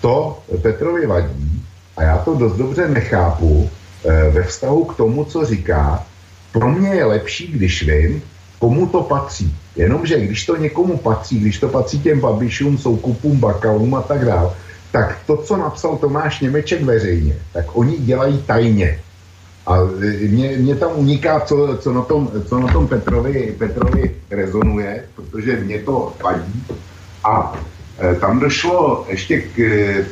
[0.01, 1.67] To Petrovi vadí
[1.97, 3.71] a já to dost dobře nechápu
[4.05, 6.07] e, ve vztahu k tomu, co říká,
[6.53, 8.23] pro mě je lepší, když vím,
[8.59, 9.57] komu to patří.
[9.77, 14.51] Jenomže když to někomu patří, když to patří těm babišům, soukupům, bakalům a tak dále,
[14.93, 18.99] tak to, co napsal Tomáš Němeček veřejně, tak oni dělají tajně.
[19.67, 19.79] A
[20.29, 25.57] mě, mě tam uniká, co, co, na tom, co na tom Petrovi, Petrovi rezonuje, protože
[25.57, 26.65] mě to vadí.
[27.25, 27.59] A
[27.99, 29.59] e, tam došlo ještě k,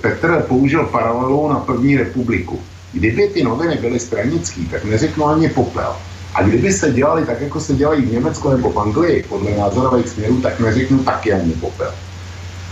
[0.00, 2.60] Petr použil paralelu na první republiku.
[2.92, 5.96] Kdyby ty noviny byly stranický, tak neřeknu ani popel.
[6.34, 10.08] A kdyby se dělali tak, jako se dělají v Německu nebo v Anglii, podle názorových
[10.08, 11.92] směrů, tak neřeknu taky ani popel.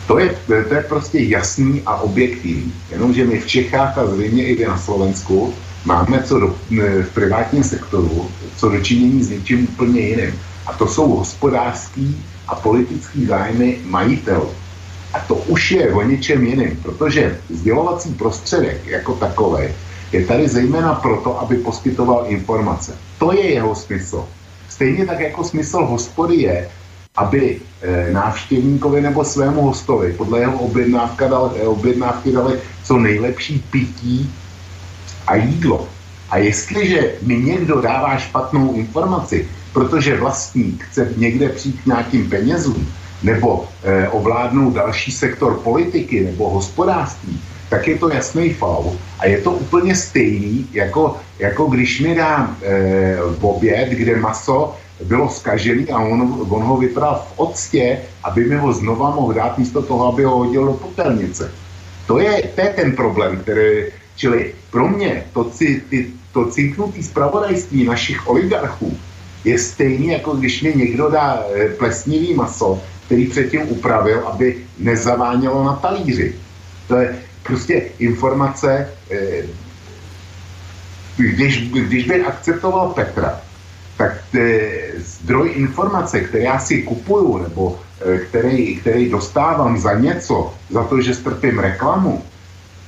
[0.06, 2.72] To je, to je prostě jasný a objektivní.
[2.90, 6.54] Jenomže my v Čechách a zřejmě i na Slovensku máme co do,
[7.02, 10.34] v privátním sektoru co dočinění s něčím úplně jiným.
[10.66, 14.50] A to jsou hospodářský a politický zájmy majitelů.
[15.14, 19.68] A to už je o něčem jiným, protože sdělovací prostředek jako takový
[20.12, 22.92] je tady zejména proto, aby poskytoval informace.
[23.18, 24.24] To je jeho smysl.
[24.68, 26.68] Stejně tak jako smysl hospody je,
[27.16, 33.64] aby e, návštěvníkovi nebo svému hostovi podle jeho objednávka dal, e, objednávky dali co nejlepší
[33.70, 34.32] pití
[35.26, 35.88] a jídlo.
[36.30, 42.92] A jestliže mi někdo dává špatnou informaci, protože vlastník chce někde přijít k nějakým penězům,
[43.22, 48.96] nebo e, ovládnout další sektor politiky nebo hospodářství, tak je to jasný faul.
[49.22, 54.74] A je to úplně stejný, jako, jako když mi dá e, v oběd, kde maso
[55.04, 59.58] bylo skažený a on, on ho vypral v octě, aby mi ho znova mohl dát
[59.58, 61.54] místo toho, aby ho hodil do popelnice.
[62.06, 63.84] To je, to je ten problém, který,
[64.16, 68.98] čili pro mě to, ty, to cinknutý zpravodajství našich oligarchů
[69.44, 75.64] je stejný, jako když mi někdo dá e, plesnivý maso, který předtím upravil, aby nezavánělo
[75.64, 76.34] na talíři.
[76.88, 79.42] To je prostě informace, e,
[81.16, 83.40] když, když by akceptoval Petra,
[83.96, 84.12] tak
[84.96, 91.00] zdroj informace, které já si kupuju, nebo e, který, který dostávám za něco, za to,
[91.00, 92.22] že strpím reklamu,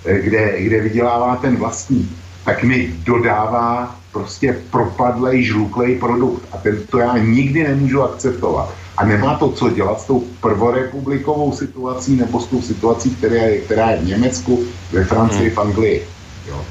[0.04, 6.42] e, kde, kde vydělává ten vlastní, tak mi dodává prostě propadlej, žluklej produkt.
[6.52, 8.74] A ten, to já nikdy nemůžu akceptovat.
[8.96, 13.60] A nemá to co dělat s tou prvorepublikovou situací nebo s tou situací, která je,
[13.60, 15.54] která je v Německu, ve Francii, hmm.
[15.54, 16.08] v Anglii.
[16.48, 16.64] Jo.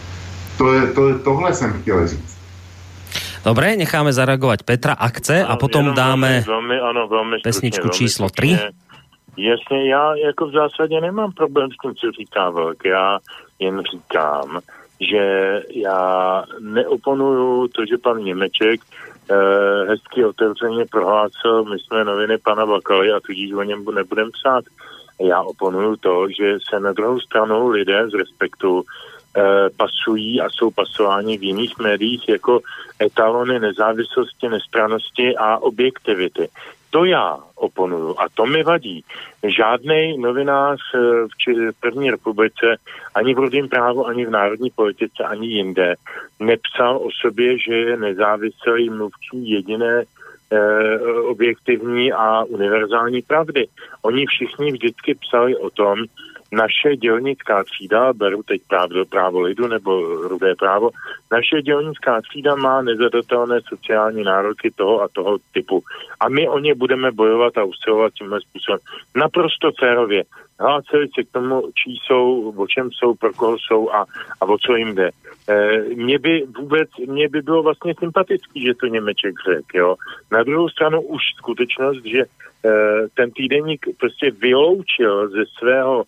[0.57, 2.33] To je, to, tohle jsem chtěl říct.
[3.45, 8.57] Dobre, necháme zareagovat Petra akce a potom dáme velmi, ano, velmi pesničku velmi číslo 3.
[9.37, 12.85] Jasně, já jako v zásadě nemám problém s tím, co říká Velk.
[12.85, 13.19] Já
[13.59, 14.59] jen říkám,
[14.99, 18.81] že já neoponuju to, že pan Němeček
[19.87, 24.65] hezky otevřeně prohlásil, my jsme noviny pana Bakaly a tudíž o něm nebudem psát.
[25.21, 28.83] Já oponuju to, že se na druhou stranu lidé z respektu
[29.37, 29.41] eh,
[29.77, 32.59] pasují a jsou pasováni v jiných médiích jako
[32.99, 36.49] etalony nezávislosti, nestranosti a objektivity.
[36.93, 39.03] To já oponuju a to mi vadí.
[39.43, 42.77] Žádný novinář eh, v, první republice,
[43.15, 45.95] ani v rudém právu, ani v národní politice, ani jinde,
[46.39, 53.67] nepsal o sobě, že je nezávislý mluvčí jediné eh, objektivní a univerzální pravdy.
[54.01, 55.97] Oni všichni vždycky psali o tom,
[56.53, 60.89] naše dělnická třída, beru teď právo, právo lidu nebo rudé právo,
[61.31, 65.83] naše dělnická třída má nezadatelné sociální nároky toho a toho typu.
[66.19, 68.79] A my o ně budeme bojovat a usilovat tímhle způsobem.
[69.15, 70.23] Naprosto férově.
[70.59, 74.05] Hlásili se k tomu, čí jsou, o čem jsou, pro koho jsou a,
[74.41, 75.09] a o co jim jde.
[75.49, 79.95] E, mně by vůbec, mně by bylo vlastně sympatický, že to Němeček řekl, jo.
[80.31, 82.25] Na druhou stranu už skutečnost, že e,
[83.13, 86.03] ten týdeník prostě vyloučil ze svého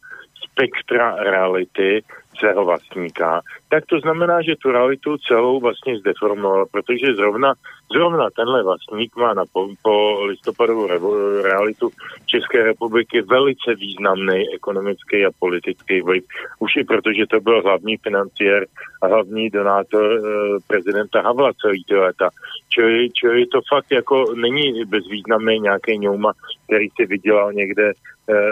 [0.55, 2.01] spektra reality
[2.39, 7.53] svého vlastníka, tak to znamená, že tu realitu celou vlastně zdeformoval, protože zrovna,
[7.91, 11.89] zrovna tenhle vlastník má na po, po listopadovou realitu
[12.25, 16.23] České republiky velice významný ekonomický a politický vliv.
[16.59, 18.67] Už i protože to byl hlavní financiér
[19.01, 20.19] a hlavní donátor e,
[20.67, 22.29] prezidenta Havla celý ty léta.
[22.69, 26.31] Čili, čili to fakt jako není bezvýznamný nějaký ňouma,
[26.67, 27.93] který si vydělal někde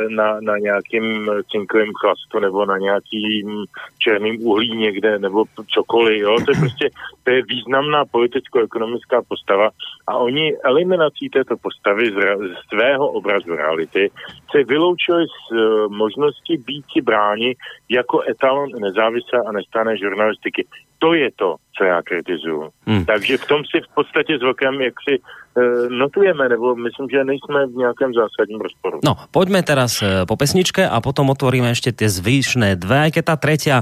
[0.10, 3.66] na, na nějakým cinkovém chlastu nebo na nějakým
[4.00, 6.22] černým uhlí někde nebo cokoliv.
[6.22, 6.36] Jo?
[6.46, 6.90] To je prostě
[7.24, 9.70] to je významná politicko-ekonomická postava
[10.08, 14.12] a oni eliminací této postavy z, z svého obrazu reality
[14.52, 17.56] se vyloučili z uh, možnosti být si bráni
[17.90, 20.68] jako etalon nezávislé a nestrané žurnalistiky.
[21.04, 22.70] To je to, co já kritizuju.
[22.88, 23.06] Hmm.
[23.06, 27.24] Takže v tom si v podstatě s velkém jak si uh, notujeme, nebo myslím, že
[27.24, 29.00] nejsme v nějakém zásadním rozporu.
[29.04, 33.24] No, pojďme teraz uh, po pesničke a potom otvoríme ještě ty zvyšné dve, aj keď
[33.26, 33.78] tá tretia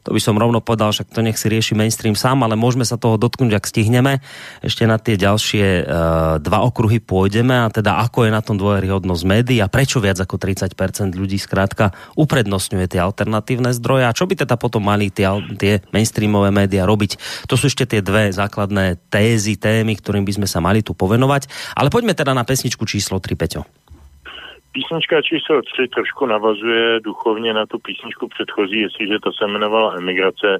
[0.00, 2.96] to by som rovno povedal, však to nech si rieši mainstream sám, ale môžeme sa
[2.96, 4.24] toho dotknúť, ak stihneme.
[4.64, 5.84] Ešte na tie ďalšie uh,
[6.40, 10.40] dva okruhy pôjdeme a teda ako je na tom dôveryhodnosť médií a prečo viac ako
[10.40, 10.72] 30%
[11.12, 15.28] ľudí zkrátka uprednostňuje tie alternatívne zdroje a čo by teda potom mali tie,
[15.60, 17.16] tie mainstreamové média robiť.
[17.48, 21.48] To sú ešte tie dve základné tézy, témy, ktorým by sme sa mali tu povenovať.
[21.76, 23.62] Ale poďme teda na pesničku číslo 3, Peťo.
[24.70, 30.58] Písnička číslo 3 trošku navazuje duchovně na tu písničku předchozí, jestliže ta se jmenovala Emigrace,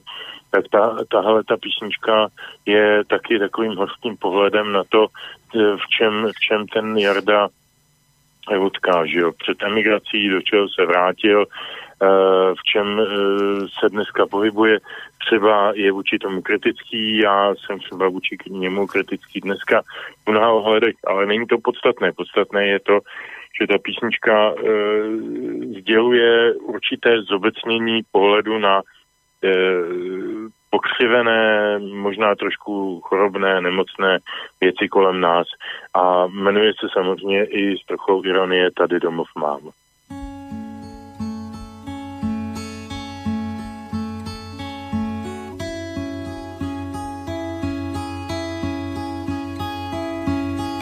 [0.50, 2.28] tak ta, tahle ta písnička
[2.66, 5.06] je taky takovým hořkým pohledem na to,
[5.54, 7.48] v čem, v čem ten Jarda
[8.58, 9.18] odkáže.
[9.18, 9.32] Jo.
[9.42, 11.44] Před emigrací, do čeho se vrátil,
[12.58, 13.04] v čem eh,
[13.80, 14.78] se dneska pohybuje.
[15.18, 19.82] Třeba je vůči tomu kritický, já jsem třeba vůči němu kritický dneska
[20.26, 22.12] v mnoha ohledech, ale není to podstatné.
[22.12, 23.00] Podstatné je to,
[23.60, 24.62] že ta písnička e,
[25.80, 28.80] sděluje určité zobecnění pohledu na
[29.44, 29.52] e,
[30.70, 34.18] pokřivené, možná trošku chorobné, nemocné
[34.60, 35.46] věci kolem nás
[35.94, 39.60] a jmenuje se samozřejmě i s trochou ironie Tady domov mám.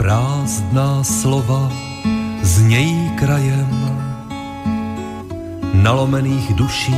[0.08, 1.68] Prázdná slova
[2.42, 4.00] znějí krajem
[5.72, 6.96] nalomených duší.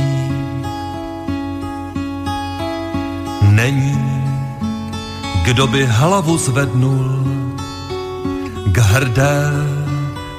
[3.41, 3.99] Není,
[5.43, 7.23] kdo by hlavu zvednul
[8.71, 9.51] k hrdé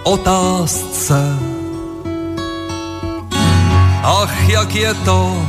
[0.05, 1.39] otázce.
[4.03, 5.47] Ach, jak je to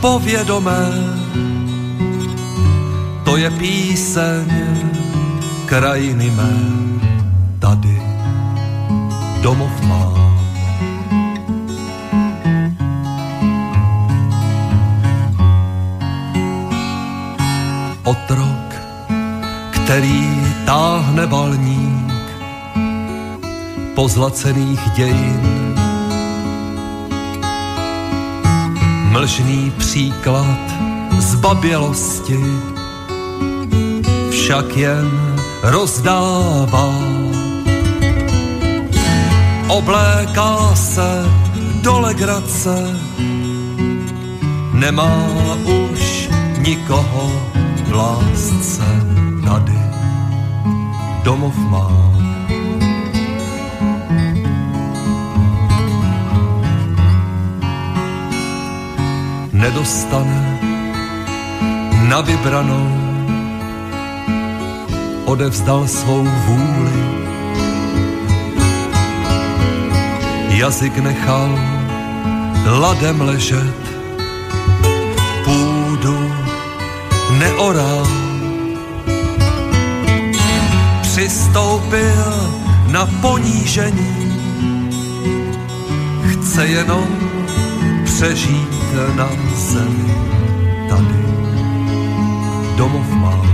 [0.00, 0.94] povědomé,
[3.24, 4.46] to je píseň
[5.66, 6.54] krajiny mé
[7.58, 8.02] tady
[9.42, 10.14] domov mám.
[18.04, 18.70] Otrok,
[19.70, 22.14] který táhne balník
[23.94, 25.74] pozlacených dějin.
[29.10, 30.60] Mlžný příklad
[31.18, 32.38] zbabělosti
[34.30, 35.25] však jen
[35.66, 36.94] rozdává
[39.68, 41.24] obléká se
[41.82, 42.74] do legrace,
[44.72, 45.26] nemá
[45.64, 47.30] už nikoho
[47.86, 48.86] v lásce
[49.44, 49.78] tady
[51.22, 51.90] domov má.
[59.52, 60.60] Nedostane
[62.08, 63.05] na vybranou,
[65.26, 66.98] odevzdal svou vůli.
[70.48, 71.58] Jazyk nechal
[72.66, 73.76] ladem ležet,
[75.44, 76.32] půdu
[77.38, 78.06] neorál.
[81.02, 82.50] Přistoupil
[82.86, 84.40] na ponížení,
[86.30, 87.06] chce jenom
[88.04, 90.14] přežít na zemi
[90.88, 91.26] tady
[92.76, 93.45] domov má.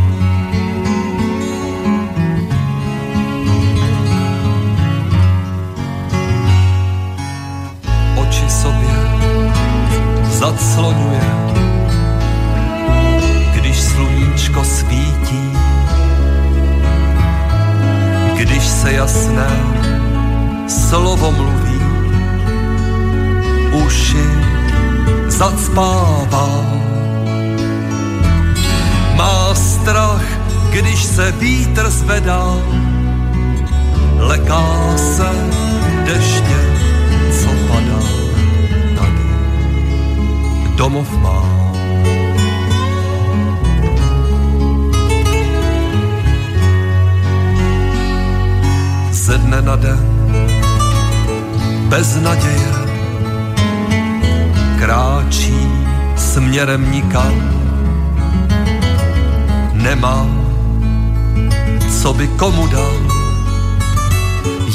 [19.13, 19.53] Jasné
[20.69, 21.81] slovo mluví,
[23.85, 24.25] uši
[25.29, 26.49] zacpává
[29.17, 30.25] má strach,
[30.71, 32.57] když se vítr zvedá,
[34.17, 35.29] leká se
[36.05, 36.61] deště,
[37.41, 38.03] co padá
[38.97, 39.27] tady.
[40.77, 41.62] Domov má.
[49.33, 50.05] Ze dne na den,
[51.89, 52.73] bez naděje,
[54.79, 55.57] kráčí
[56.17, 57.33] směrem nikam.
[59.73, 60.27] Nemá,
[62.03, 62.97] co by komu dal,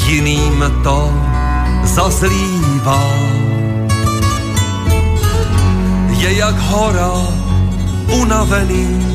[0.06, 1.12] jiným to
[1.84, 3.02] zazlívá.
[6.18, 7.12] Je jak hora
[8.10, 9.06] unavený,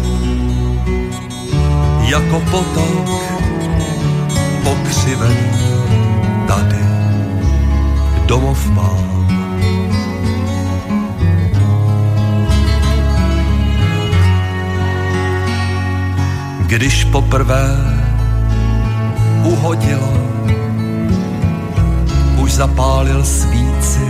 [2.08, 3.33] jako potok
[4.64, 5.74] pokřivený
[6.48, 6.84] tady
[8.26, 9.14] domov má.
[16.74, 17.78] když poprvé
[19.44, 20.14] uhodilo,
[22.38, 24.08] už zapálil svíci.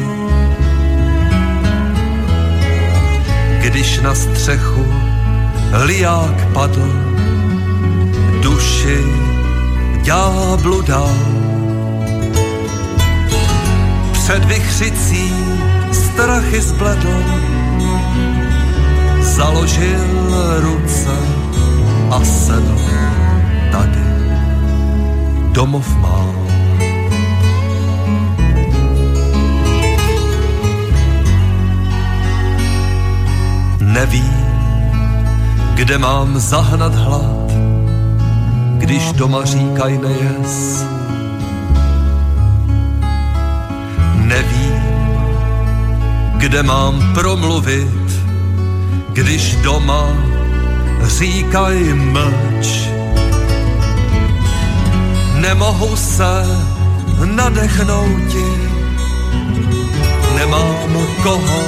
[3.59, 4.85] Když na střechu
[5.85, 6.87] liák padl,
[8.41, 9.03] duši
[10.03, 11.15] ďáblu dal.
[14.11, 15.33] Před vychřicí
[15.91, 17.23] strachy zbledl,
[19.21, 21.17] založil ruce
[22.11, 22.79] a sedl
[23.71, 24.03] tady
[25.51, 26.25] domov má.
[33.79, 34.33] Nevím,
[35.75, 37.42] kde mám zahnat hlad,
[38.83, 40.83] když doma říkaj nejes.
[44.15, 44.83] Nevím,
[46.37, 48.23] kde mám promluvit,
[49.13, 50.07] když doma
[51.03, 52.89] říkaj mlč.
[55.39, 56.43] Nemohu se
[57.25, 58.33] nadechnout
[60.35, 61.63] nemám koho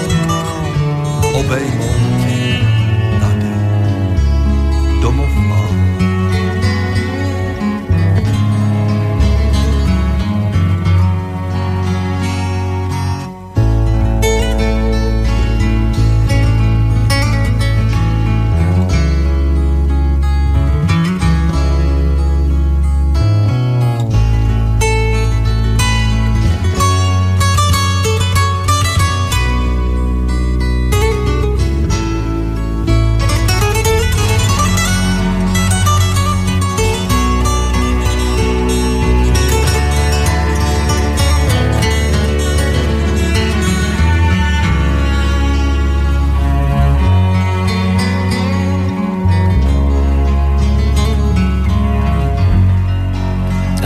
[1.34, 2.24] obejmout.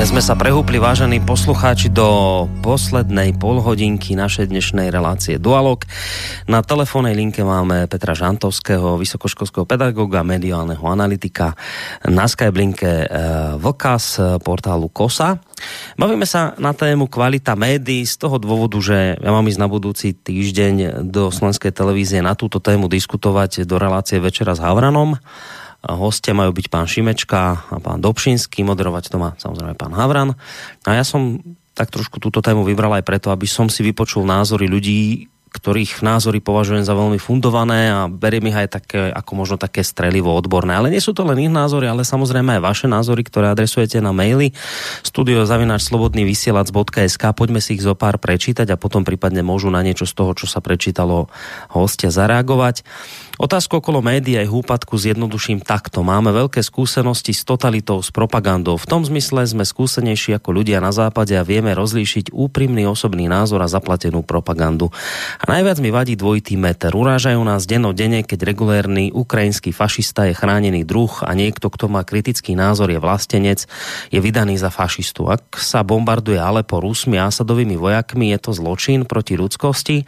[0.08, 5.84] Sme sa prehúpli, vážení poslucháči, do poslednej polhodinky našej dnešnej relácie Dualog.
[6.48, 11.52] Na telefónnej linke máme Petra Žantovského, vysokoškolského pedagóga, mediálneho analytika.
[12.08, 13.06] Na Skype linke e,
[13.60, 15.36] Vlka z portálu KOSA.
[16.00, 20.16] Bavíme sa na tému kvalita médií z toho dôvodu, že ja mám ísť na budúci
[20.16, 25.20] týždeň do Slovenskej televízie na túto tému diskutovať do relácie Večera s Havranom
[25.80, 30.36] Hostia majú byť pán Šimečka a pán Dobšinský, moderovať to má samozrejme pán Havran.
[30.84, 31.40] A ja som
[31.72, 36.46] tak trošku túto tému vybral aj preto, aby som si vypočul názory ľudí, ktorých názory
[36.46, 40.78] považujem za veľmi fundované a beriem ich aj také, ako možno také strelivo odborné.
[40.78, 44.14] Ale nie sú to len ich názory, ale samozrejme aj vaše názory, ktoré adresujete na
[44.14, 44.54] maily
[45.02, 50.38] studiozavináčslobodnyvysielac.sk Poďme si ich zo pár prečítať a potom prípadne môžu na niečo z toho,
[50.38, 51.34] čo sa prečítalo
[51.74, 52.86] hostia zareagovať.
[53.40, 56.04] Otázku okolo médií aj húpadku zjednoduším takto.
[56.04, 58.76] Máme veľké skúsenosti s totalitou, s propagandou.
[58.76, 63.64] V tom zmysle sme skúsenejší ako ľudia na západe a vieme rozlíšiť úprimný osobný názor
[63.64, 64.92] a zaplatenú propagandu.
[65.40, 66.92] A najviac mi vadí dvojitý meter.
[66.92, 72.60] Urážajú nás denne, keď regulérny ukrajinský fašista je chránený druh a niekto, kto má kritický
[72.60, 73.64] názor, je vlastenec,
[74.12, 75.32] je vydaný za fašistu.
[75.32, 80.04] Ak sa bombarduje Alepo Rusmi a Asadovými vojakmi, je to zločin proti ľudskosti.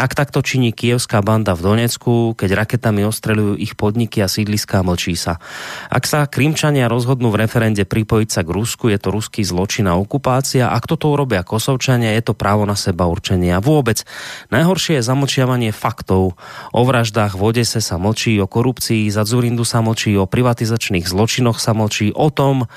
[0.00, 5.18] Ak takto činí kievská banda v Donecku, keď raketami ostrelujú ich podniky a sídliská mlčí
[5.18, 5.42] sa.
[5.90, 9.98] Ak sa Krimčania rozhodnú v referende pripojiť sa k Rusku, je to ruský zločin a
[9.98, 10.70] okupácia.
[10.70, 13.50] Ak toto urobia Kosovčania, je to právo na seba určenie.
[13.50, 14.06] A vôbec
[14.54, 16.38] najhoršie je zamlčiavanie faktov.
[16.70, 21.58] O vraždách v Odese sa mlčí, o korupcii za Zurindu sa mlčí, o privatizačných zločinoch
[21.58, 22.70] sa mlčí, o tom,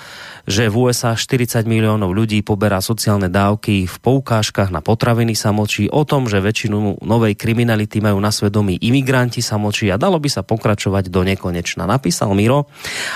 [0.49, 5.85] že v USA 40 miliónov ľudí poberá sociálne dávky, v poukážkach na potraviny sa mlčí,
[5.93, 10.29] o tom, že väčšinu novej kriminality majú na svedomí imigranti sa mlčí a dalo by
[10.29, 11.83] sa pokračovať do nekonečna.
[11.89, 12.69] Napísal Miro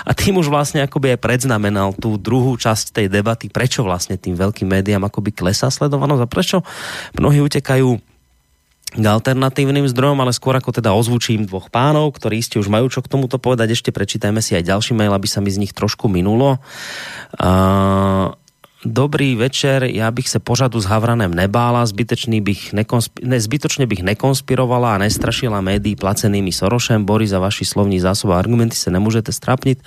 [0.03, 4.34] a tým už vlastne akoby aj predznamenal tú druhú časť tej debaty, prečo vlastne tým
[4.34, 6.57] veľkým médiám akoby klesá sledovanosť a prečo
[7.15, 8.18] mnohí utekajú
[8.88, 13.03] k alternatívnym zdrojom, ale skôr ako teda ozvučím dvoch pánov, ktorí ste už majú čo
[13.03, 13.76] k tomuto povedať.
[13.76, 16.64] Ešte prečítajme si aj ďalší mail, aby sa mi z nich trošku minulo.
[17.35, 18.31] Uh,
[18.86, 24.06] Dobrý večer, já bych se pořadu s Havranem nebála, zbytečný bych nekonspi- ne, zbytočne bych
[24.06, 27.02] nekonspirovala a nestrašila médií placenými Sorošem.
[27.06, 29.82] Boris, za vaši slovní zásobu argumenty se nemůžete strapnit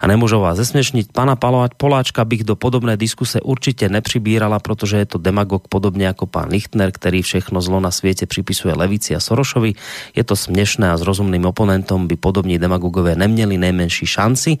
[0.00, 1.12] a nemůžu vás zesměšnit.
[1.12, 1.36] Pana
[1.76, 6.92] Poláčka bych do podobné diskuse určitě nepřibírala, protože je to demagog podobně jako pán Lichtner,
[6.92, 9.72] který všechno zlo na světě připisuje Levici a Sorošovi.
[10.16, 14.58] Je to směšné a s rozumným oponentom by podobní demagogové neměli nejmenší šanci,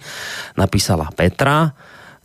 [0.56, 1.72] napísala Petra.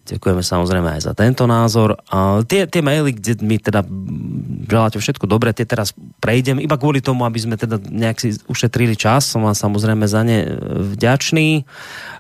[0.06, 1.98] Ďakujeme samozrejme aj za tento názor.
[2.14, 3.82] A tie, tie maily, kde mi teda
[4.70, 8.94] želáte všetko dobré, tie teraz prejdem iba kvôli tomu, aby sme teda nejak si ušetrili
[8.94, 9.26] čas.
[9.26, 10.46] Som vám samozrejme za ne
[10.94, 11.66] vďačný.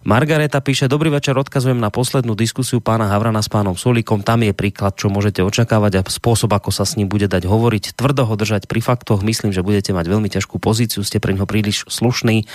[0.05, 4.21] Margareta píše, dobrý večer, odkazujem na poslednú diskusiu pána Havrana s pánom Sulíkom.
[4.21, 7.97] Tam je príklad, čo môžete očakávať a spôsob, ako sa s ním bude dať hovoriť.
[7.97, 9.25] Tvrdo ho držať pri faktoch.
[9.25, 12.45] Myslím, že budete mať veľmi ťažkú pozíciu, ste pre ňoho príliš slušný.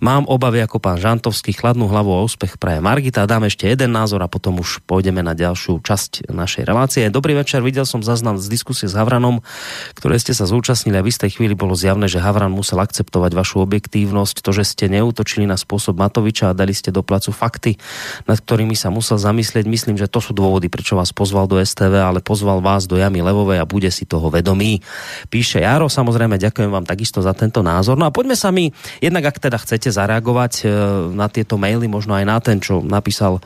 [0.00, 3.28] Mám obavy ako pán Žantovský, chladnú hlavu a úspech praje Margita.
[3.28, 7.04] Dám ešte jeden názor a potom už pôjdeme na ďalšiu časť našej relácie.
[7.12, 9.44] Dobrý večer, videl som zaznam z diskusie s Havranom,
[9.92, 13.60] ktoré ste sa zúčastnili a v istej chvíli bolo zjavné, že Havran musel akceptovať vašu
[13.60, 17.74] objektívnosť, to, že ste neutočili na spôsob Matoviča a dali ste do placu fakty,
[18.30, 19.66] nad ktorými sa musel zamyslieť.
[19.66, 23.18] Myslím, že to sú dôvody, prečo vás pozval do STV, ale pozval vás do Jamy
[23.18, 24.78] Levovej a bude si toho vedomý.
[25.26, 27.98] Píše Jaro, samozrejme ďakujem vám takisto za tento názor.
[27.98, 28.70] No a poďme sa mi,
[29.02, 30.64] jednak ak teda chcete zareagovať e,
[31.10, 33.42] na tieto maily, možno aj na ten, čo napísal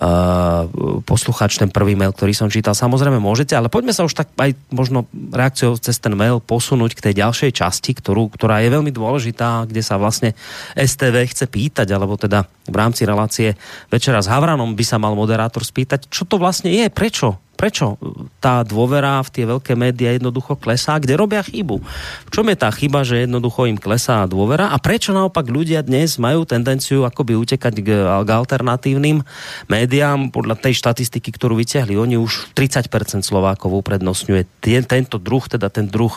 [0.00, 0.66] uh,
[1.06, 2.74] posluchač ten prvý mail, ktorý som čítal.
[2.74, 7.04] Samozrejme môžete, ale poďme sa už tak aj možno reakciou cez ten mail posunúť k
[7.10, 10.34] tej ďalšej časti, ktorú, ktorá je veľmi dôležitá, kde sa vlastne
[10.74, 13.54] STV chce pýtať, alebo teda v rámci relácie
[13.92, 17.96] Večera s Havranom by sa mal moderátor spýtať, čo to vlastne je, prečo Prečo
[18.42, 20.98] tá dôvera v tie veľké médiá jednoducho klesá?
[20.98, 21.80] Kde robia chybu?
[22.26, 24.74] V čom je tá chyba, že jednoducho im klesá dôvera?
[24.74, 29.22] A prečo naopak ľudia dnes majú tendenciu akoby utekať k, k alternatívnym
[29.70, 30.34] médiám?
[30.34, 32.90] Podľa tej štatistiky, ktorú vyťahli, oni už 30%
[33.22, 34.44] Slovákov uprednostňuje
[34.84, 36.12] tento druh, teda ten druh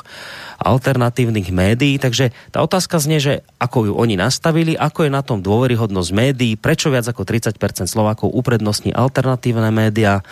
[0.57, 2.01] alternatívnych médií.
[2.01, 6.53] Takže tá otázka znie, že ako ju oni nastavili, ako je na tom dôveryhodnosť médií,
[6.57, 10.25] prečo viac ako 30% Slovákov uprednostní alternatívne médiá,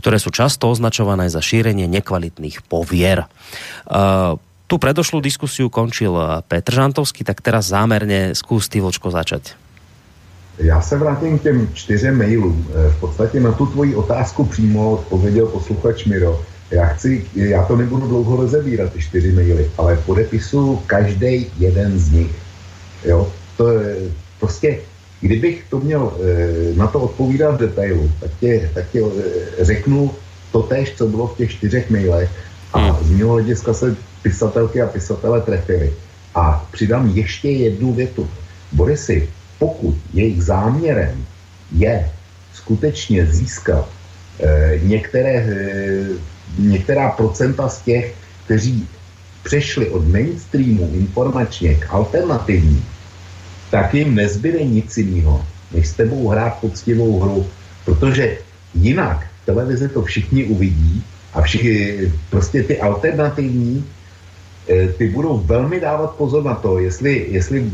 [0.00, 3.26] ktoré sú často označované za šírenie nekvalitných povier.
[3.90, 4.38] Uh,
[4.70, 6.14] tu predošlú diskusiu končil
[6.46, 9.58] Petr Žantovský, tak teraz zámerne skús ty, Vočko, začať.
[10.58, 12.66] Já se vrátím k těm čtyřem mailům.
[12.74, 16.40] E, v podstatě na tu tvoji otázku přímo odpověděl posluchač Miro
[16.70, 22.12] já, chci, já to nebudu dlouho rozebírat, ty čtyři maily, ale podepisu každý jeden z
[22.12, 22.34] nich.
[23.04, 23.28] Jo?
[23.56, 23.96] To je
[24.40, 24.78] prostě,
[25.20, 28.70] kdybych to měl e, na to odpovídat v detailu, tak e,
[29.60, 30.10] řeknu
[30.56, 32.30] to tež, co bylo v těch čtyřech mailech
[32.72, 33.04] a hmm.
[33.04, 35.92] z mého hlediska se pisatelky a pisatele trefili.
[36.34, 38.24] A přidám ještě jednu větu.
[38.72, 39.28] Borisy,
[39.58, 41.26] pokud jejich záměrem
[41.76, 42.10] je
[42.52, 43.88] skutečně získat
[44.40, 45.52] e, některé e,
[46.58, 48.14] některá procenta z těch,
[48.44, 48.88] kteří
[49.44, 52.84] přešli od mainstreamu informačně k alternativní,
[53.70, 57.46] tak jim nezbyde nic jiného, než s tebou hrát poctivou hru,
[57.84, 58.38] protože
[58.74, 61.02] jinak televize to všichni uvidí
[61.34, 63.84] A všichni, prostě ty alternativní,
[64.68, 67.64] eh, ty budou velmi dávat pozor na to, jestli, jestli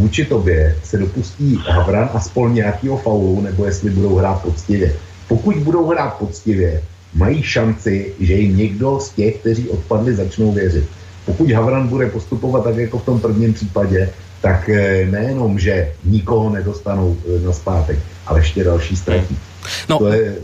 [0.00, 4.92] vůči tobě se dopustí Havran a spol nějakého faulu, nebo jestli budou hrát poctivě.
[5.28, 6.82] Pokud budou hrát poctivě,
[7.14, 10.84] mají šanci, že jim někdo z těch, kteří odpadli, začnou věřit.
[11.26, 16.50] Pokud Havran bude postupovat tak, jako v tom prvním případě, tak eh, nejenom, že nikoho
[16.50, 19.36] nedostanou eh, na zpátek, ale ještě další ztratí.
[19.88, 20.34] No, to je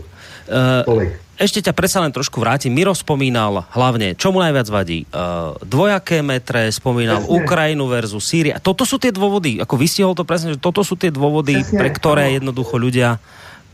[0.83, 1.11] tolik.
[1.37, 2.73] Ešte ťa predsa len trošku vrátim.
[2.73, 5.05] Miro spomínal hlavne, čo mu najviac vadí?
[5.13, 7.37] Uh, dvojaké metre, spomínal presne.
[7.37, 8.57] Ukrajinu versus Sýria.
[8.57, 11.77] Toto sú tie dôvody, ako vystihol to presne, že toto sú tie dôvody, presne.
[11.77, 13.21] pre ktoré jednoducho ľudia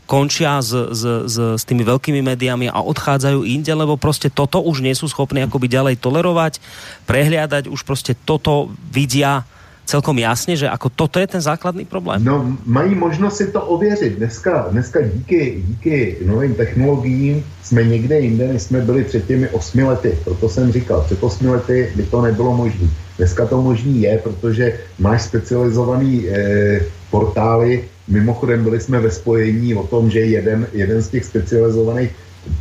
[0.04, 4.84] končia s, s, s, s tými veľkými médiami a odchádzajú inde, lebo prostě toto už
[4.84, 6.60] nie sú schopní akoby ďalej tolerovať,
[7.08, 9.48] prehliadať, už prostě toto vidia
[9.84, 12.24] celkom jasně, že jako toto je ten základný problém.
[12.24, 14.16] No, mají možnost si to ověřit.
[14.16, 19.84] Dneska, dneska díky, díky novým technologiím jsme někde jinde, než jsme byli před těmi osmi
[19.84, 20.18] lety.
[20.24, 22.88] Proto jsem říkal, před osmi lety by to nebylo možné.
[23.18, 26.80] Dneska to možný je, protože máš specializovaný e,
[27.10, 27.84] portály.
[28.08, 32.10] Mimochodem byli jsme ve spojení o tom, že jeden, jeden z těch specializovaných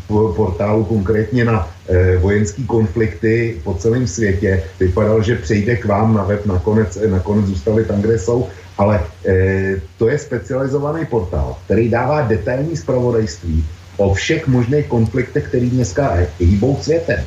[0.08, 4.64] portálu konkrétně na e, vojenský konflikty po celém světě.
[4.80, 8.48] Vypadal, že přejde k vám na web, nakonec, nakonec zůstali tam, kde jsou,
[8.78, 13.66] ale e, to je specializovaný portál, který dává detailní zpravodajství
[13.98, 17.20] o všech možných konfliktech, který dneska hýbou světem.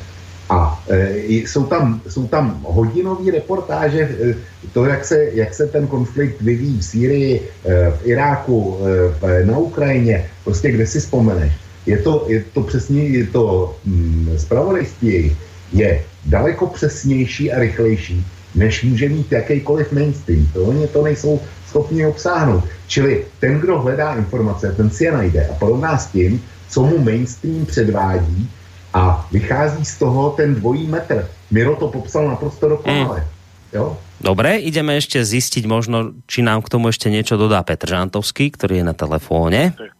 [0.49, 4.35] A e, jsou, tam, jsou tam hodinové reportáže, e,
[4.73, 7.33] to, jak se, jak se ten konflikt vyvíjí v Sýrii,
[7.65, 8.77] e, v Iráku,
[9.23, 14.35] e, na Ukrajině, prostě kde si vzpomeneš je to, je to přesně, je to mm,
[14.37, 15.35] zpravodajství
[15.73, 20.47] je daleko přesnější a rychlejší, než může mít jakýkoliv mainstream.
[20.53, 22.63] To oni to nejsou schopni obsáhnout.
[22.87, 26.97] Čili ten, kdo hledá informace, ten si je najde a porovná s tím, co mu
[26.97, 28.49] mainstream předvádí
[28.93, 31.27] a vychází z toho ten dvojí metr.
[31.51, 33.19] Miro to popsal naprosto dokonale.
[33.19, 33.27] Mm.
[33.73, 33.97] Jo?
[34.17, 38.81] Dobre, ideme ešte zistiť možno, či nám k tomu ešte niečo dodá Petr Žantovský, ktorý
[38.81, 39.77] je na telefóne.
[39.77, 39.96] Tak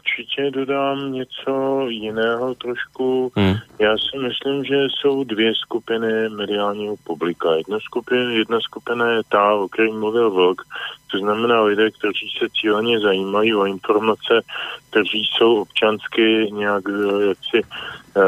[0.00, 3.32] určitě dodám něco jiného trošku.
[3.36, 3.54] Hmm.
[3.78, 7.54] Já si myslím, že jsou dvě skupiny mediálního publika.
[7.54, 10.62] Jedna skupina, jedna skupina je ta, o které mluvil Vlk,
[11.10, 14.42] to znamená lidé, kteří se cíleně zajímají o informace,
[14.90, 18.22] kteří jsou občansky nějak eh, jaksi uh,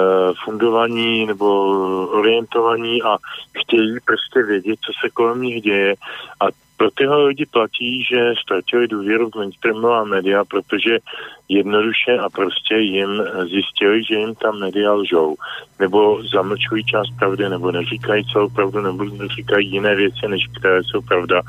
[0.45, 1.47] fundovaní nebo
[2.11, 3.17] orientovaní a
[3.61, 5.95] chtějí prostě vědět, co se kolem nich děje
[6.41, 6.45] a
[6.83, 10.99] pro tyhle lidi platí, že ztratili důvěru v mainstreamová média, protože
[11.49, 15.35] jednoduše a prostě jim zjistili, že jim tam média lžou.
[15.81, 21.01] Nebo zamlčují část pravdy, nebo neříkají celou pravdu, nebo neříkají jiné věci, než které jsou
[21.01, 21.43] pravda.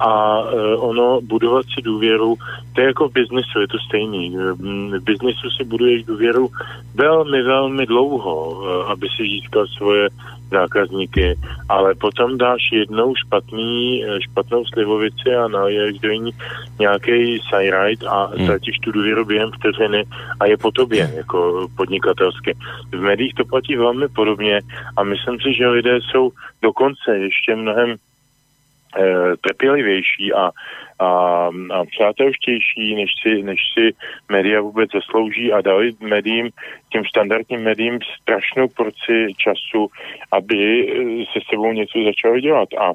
[0.00, 2.34] A uh, ono, budovat si důvěru,
[2.74, 4.36] to je jako v biznesu, je to stejný.
[4.98, 6.48] V biznesu si buduješ důvěru
[6.94, 10.08] velmi, velmi dlouho, uh, aby si získal svoje
[10.50, 16.30] zákazníky, ale potom dáš jednou špatný, eh, špatnou slivovici a naliješ do ní
[16.80, 18.44] nějaký sajrajt a hmm.
[18.44, 20.04] ztratíš tu důvěru během vteřiny
[20.40, 22.56] a je po tobě, jako podnikatelsky.
[22.92, 24.60] V médiích to platí velmi podobně
[24.96, 26.30] a myslím si, že lidé jsou
[26.62, 27.96] dokonce ještě mnohem
[29.40, 30.50] trpělivější a,
[30.98, 31.06] a,
[31.72, 33.94] a přátelštější, než si, než si
[34.28, 36.50] média vůbec zaslouží a dali médiím,
[36.92, 39.88] těm standardním médiím strašnou porci času,
[40.32, 42.68] aby eh, se sebou něco začalo dělat.
[42.78, 42.92] A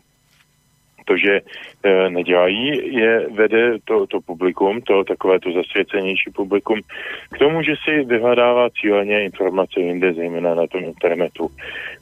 [1.05, 1.41] to, že
[1.83, 6.79] e, nedělají, je vede to, to publikum, to takové to zasvěcenější publikum,
[7.31, 11.49] k tomu, že si vyhledává cíleně informace jinde, zejména na tom internetu.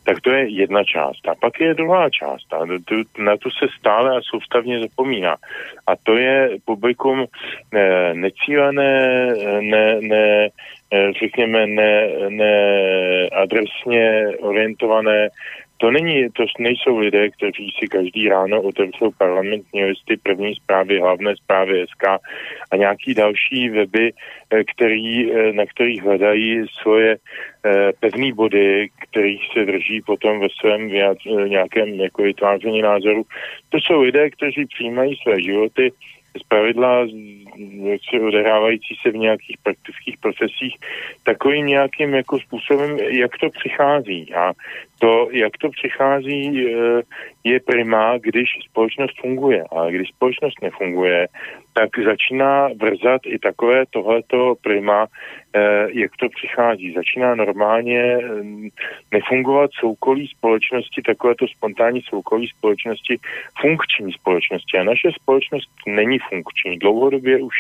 [0.04, 1.28] Tak to je jedna část.
[1.28, 2.54] A pak je druhá část.
[2.54, 5.36] A tu, na tu se stále a soustavně zapomíná.
[5.88, 7.26] A to je publikum
[7.74, 9.28] e, necílené,
[9.62, 10.50] ne, ne,
[10.94, 12.54] e, řekněme, ne, ne
[14.40, 15.30] orientované
[15.78, 21.36] to, není, to nejsou lidé, kteří si každý ráno otevřou parlamentní listy, první zprávy, hlavné
[21.36, 22.04] zprávy SK
[22.72, 24.14] a nějaký další weby,
[24.52, 27.18] eh, který, eh, na kterých hledají svoje
[27.66, 30.88] eh, pevné body, kterých se drží potom ve svém
[31.48, 33.24] nějakém jako vytváření názoru.
[33.70, 35.92] To jsou lidé, kteří přijímají své životy
[36.40, 37.08] z pravidla
[38.10, 40.76] se odehrávající se v nějakých praktických procesích
[41.24, 44.34] takovým nějakým jako způsobem, jak to přichází.
[44.34, 44.54] A
[45.00, 47.02] to, jak to přichází, eh,
[47.44, 49.64] je prima, když společnost funguje.
[49.72, 51.28] A když společnost nefunguje,
[51.74, 55.08] tak začíná vrzat i takové tohleto prima,
[55.54, 56.94] eh, jak to přichází.
[56.94, 58.20] Začíná normálně eh,
[59.12, 63.20] nefungovat soukolí společnosti, takovéto spontánní soukolí společnosti,
[63.62, 64.78] funkční společnosti.
[64.78, 66.78] A naše společnost není funkční.
[66.78, 67.56] Dlouhodobě už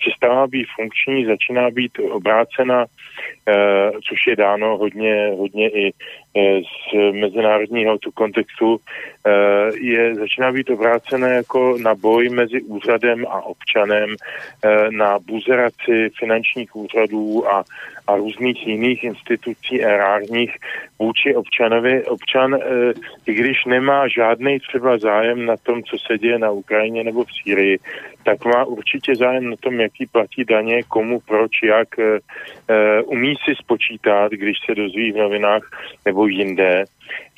[0.00, 2.86] přestává být funkční, začíná být obrácena,
[3.48, 5.92] eh, což je dáno hodně, hodně i
[6.34, 8.80] z mezinárodního tu kontextu,
[9.80, 14.16] je, začíná být obrácené jako na boj mezi úřadem a občanem,
[14.64, 17.64] eh, na buzeraci finančních úřadů a,
[18.06, 20.56] a různých jiných institucí erárních
[20.98, 22.04] vůči občanovi.
[22.04, 22.92] Občan, eh,
[23.26, 27.32] i když nemá žádný třeba zájem na tom, co se děje na Ukrajině nebo v
[27.42, 27.78] Sýrii,
[28.24, 31.88] tak má určitě zájem na tom, jaký platí daně, komu, proč, jak.
[31.98, 35.62] Eh, umí si spočítat, když se dozví v novinách
[36.04, 36.84] nebo jinde,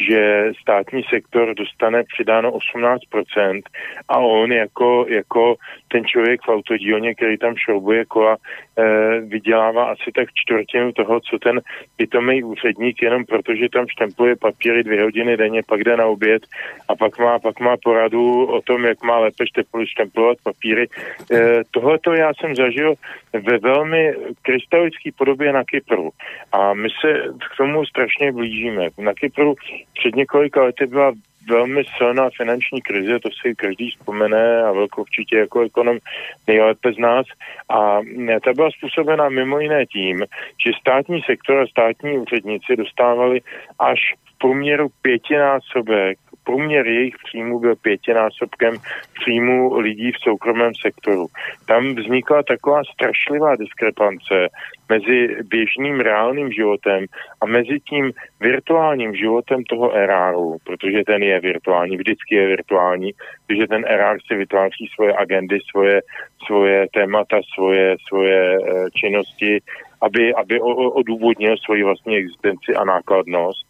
[0.08, 3.60] že státní sektor dostane přidáno 18%
[4.08, 5.54] a on jako, jako
[5.88, 8.36] ten člověk v autodílně, který tam šroubuje kola,
[8.78, 11.60] eh, vydělává asi tak čtvrtinu toho, co ten
[11.96, 16.42] pitomý úředník, jenom protože tam štempluje papíry dvě hodiny denně, pak jde na oběd
[16.88, 19.44] a pak má, pak má poradu o tom, jak má lépe
[19.84, 20.86] štemplovat papíry.
[21.32, 22.94] Eh, Tohle to já jsem zažil
[23.32, 26.10] ve velmi krystalické podobě na Kypru
[26.52, 27.12] a my se
[27.52, 28.69] k tomu strašně blížíme.
[28.98, 29.54] Na Kypru
[29.94, 31.12] před několika lety byla
[31.48, 35.98] velmi silná finanční krize, to si každý vzpomene a velkou určitě jako ekonom
[36.46, 37.26] nejlépe z nás.
[37.68, 38.00] A
[38.44, 40.18] ta byla způsobena mimo jiné tím,
[40.64, 43.40] že státní sektor a státní úředníci dostávali
[43.78, 44.00] až
[44.34, 48.74] v průměru pětinásobek průměr jejich příjmů byl pětinásobkem
[49.20, 51.26] příjmu lidí v soukromém sektoru.
[51.66, 54.48] Tam vznikla taková strašlivá diskrepance
[54.88, 57.06] mezi běžným reálným životem
[57.42, 63.10] a mezi tím virtuálním životem toho eráru, protože ten je virtuální, vždycky je virtuální,
[63.46, 66.00] protože ten erár si vytváří svoje agendy, svoje,
[66.46, 68.58] svoje témata, svoje, svoje e,
[68.94, 69.58] činnosti,
[70.02, 70.60] aby, aby
[71.00, 73.66] odůvodnil svoji vlastní existenci a nákladnost.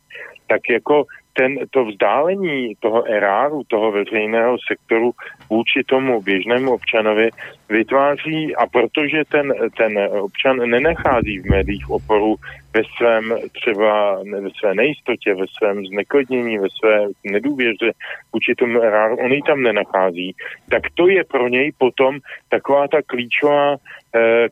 [0.46, 5.10] Tak jako ten, to vzdálení toho eráru, toho veřejného sektoru
[5.50, 7.30] vůči tomu běžnému občanovi
[7.68, 12.34] vytváří, a protože ten, ten občan nenechází v médiích oporu
[12.74, 17.92] ve svém třeba ve své nejistotě, ve svém zneklidnění, ve své nedůvěře
[18.32, 20.34] vůči tomu eráru, on ji tam nenachází,
[20.70, 22.18] tak to je pro něj potom
[22.48, 23.76] taková ta klíčová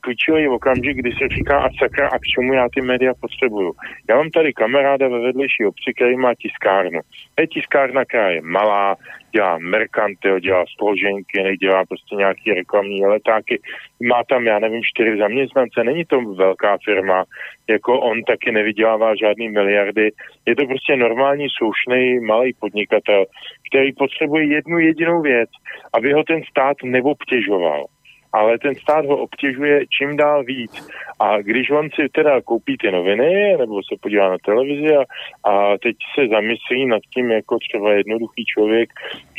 [0.01, 3.73] klíčový okamžik, kdy se říká a sakra a k čemu já ty média potřebuju.
[4.11, 7.01] Já mám tady kamaráda ve vedlejší obci, který má tiskárnu.
[7.41, 8.97] Je tiskárna, která je malá,
[9.33, 13.61] dělá merkantil, dělá složenky, nedělá prostě nějaký reklamní letáky.
[14.03, 17.25] Má tam, já nevím, čtyři zaměstnance, není to velká firma,
[17.69, 20.11] jako on taky nevydělává žádný miliardy.
[20.47, 23.25] Je to prostě normální, slušný, malý podnikatel,
[23.71, 25.51] který potřebuje jednu jedinou věc,
[25.93, 27.87] aby ho ten stát neobtěžoval
[28.33, 30.89] ale ten stát ho obtěžuje čím dál víc.
[31.21, 35.03] A když on si teda koupí ty noviny, nebo se podívá na televizi a,
[35.51, 38.91] a teď se zamyslí nad tím, jako třeba jednoduchý člověk,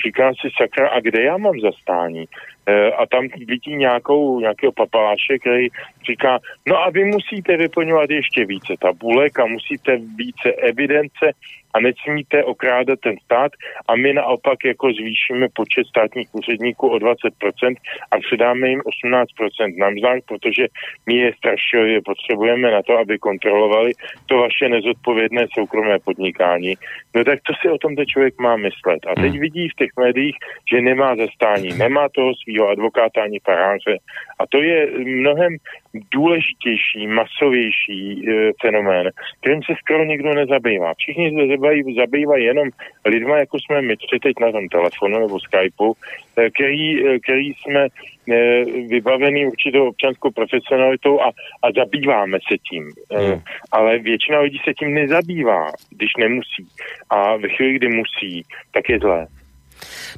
[0.06, 2.26] říká si sakra, a kde já mám zastání?
[2.66, 5.68] E, a tam vidí nějakou, nějakého papaláše, který
[6.10, 11.26] říká, no a vy musíte vyplňovat ještě více tabulek a musíte více evidence
[11.74, 13.52] a nesmíte okrádat ten stát
[13.88, 17.76] a my naopak jako zvýšíme počet státních úředníků o 20%
[18.12, 20.68] a přidáme jim 18% na mzdách, protože
[21.08, 23.92] my je strašně potřebujeme na to, aby kontrolovali
[24.26, 26.74] to vaše nezodpovědné soukromé podnikání.
[27.16, 29.02] No tak co si o tom ten člověk má myslet?
[29.08, 29.40] A teď hmm.
[29.40, 30.36] vidí v těch médiích,
[30.72, 33.98] že nemá zastání, nemá toho svého advokáta ani faráře
[34.40, 35.58] a to je mnohem
[35.94, 39.10] důležitější, masovější e, fenomén,
[39.42, 40.94] kterým se skoro nikdo nezabývá.
[40.98, 42.70] Všichni se zabývají, zabývají jenom
[43.06, 45.94] lidma, jako jsme my tři teď na tom telefonu nebo Skypeu,
[46.38, 51.32] e, který, e, který jsme e, vybavený určitou občanskou profesionalitou a,
[51.64, 52.94] a zabýváme se tím.
[53.12, 53.42] E, hmm.
[53.72, 56.68] Ale většina lidí se tím nezabývá, když nemusí.
[57.10, 59.28] A ve chvíli, kdy musí, tak je zlé.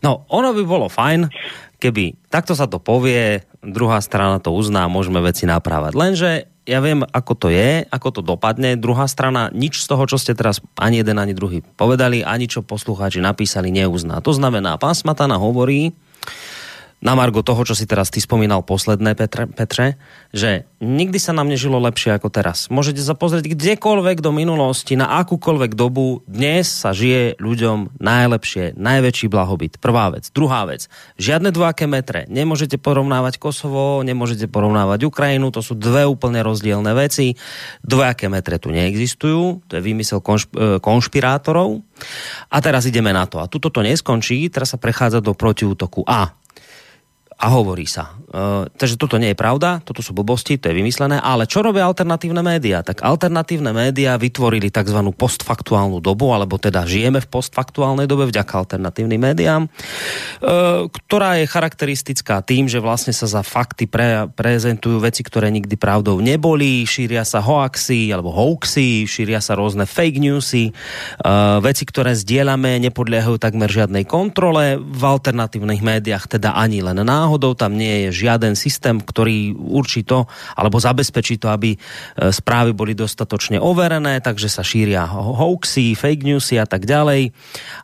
[0.04, 1.30] No, ono by bolo fajn,
[1.82, 5.94] keby takto sa to povie, druhá strana to uzná, môžeme veci naprávať.
[5.98, 6.32] Lenže
[6.70, 8.78] ja viem, ako to je, ako to dopadne.
[8.78, 12.62] Druhá strana nič z toho, čo ste teraz ani jeden, ani druhý povedali, ani čo
[12.62, 14.22] poslucháči napísali, neuzná.
[14.22, 15.90] To znamená, pán Smatana hovorí,
[17.02, 19.98] na margo toho, čo si teraz ty spomínal posledné, Petre, Petre,
[20.30, 22.70] že nikdy sa nám nežilo lepšie ako teraz.
[22.70, 26.22] Môžete sa pozrieť kdekoľvek do minulosti, na akúkoľvek dobu.
[26.30, 29.82] Dnes sa žije ľuďom najlepšie, najväčší blahobyt.
[29.82, 30.30] Prvá vec.
[30.30, 30.86] Druhá vec.
[31.18, 32.30] Žiadne dvojaké metre.
[32.30, 37.34] Nemôžete porovnávať Kosovo, nemôžete porovnávať Ukrajinu, to sú dve úplne rozdielne veci.
[37.82, 41.82] Dvojaké metre tu neexistujú, to je výmysel konšp- e, konšpirátorov.
[42.50, 43.42] A teraz ideme na to.
[43.42, 46.06] A tuto to neskončí, teraz sa prechádza do protiútoku.
[46.06, 46.41] A
[47.42, 48.22] a hovorí sa.
[48.32, 51.84] Uh, takže toto nie je pravda, toto sú blbosti, to je vymyslené, ale čo robia
[51.90, 52.86] alternatívne médiá?
[52.86, 55.02] Tak alternatívne médiá vytvorili tzv.
[55.12, 62.46] postfaktuálnu dobu, alebo teda žijeme v postfaktuálnej dobe vďaka alternatívnym médiám, uh, ktorá je charakteristická
[62.46, 67.42] tým, že vlastne sa za fakty pre, prezentujú veci, ktoré nikdy pravdou neboli, šíria sa
[67.42, 70.70] hoaxy alebo hoaxy, šíria sa rôzne fake newsy,
[71.26, 77.31] uh, veci, ktoré zdieľame, nepodliehajú takmer žiadnej kontrole, v alternatívnych médiách teda ani len náhodou
[77.32, 80.28] náhodou tam nie je žiaden systém, ktorý určí to,
[80.60, 81.78] alebo zabezpečí to, aby e,
[82.28, 87.32] správy boli dostatočne overené, takže sa šíria hoaxy, fake newsy a tak ďalej.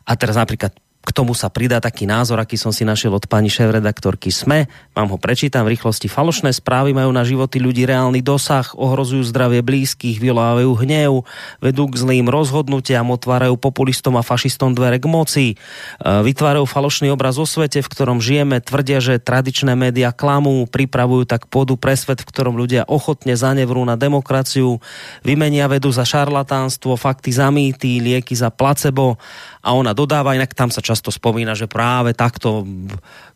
[0.04, 0.76] A teraz napríklad
[1.08, 4.68] k tomu sa pridá taký názor, aký som si našiel od pani šéf-redaktorky SME.
[4.92, 6.04] Mám ho prečítam v rýchlosti.
[6.04, 11.24] Falošné správy majú na životy ľudí reálny dosah, ohrozujú zdravie blízkych, vyvolávajú hnev,
[11.64, 15.56] vedú k zlým rozhodnutiam, otvárajú populistom a fašistom dvere k moci, e,
[16.04, 21.48] vytvárajú falošný obraz o svete, v ktorom žijeme, tvrdia, že tradičné média klamú, pripravujú tak
[21.48, 24.76] pôdu pre svet, v ktorom ľudia ochotne zanevrú na demokraciu,
[25.24, 29.16] vymenia vedu za šarlatánstvo, fakty za mýty, lieky za placebo
[29.62, 32.66] a ona dodáva, inak tam sa často spomína, že práve takto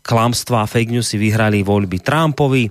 [0.02, 2.66] klamstva a fake newsy vyhrali voľby Trumpovi.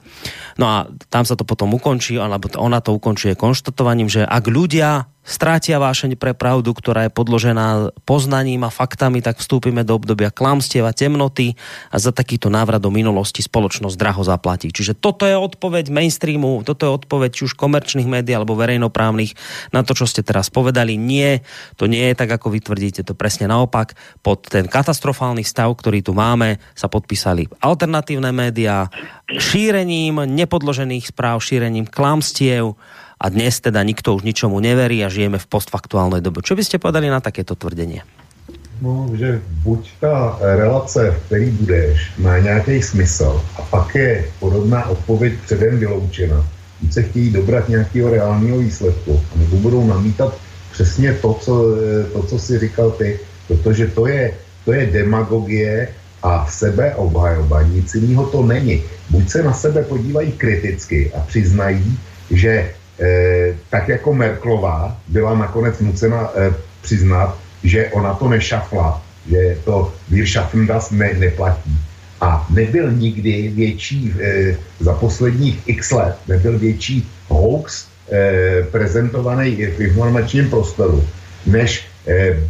[0.59, 0.75] No a
[1.07, 6.17] tam sa to potom ukončí, alebo ona to ukončuje konštatovaním, že ak ľudia strátia vášeň
[6.17, 11.53] pre pravdu, ktorá je podložená poznaním a faktami, tak vstúpime do obdobia klamstiev a temnoty
[11.93, 14.73] a za takýto návrat do minulosti spoločnosť draho zaplatí.
[14.73, 19.37] Čiže toto je odpoveď mainstreamu, toto je odpoveď či už komerčných médií alebo verejnoprávnych
[19.69, 20.97] na to, čo ste teraz povedali.
[20.97, 21.45] Nie,
[21.77, 23.93] to nie je tak, ako vy tvrdíte, to presne naopak.
[24.25, 28.89] Pod ten katastrofálny stav, ktorý tu máme, sa podpísali alternatívne médiá
[29.29, 32.75] šírením nepodložených správ, šírením klamstiev,
[33.21, 36.41] a dnes teda nikto už ničomu neverí a žijeme v postfaktuálnej dobe.
[36.41, 38.01] Čo by ste povedali na takéto tvrdenie?
[38.81, 44.89] No, že buď ta relace, v který budeš, má nějaký smysl a pak je podobná
[44.89, 46.41] odpověď předem vyloučena.
[46.81, 50.33] Buď se chtějí dobrat nějakého reálního výsledku, nebo budou namítat
[50.73, 51.53] přesně to, co,
[52.13, 54.33] to, co si říkal ty, protože to je,
[54.65, 55.87] to je demagogie
[56.23, 58.81] a sebeobhajoba, nic jiného to není.
[59.09, 61.97] Buď se na sebe podívají kriticky a přiznají,
[62.31, 62.73] že
[63.69, 70.27] tak jako Merklová byla nakonec nucena eh, přiznat, že ona to nešafla, že to Wir
[70.27, 71.77] schaffen das ne, neplatí.
[72.21, 77.87] A nebyl nikdy větší, eh, za posledních x let, nebyl větší hoax
[78.71, 80.99] prezentovaný v informačním prostoru,
[81.45, 81.87] než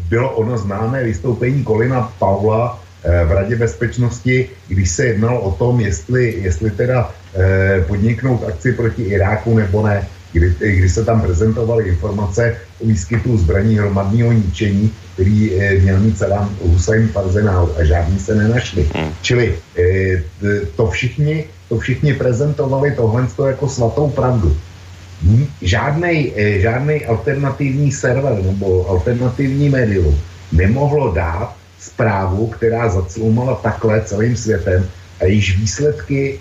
[0.09, 6.33] bylo ono známé vystoupení Kolina Paula v Radě bezpečnosti, když se jednalo o tom, jestli,
[6.41, 7.11] jestli teda
[7.87, 13.77] podniknout akci proti Iráku nebo ne kdy, kdy se tam prezentovaly informace o výskytu zbraní
[13.77, 18.87] hromadního ničení, který e, měl mít Saddam Hussein v arzenálu a žádný se nenašli.
[18.95, 19.11] Hmm.
[19.21, 20.21] Čili e,
[20.75, 24.57] to všichni, to všichni prezentovali tohle jako svatou pravdu.
[25.61, 30.19] Žádnej, e, žádnej alternativní server nebo alternativní médium
[30.51, 34.89] nemohlo dát zprávu, která zacloumala takhle celým světem
[35.19, 36.39] a jejíž výsledky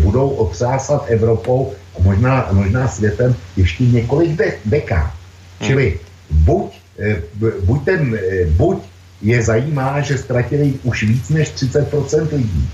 [0.00, 5.10] budou otřásat Evropou a možná, možná světem ještě několik de- dekád.
[5.60, 5.68] Hmm.
[5.68, 5.98] Čili
[6.30, 7.16] buď, eh,
[7.64, 8.78] buď, ten, eh, buď
[9.22, 12.68] je zajímá, že ztratili už víc než 30% lidí,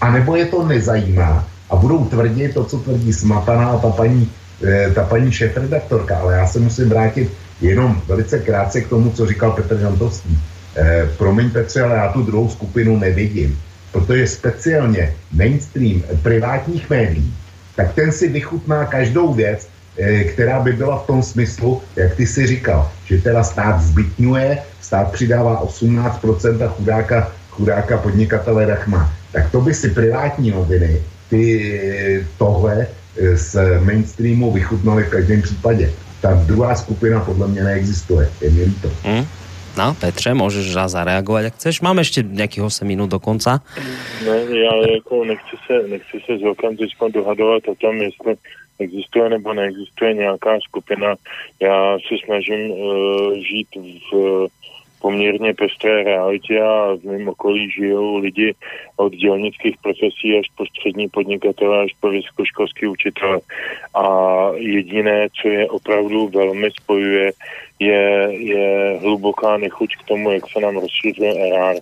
[0.00, 4.30] anebo je to nezajímá a budou tvrdit to, co tvrdí Smataná a ta paní,
[4.64, 6.18] eh, ta paní šéf-redaktorka.
[6.18, 10.38] Ale já se musím vrátit jenom velice krátce k tomu, co říkal Petr Žantovský.
[10.76, 13.58] Eh, promiň Petře, ale já tu druhou skupinu nevidím,
[13.92, 17.34] protože speciálně mainstream privátních médií
[17.76, 22.26] tak ten si vychutná každou věc, eh, která by byla v tom smyslu, jak ty
[22.26, 29.12] si říkal, že teda stát zbytňuje, stát přidává 18% a chudáka, chudáka podnikatele Rachma.
[29.32, 31.00] Tak to by si privátní noviny
[31.30, 35.92] ty eh, tohle eh, z mainstreamu vychutnali v každém případě.
[36.20, 38.28] Ta druhá skupina podle mě neexistuje.
[38.40, 38.90] Je mi líto.
[39.04, 39.24] Hmm.
[39.78, 41.80] No, Petře, můžeš zareagovat, jak chceš.
[41.80, 43.60] Máme ještě nějakých 8 minut do konca.
[44.24, 48.34] Ne, já jako nechci se, nechci se s Velkem teď dohadovat o tom, jestli
[48.78, 51.14] existuje nebo neexistuje nějaká skupina.
[51.60, 53.68] Já se snažím uh, žít
[54.12, 54.46] v,
[55.00, 58.54] poměrně pestré realitě a v mém okolí žijou lidi
[58.96, 63.40] od dělnických profesí až po střední podnikatele, až po vysokoškolský učitele.
[63.94, 64.04] A
[64.54, 67.32] jediné, co je opravdu velmi spojuje,
[67.78, 71.76] je, je hluboká nechuť k tomu, jak se nám rozšířuje RR,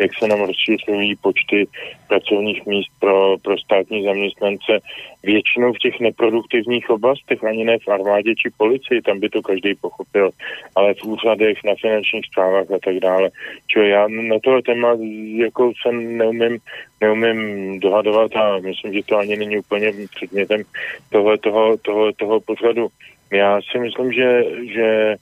[0.00, 1.68] jak se nám rozšiřují počty
[2.08, 4.78] pracovních míst pro, pro státní zaměstnance,
[5.22, 9.74] většinou v těch neproduktivních oblastech, ani ne v armádě či policii, tam by to každý
[9.74, 10.30] pochopil,
[10.76, 13.30] ale v úřadech, na finančních zprávách a tak dále.
[13.66, 14.88] Čo já na tohle téma
[15.36, 16.58] jako se neumím,
[17.00, 20.62] neumím dohadovat a myslím, že to ani není úplně předmětem
[21.10, 22.88] tohle toho, toho, toho pořadu.
[23.32, 24.44] Já si myslím, že,
[24.74, 25.16] že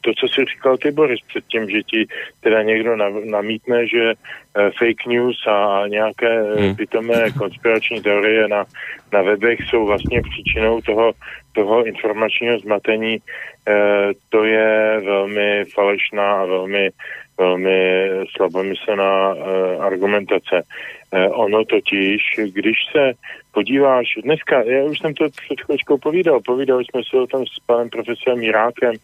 [0.00, 2.06] to, co si říkal ty, Boris, předtím, že ti
[2.40, 6.76] teda někdo namítne, že eh, fake news a nějaké eh, hmm.
[6.76, 8.64] pitomé konspirační teorie na,
[9.12, 11.12] na webech jsou vlastně příčinou toho,
[11.52, 13.18] toho informačního zmatení,
[14.28, 16.90] to je velmi falešná a velmi,
[17.38, 19.34] velmi slabomyslná
[19.80, 20.62] argumentace.
[21.30, 22.22] Ono totiž,
[22.52, 23.12] když se
[23.52, 27.58] podíváš, dneska, já už jsem to před chvíličkou povídal, povídali jsme si o tom s
[27.66, 28.94] panem profesorem Jirákem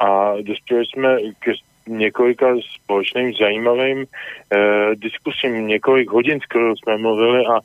[0.00, 1.52] a dospěli jsme ke
[1.88, 7.58] několika společným zajímavým eh, diskusím, několik hodin skoro jsme mluvili a,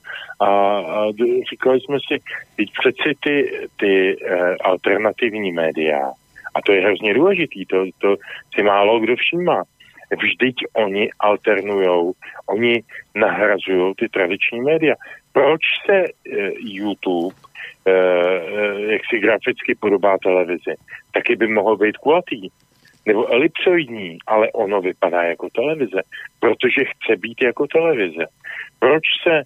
[0.45, 1.05] a, a
[1.49, 2.19] říkali jsme si,
[2.55, 6.11] teď přeci ty, ty eh, alternativní média,
[6.55, 8.15] a to je hrozně důležitý, to, to
[8.55, 9.63] si málo kdo všímá,
[10.15, 12.13] vždyť oni alternujou,
[12.49, 12.83] oni
[13.15, 14.95] nahrazují ty tradiční média
[15.33, 16.07] proč se e,
[16.59, 17.35] YouTube
[17.85, 17.91] e,
[18.91, 20.73] jak si graficky podobá televizi?
[21.11, 22.49] Taky by mohl být kulatý
[23.05, 26.01] nebo elipsoidní, ale ono vypadá jako televize,
[26.39, 28.25] protože chce být jako televize.
[28.79, 29.43] Proč se e,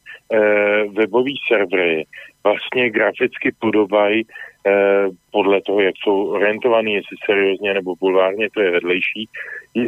[0.84, 2.06] webové servery
[2.44, 4.57] vlastně graficky podobají Eh,
[5.31, 9.30] podle toho, jak jsou orientovaný, jestli seriózně nebo bulvárně, to je vedlejší,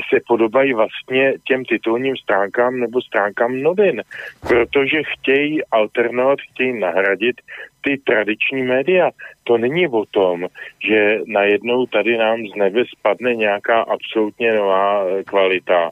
[0.10, 4.02] se podobají vlastně těm titulním stránkám nebo stránkám novin,
[4.42, 7.36] protože chtějí alternovat, chtějí nahradit
[7.82, 9.12] ty tradiční média.
[9.44, 10.48] To není o tom,
[10.88, 15.92] že najednou tady nám z nebe spadne nějaká absolutně nová eh, kvalita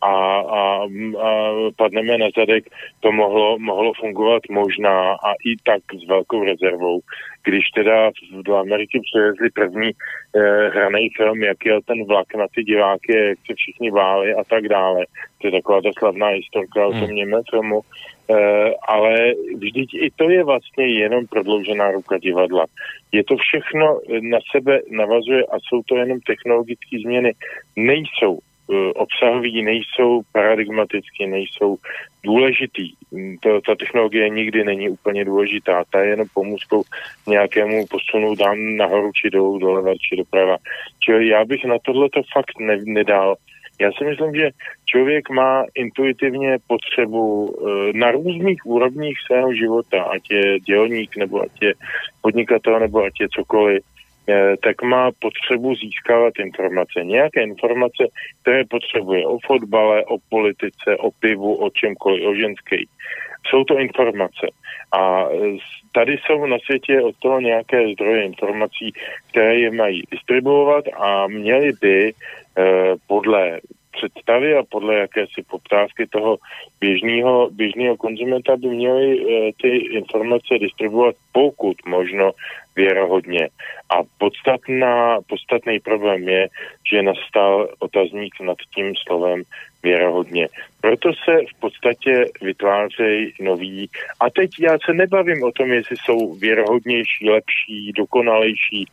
[0.00, 0.84] a, a,
[1.22, 1.28] a
[1.76, 2.64] padneme na zadek,
[3.00, 7.00] to mohlo, mohlo fungovat možná a i tak s velkou rezervou.
[7.44, 8.10] Když teda
[8.44, 13.38] do Ameriky přivezli první eh, hraný film, jak je ten vlak na ty diváky, jak
[13.46, 15.06] se všichni váli a tak dále.
[15.40, 17.14] To je taková ta slavná historka o tom hmm.
[17.14, 17.80] němé filmu.
[18.30, 22.66] Eh, ale vždyť i to je vlastně jenom prodloužená ruka divadla.
[23.12, 27.34] Je to všechno na sebe navazuje a jsou to jenom technologické změny.
[27.76, 28.38] Nejsou
[28.72, 31.76] E, obsahoví, nejsou paradigmaticky, nejsou
[32.24, 32.92] důležitý.
[33.40, 36.82] To, ta technologie nikdy není úplně důležitá, ta je jenom pomůckou
[37.26, 40.56] nějakému posunu dám nahoru či dolů, doleva či doprava.
[41.04, 43.34] Čili já bych na tohle to fakt ne, nedal.
[43.80, 44.50] Já si myslím, že
[44.86, 51.50] člověk má intuitivně potřebu e, na různých úrovních svého života, ať je dělník, nebo ať
[51.62, 51.74] je
[52.22, 54.01] podnikatel, nebo ať je cokoliv, Eh,
[54.62, 57.04] tak má potřebu získávat informace.
[57.04, 58.04] Nějaké informace,
[58.42, 62.76] které potřebuje o fotbale, o politice, o pivu, o čemkoliv, o ženské.
[63.46, 64.46] Jsou to informace.
[64.92, 65.26] A
[65.92, 68.92] tady jsou na světě od toho nějaké zdroje informací,
[69.30, 73.60] které je mají distribuovat a měly by eh, podle
[73.92, 76.38] představy a podle jakési poptávky toho
[76.80, 82.30] běžného, běžného konzumenta by měly e, ty informace distribuovat pokud možno
[82.76, 83.48] věrohodně.
[83.90, 86.48] A podstatná, podstatný problém je,
[86.92, 89.42] že nastal otazník nad tím slovem
[89.82, 90.48] věrohodně.
[90.80, 93.88] Proto se v podstatě vytvářejí noví.
[94.20, 98.86] A teď já se nebavím o tom, jestli jsou věrohodnější, lepší, dokonalejší,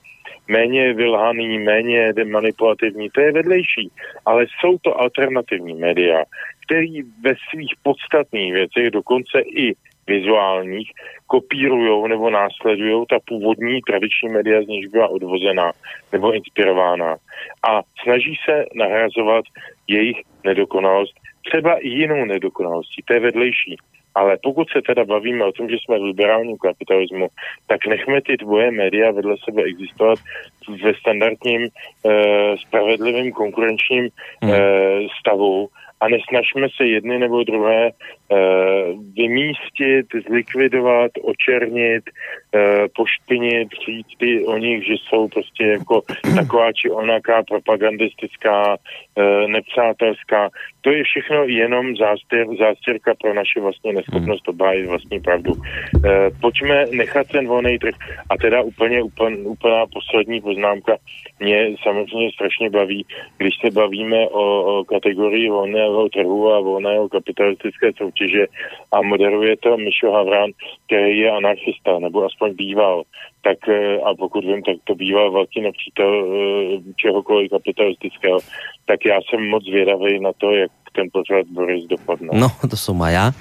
[0.48, 3.92] méně vylhaný, méně manipulativní, to je vedlejší.
[4.26, 6.24] Ale jsou to alternativní média,
[6.66, 9.74] který ve svých podstatných věcech, dokonce i
[10.08, 10.92] vizuálních,
[11.28, 15.72] kopírují nebo následují ta původní tradiční média, z níž byla odvozená
[16.12, 17.18] nebo inspirována.
[17.70, 19.46] A snaží se nahrazovat
[19.88, 21.14] jejich nedokonalost
[21.46, 23.02] třeba i jinou nedokonalostí.
[23.06, 23.78] To je vedlejší.
[24.16, 27.28] Ale pokud se teda bavíme o tom, že jsme v liberálním kapitalismu,
[27.68, 30.20] tak nechme ty dvoje média vedle sebe existovat
[30.84, 31.70] ve standardním e,
[32.58, 34.10] spravedlivém konkurenčním e,
[35.20, 35.70] stavu
[36.02, 38.38] a nesnažme se jedny nebo druhé uh,
[39.16, 42.62] vymístit, zlikvidovat, očernit, uh,
[42.96, 46.02] pošpinit, říct ty o nich, že jsou prostě jako
[46.36, 50.50] taková či onaká propagandistická, uh, nepřátelská.
[50.82, 54.56] To je všechno jenom zástěr, zástěrka pro naše vlastně neschopnost hmm.
[54.56, 55.52] obhájit vlastní pravdu.
[55.52, 55.62] Uh,
[56.42, 57.96] pojďme nechat ten volný trh.
[58.30, 60.98] A teda úplně, úplně úplná poslední poznámka.
[61.40, 63.06] Mě samozřejmě strašně baví,
[63.38, 68.46] když se bavíme o, o kategorii volného trhu a volného kapitalistické soutěže
[68.92, 70.52] a moderuje to Mišo Havran,
[70.86, 73.04] který je anarchista, nebo aspoň býval
[73.44, 78.40] tak eh, a pokud vím, tak to býval velký nepřítel eh, čehokoliv kapitalistického,
[78.86, 82.28] tak já jsem moc zvědavý na to, jak ten pořád Boris dopadne.
[82.34, 83.32] No, to jsem a já.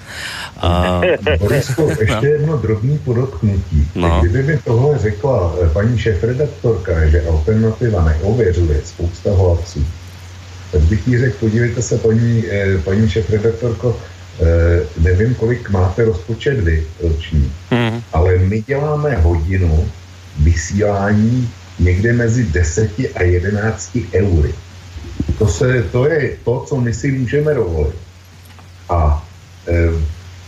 [0.61, 1.01] A...
[1.39, 2.27] Borisko, ještě no.
[2.27, 3.87] jedno drobný podotknutí.
[3.95, 4.21] No.
[4.21, 9.85] Kdyby mi tohle řekla eh, paní šéf-redaktorka, že alternativa neověřuje spousta hlasů,
[10.71, 12.43] tak bych jí řekl, podívejte se, paní,
[12.85, 13.95] paní šéf-redaktorko,
[14.97, 18.01] nevím, kolik máte rozpočet vy roční, mm.
[18.13, 19.89] ale my děláme hodinu
[20.39, 21.49] vysílání
[21.79, 24.53] někde mezi 10 a 11 eury.
[25.37, 27.95] To, se, to je to, co my si můžeme dovolit.
[28.89, 29.27] A
[29.67, 29.73] e,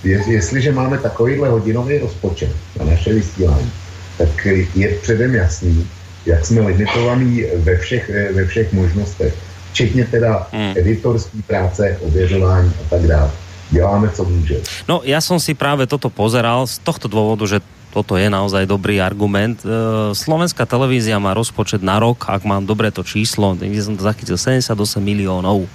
[0.04, 2.50] je, jestliže máme takovýhle hodinový rozpočet
[2.80, 3.72] na naše vysílání,
[4.18, 5.88] tak je předem jasný,
[6.26, 9.34] jak jsme limitovaní ve všech, ve všech možnostech,
[9.72, 10.74] včetně teda hmm.
[10.78, 13.32] editorské práce, ověřování a tak dále.
[13.72, 14.62] Děláme, co může.
[14.88, 17.60] No, já jsem si právě toto pozeral z tohto důvodu, že
[17.92, 19.64] toto je naozaj dobrý argument.
[19.64, 19.68] E,
[20.16, 24.40] slovenská televízia má rozpočet na rok, ak mám dobré to číslo, kde som to zachytil,
[24.40, 25.68] 78 miliónov.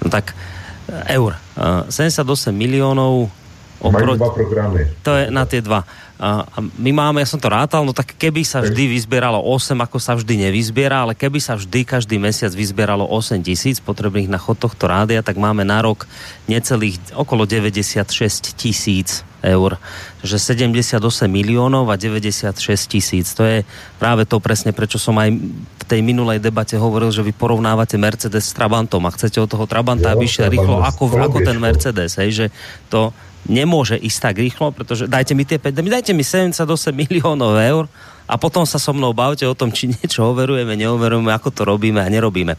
[0.00, 0.32] No tak
[0.88, 1.36] e, eur.
[1.88, 3.28] 78 e, miliónov
[3.84, 4.20] oproti...
[4.20, 4.80] dva programy.
[5.04, 5.84] To je na tie dva.
[6.14, 6.46] A
[6.78, 10.14] my máme, ja som to rátal, no tak keby sa vždy vyzbieralo 8, ako sa
[10.14, 14.86] vždy nevyzbiera, ale keby sa vždy každý mesiac vyzbieralo 8 tisíc potrebných na chod tohto
[14.86, 16.06] rádia, tak máme na rok
[16.46, 19.76] necelých okolo 96 tisíc eur.
[20.22, 23.34] Takže 78 miliónov a 96 tisíc.
[23.34, 23.66] To je
[23.98, 28.48] práve to presne, prečo som aj v tej minulej debate hovoril, že vy porovnávate Mercedes
[28.48, 32.16] s Trabantom a chcete od toho Trabanta, aby išiel rýchlo ako, ako ten Mercedes.
[32.16, 32.46] Hej, že
[32.88, 33.12] to
[33.48, 37.84] nemôže ísť tak rýchlo, pretože dajte mi tie 5, dajte mi 78 miliónov eur
[38.24, 42.00] a potom sa so mnou bavte o tom, či niečo overujeme, neoverujeme, ako to robíme
[42.00, 42.56] a nerobíme.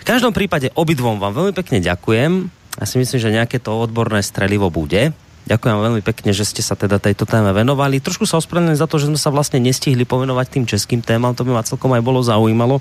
[0.00, 2.52] V každom prípade obidvom vám veľmi pekne ďakujem.
[2.80, 5.12] Ja si myslím, že nejaké to odborné strelivo bude.
[5.48, 7.98] Ďakujem veľmi pekne, že ste sa teda tejto téme venovali.
[7.98, 11.32] Trošku sa ospravedlňujem za to, že sme sa vlastne nestihli povenovať tým českým témam.
[11.34, 12.78] To by ma celkom aj bolo zaujímalo,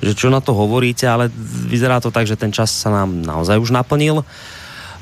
[0.00, 1.28] že čo na to hovoríte, ale
[1.68, 4.22] vyzerá to tak, že ten čas sa nám naozaj už naplnil.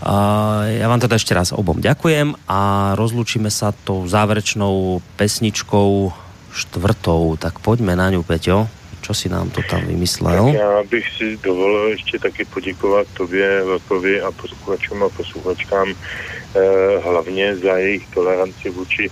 [0.01, 6.13] Ja vám teda ešte raz obom ďakujem a rozlučíme sa tou záverečnou pesničkou
[6.53, 7.41] štvrtou.
[7.41, 8.69] Tak poďme na ňu, Peťo.
[9.01, 10.53] Čo si nám to tam vymyslel?
[10.53, 16.99] Tak já bych si dovolil ještě taky poděkovat tobě, Vlkovi a posluchačům a posluchačkám eh,
[17.05, 19.11] hlavně za jejich toleranci vůči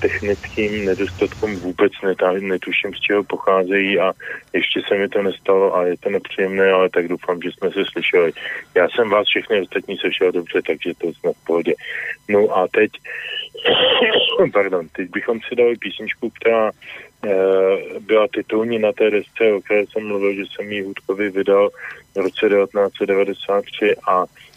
[0.00, 1.92] technickým nedostatkům vůbec
[2.40, 4.12] netuším, z čeho pocházejí a
[4.52, 7.84] ještě se mi to nestalo a je to nepříjemné, ale tak doufám, že jsme se
[7.92, 8.32] slyšeli.
[8.74, 11.74] Já jsem vás všechny ostatní slyšel dobře, takže to jsme v pohodě.
[12.28, 12.90] No a teď,
[14.52, 17.30] pardon, teď bychom si dali písničku, která eh,
[18.00, 21.68] byla titulní na té desce, o které jsem mluvil, že jsem ji Hudkovi vydal
[22.14, 24.49] v roce 1993 a Eh,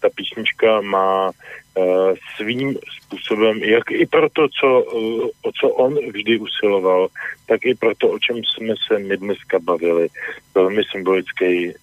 [0.00, 5.94] ta písnička má eh, svým způsobem, jak i pro to, co, eh, o co on
[6.12, 7.08] vždy usiloval,
[7.46, 10.08] tak i pro to, o čem jsme se my dneska bavili.
[10.54, 11.74] Velmi symbolický,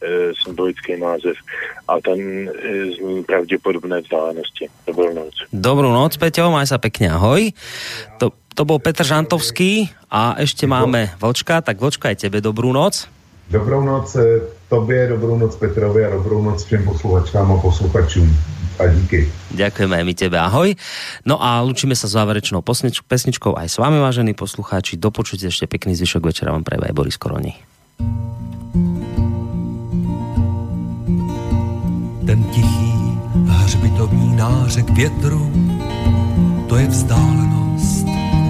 [0.44, 1.36] symbolický název
[1.88, 2.52] a ten
[2.98, 4.70] zní pravděpodobné vzdálenosti.
[4.88, 5.34] Dobrou noc.
[5.54, 7.52] Dobrou noc, Peťo, maj sa pekne, ahoj.
[8.24, 13.12] To, to bol Petr Žantovský a ešte máme Vlčka, tak Vlčka aj tebe dobrú noc.
[13.52, 14.16] Dobrou noc
[14.72, 18.38] tobě, dobrou noc Petrovi a dobrou noc všem posluchačkám a posluchačům.
[18.80, 19.28] A díky.
[19.52, 20.74] Ďakujeme aj my tebe, ahoj.
[21.28, 22.64] No a lučíme sa s záverečnou
[23.06, 24.98] pesničkou aj s vami, vážení poslucháči.
[24.98, 27.54] Do počutia ešte pekný zvyšok večera vám praje aj Boris Koroni.
[32.26, 32.94] Ten tichý
[33.46, 35.52] hřbitovní nářek větru,
[36.72, 38.08] to je vzdálenost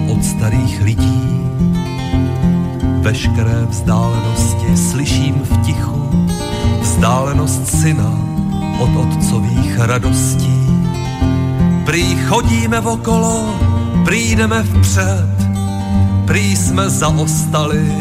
[0.08, 1.41] od starých lidí
[3.02, 6.26] veškeré vzdálenosti slyším v tichu.
[6.80, 8.14] Vzdálenost syna
[8.78, 10.62] od otcových radostí.
[11.84, 13.54] Prý chodíme okolo,
[14.04, 15.34] přijdeme vpřed,
[16.24, 17.94] prý jsme zaostali,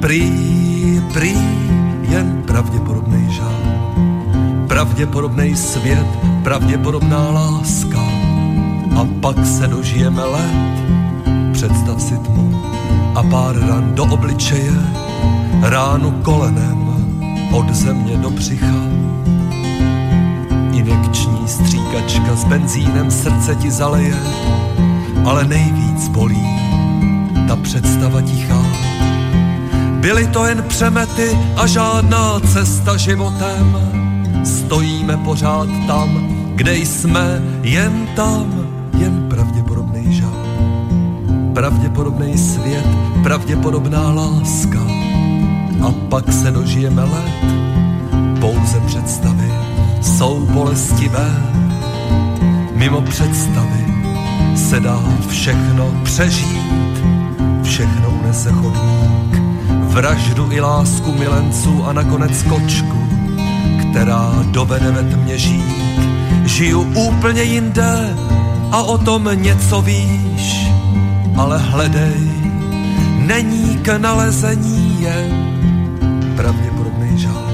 [0.00, 0.32] prý,
[1.12, 1.38] prý
[2.02, 3.62] jen pravděpodobný žál,
[4.68, 6.08] pravděpodobný svět,
[6.42, 8.02] pravděpodobná láska.
[8.98, 10.74] A pak se dožijeme let,
[11.52, 12.48] představ si tmu
[13.14, 14.72] a pár ran do obličeje,
[15.62, 16.88] ránu kolenem
[17.52, 18.88] od země do břicha
[20.88, 24.16] injekční stříkačka s benzínem srdce ti zaleje,
[25.24, 26.46] ale nejvíc bolí
[27.48, 28.62] ta představa tichá.
[30.00, 33.76] Byly to jen přemety a žádná cesta životem.
[34.44, 38.67] Stojíme pořád tam, kde jsme, jen tam.
[41.58, 42.86] Pravděpodobný svět,
[43.22, 44.78] pravděpodobná láska.
[45.88, 47.44] A pak se dožijeme let,
[48.40, 49.52] pouze představy
[50.00, 51.52] jsou bolestivé.
[52.74, 53.84] Mimo představy
[54.56, 57.02] se dá všechno přežít,
[57.62, 63.08] všechno unese chodník, vraždu i lásku milenců a nakonec kočku,
[63.90, 65.76] která dovede ve tmě žít.
[66.44, 68.16] Žiju úplně jinde
[68.72, 70.68] a o tom něco víš,
[71.38, 72.30] ale hledej,
[73.18, 75.30] není k nalezení jen
[76.36, 77.52] pravděpodobný žal,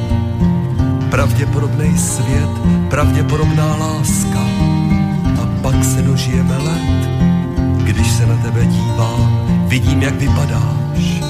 [1.10, 2.50] pravděpodobný svět,
[2.90, 4.40] pravděpodobná láska
[5.42, 7.08] a pak se dožijeme let,
[7.84, 11.20] když se na tebe dívám, vidím, jak vypadáš.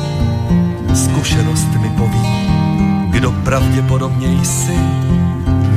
[0.95, 2.29] Zkušenost mi poví,
[3.11, 4.79] kdo pravděpodobně jsi,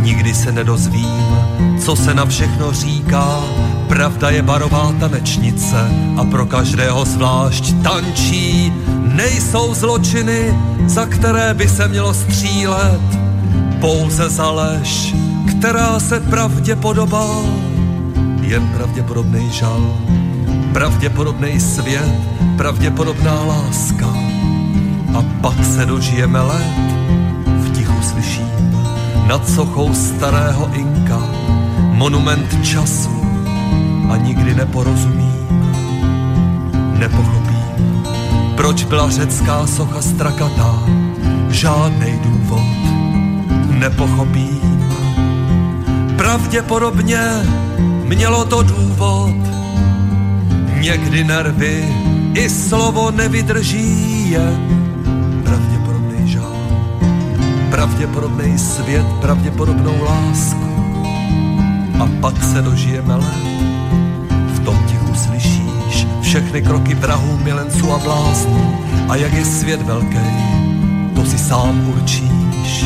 [0.07, 1.37] nikdy se nedozvím,
[1.79, 3.43] co se na všechno říká.
[3.87, 8.73] Pravda je barová tanečnice a pro každého zvlášť tančí.
[9.03, 10.55] Nejsou zločiny,
[10.85, 13.01] za které by se mělo střílet,
[13.79, 15.15] pouze za lež,
[15.49, 17.27] která se pravdě podobá.
[18.41, 19.97] Jen pravděpodobný žal,
[20.73, 22.15] pravděpodobný svět,
[22.57, 24.07] pravděpodobná láska.
[25.17, 26.96] A pak se dožijeme let,
[29.27, 31.21] nad sochou starého Inka.
[31.79, 33.21] Monument času
[34.09, 35.47] a nikdy neporozumím,
[36.99, 38.03] nepochopím,
[38.55, 40.83] proč byla řecká socha strakatá,
[41.49, 42.77] žádnej důvod
[43.79, 44.93] nepochopím.
[46.17, 47.21] Pravděpodobně
[48.03, 49.35] mělo to důvod,
[50.79, 51.95] někdy nervy
[52.33, 54.66] i slovo nevydrží jen
[57.87, 60.67] pravděpodobný svět, pravděpodobnou lásku
[61.99, 63.47] a pak se dožijeme let.
[64.53, 68.75] V tom tichu slyšíš všechny kroky vrahů, milenců a bláznů
[69.09, 70.27] a jak je svět velký,
[71.15, 72.85] to si sám určíš.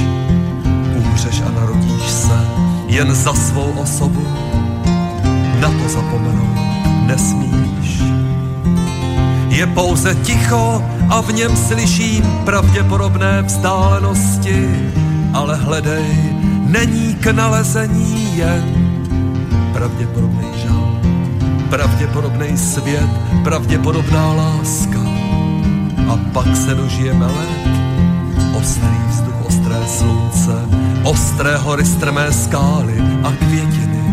[0.97, 2.45] Umřeš a narodíš se
[2.87, 4.27] jen za svou osobu,
[5.59, 6.57] na to zapomenout
[7.05, 7.70] nesmíš.
[9.61, 14.69] Je pouze ticho a v něm slyším pravděpodobné vzdálenosti,
[15.33, 16.05] ale hledej,
[16.65, 18.63] není k nalezení jen
[19.73, 20.99] pravděpodobný žal,
[21.69, 23.09] pravděpodobný svět,
[23.43, 24.99] pravděpodobná láska.
[26.09, 27.69] A pak se dožijeme let,
[28.61, 30.65] ostrý vzduch, ostré slunce,
[31.03, 34.03] ostré hory, strmé skály a květiny.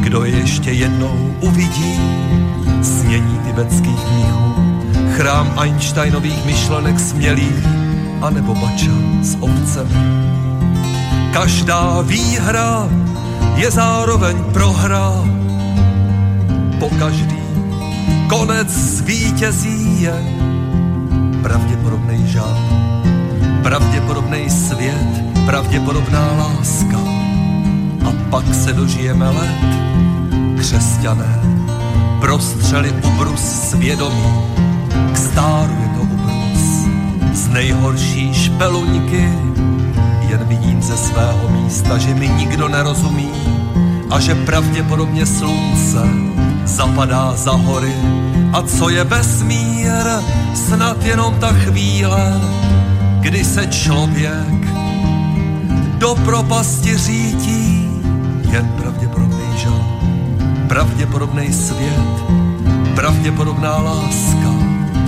[0.00, 2.00] Kdo je ještě jednou uvidí,
[2.82, 4.54] snění tibetských mnichů,
[5.16, 7.66] chrám Einsteinových myšlenek smělých,
[8.22, 8.90] anebo bača
[9.22, 10.28] s ovcemi.
[11.32, 12.88] Každá výhra
[13.56, 15.12] je zároveň prohra.
[16.78, 17.38] Po každý
[18.28, 20.14] konec zvítězí je
[21.42, 22.58] pravděpodobný žal,
[23.62, 26.98] pravděpodobný svět, pravděpodobná láska.
[28.08, 29.64] A pak se dožijeme let,
[30.58, 31.37] křesťané,
[32.20, 34.32] prostřeli ubrus svědomí,
[35.12, 36.88] k stáru je to ubrus,
[37.32, 39.28] z nejhorší špeluňky,
[40.28, 43.30] jen vidím ze svého místa, že mi nikdo nerozumí
[44.10, 46.02] a že pravděpodobně slunce
[46.64, 47.94] zapadá za hory.
[48.52, 50.04] A co je vesmír,
[50.54, 52.40] snad jenom ta chvíle,
[53.20, 54.66] kdy se člověk
[55.98, 57.90] do propasti řítí,
[58.50, 59.97] jen pravděpodobný žal,
[60.68, 62.24] pravděpodobný svět,
[62.94, 64.50] pravděpodobná láska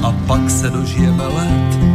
[0.03, 1.90] a pak se dožijeme let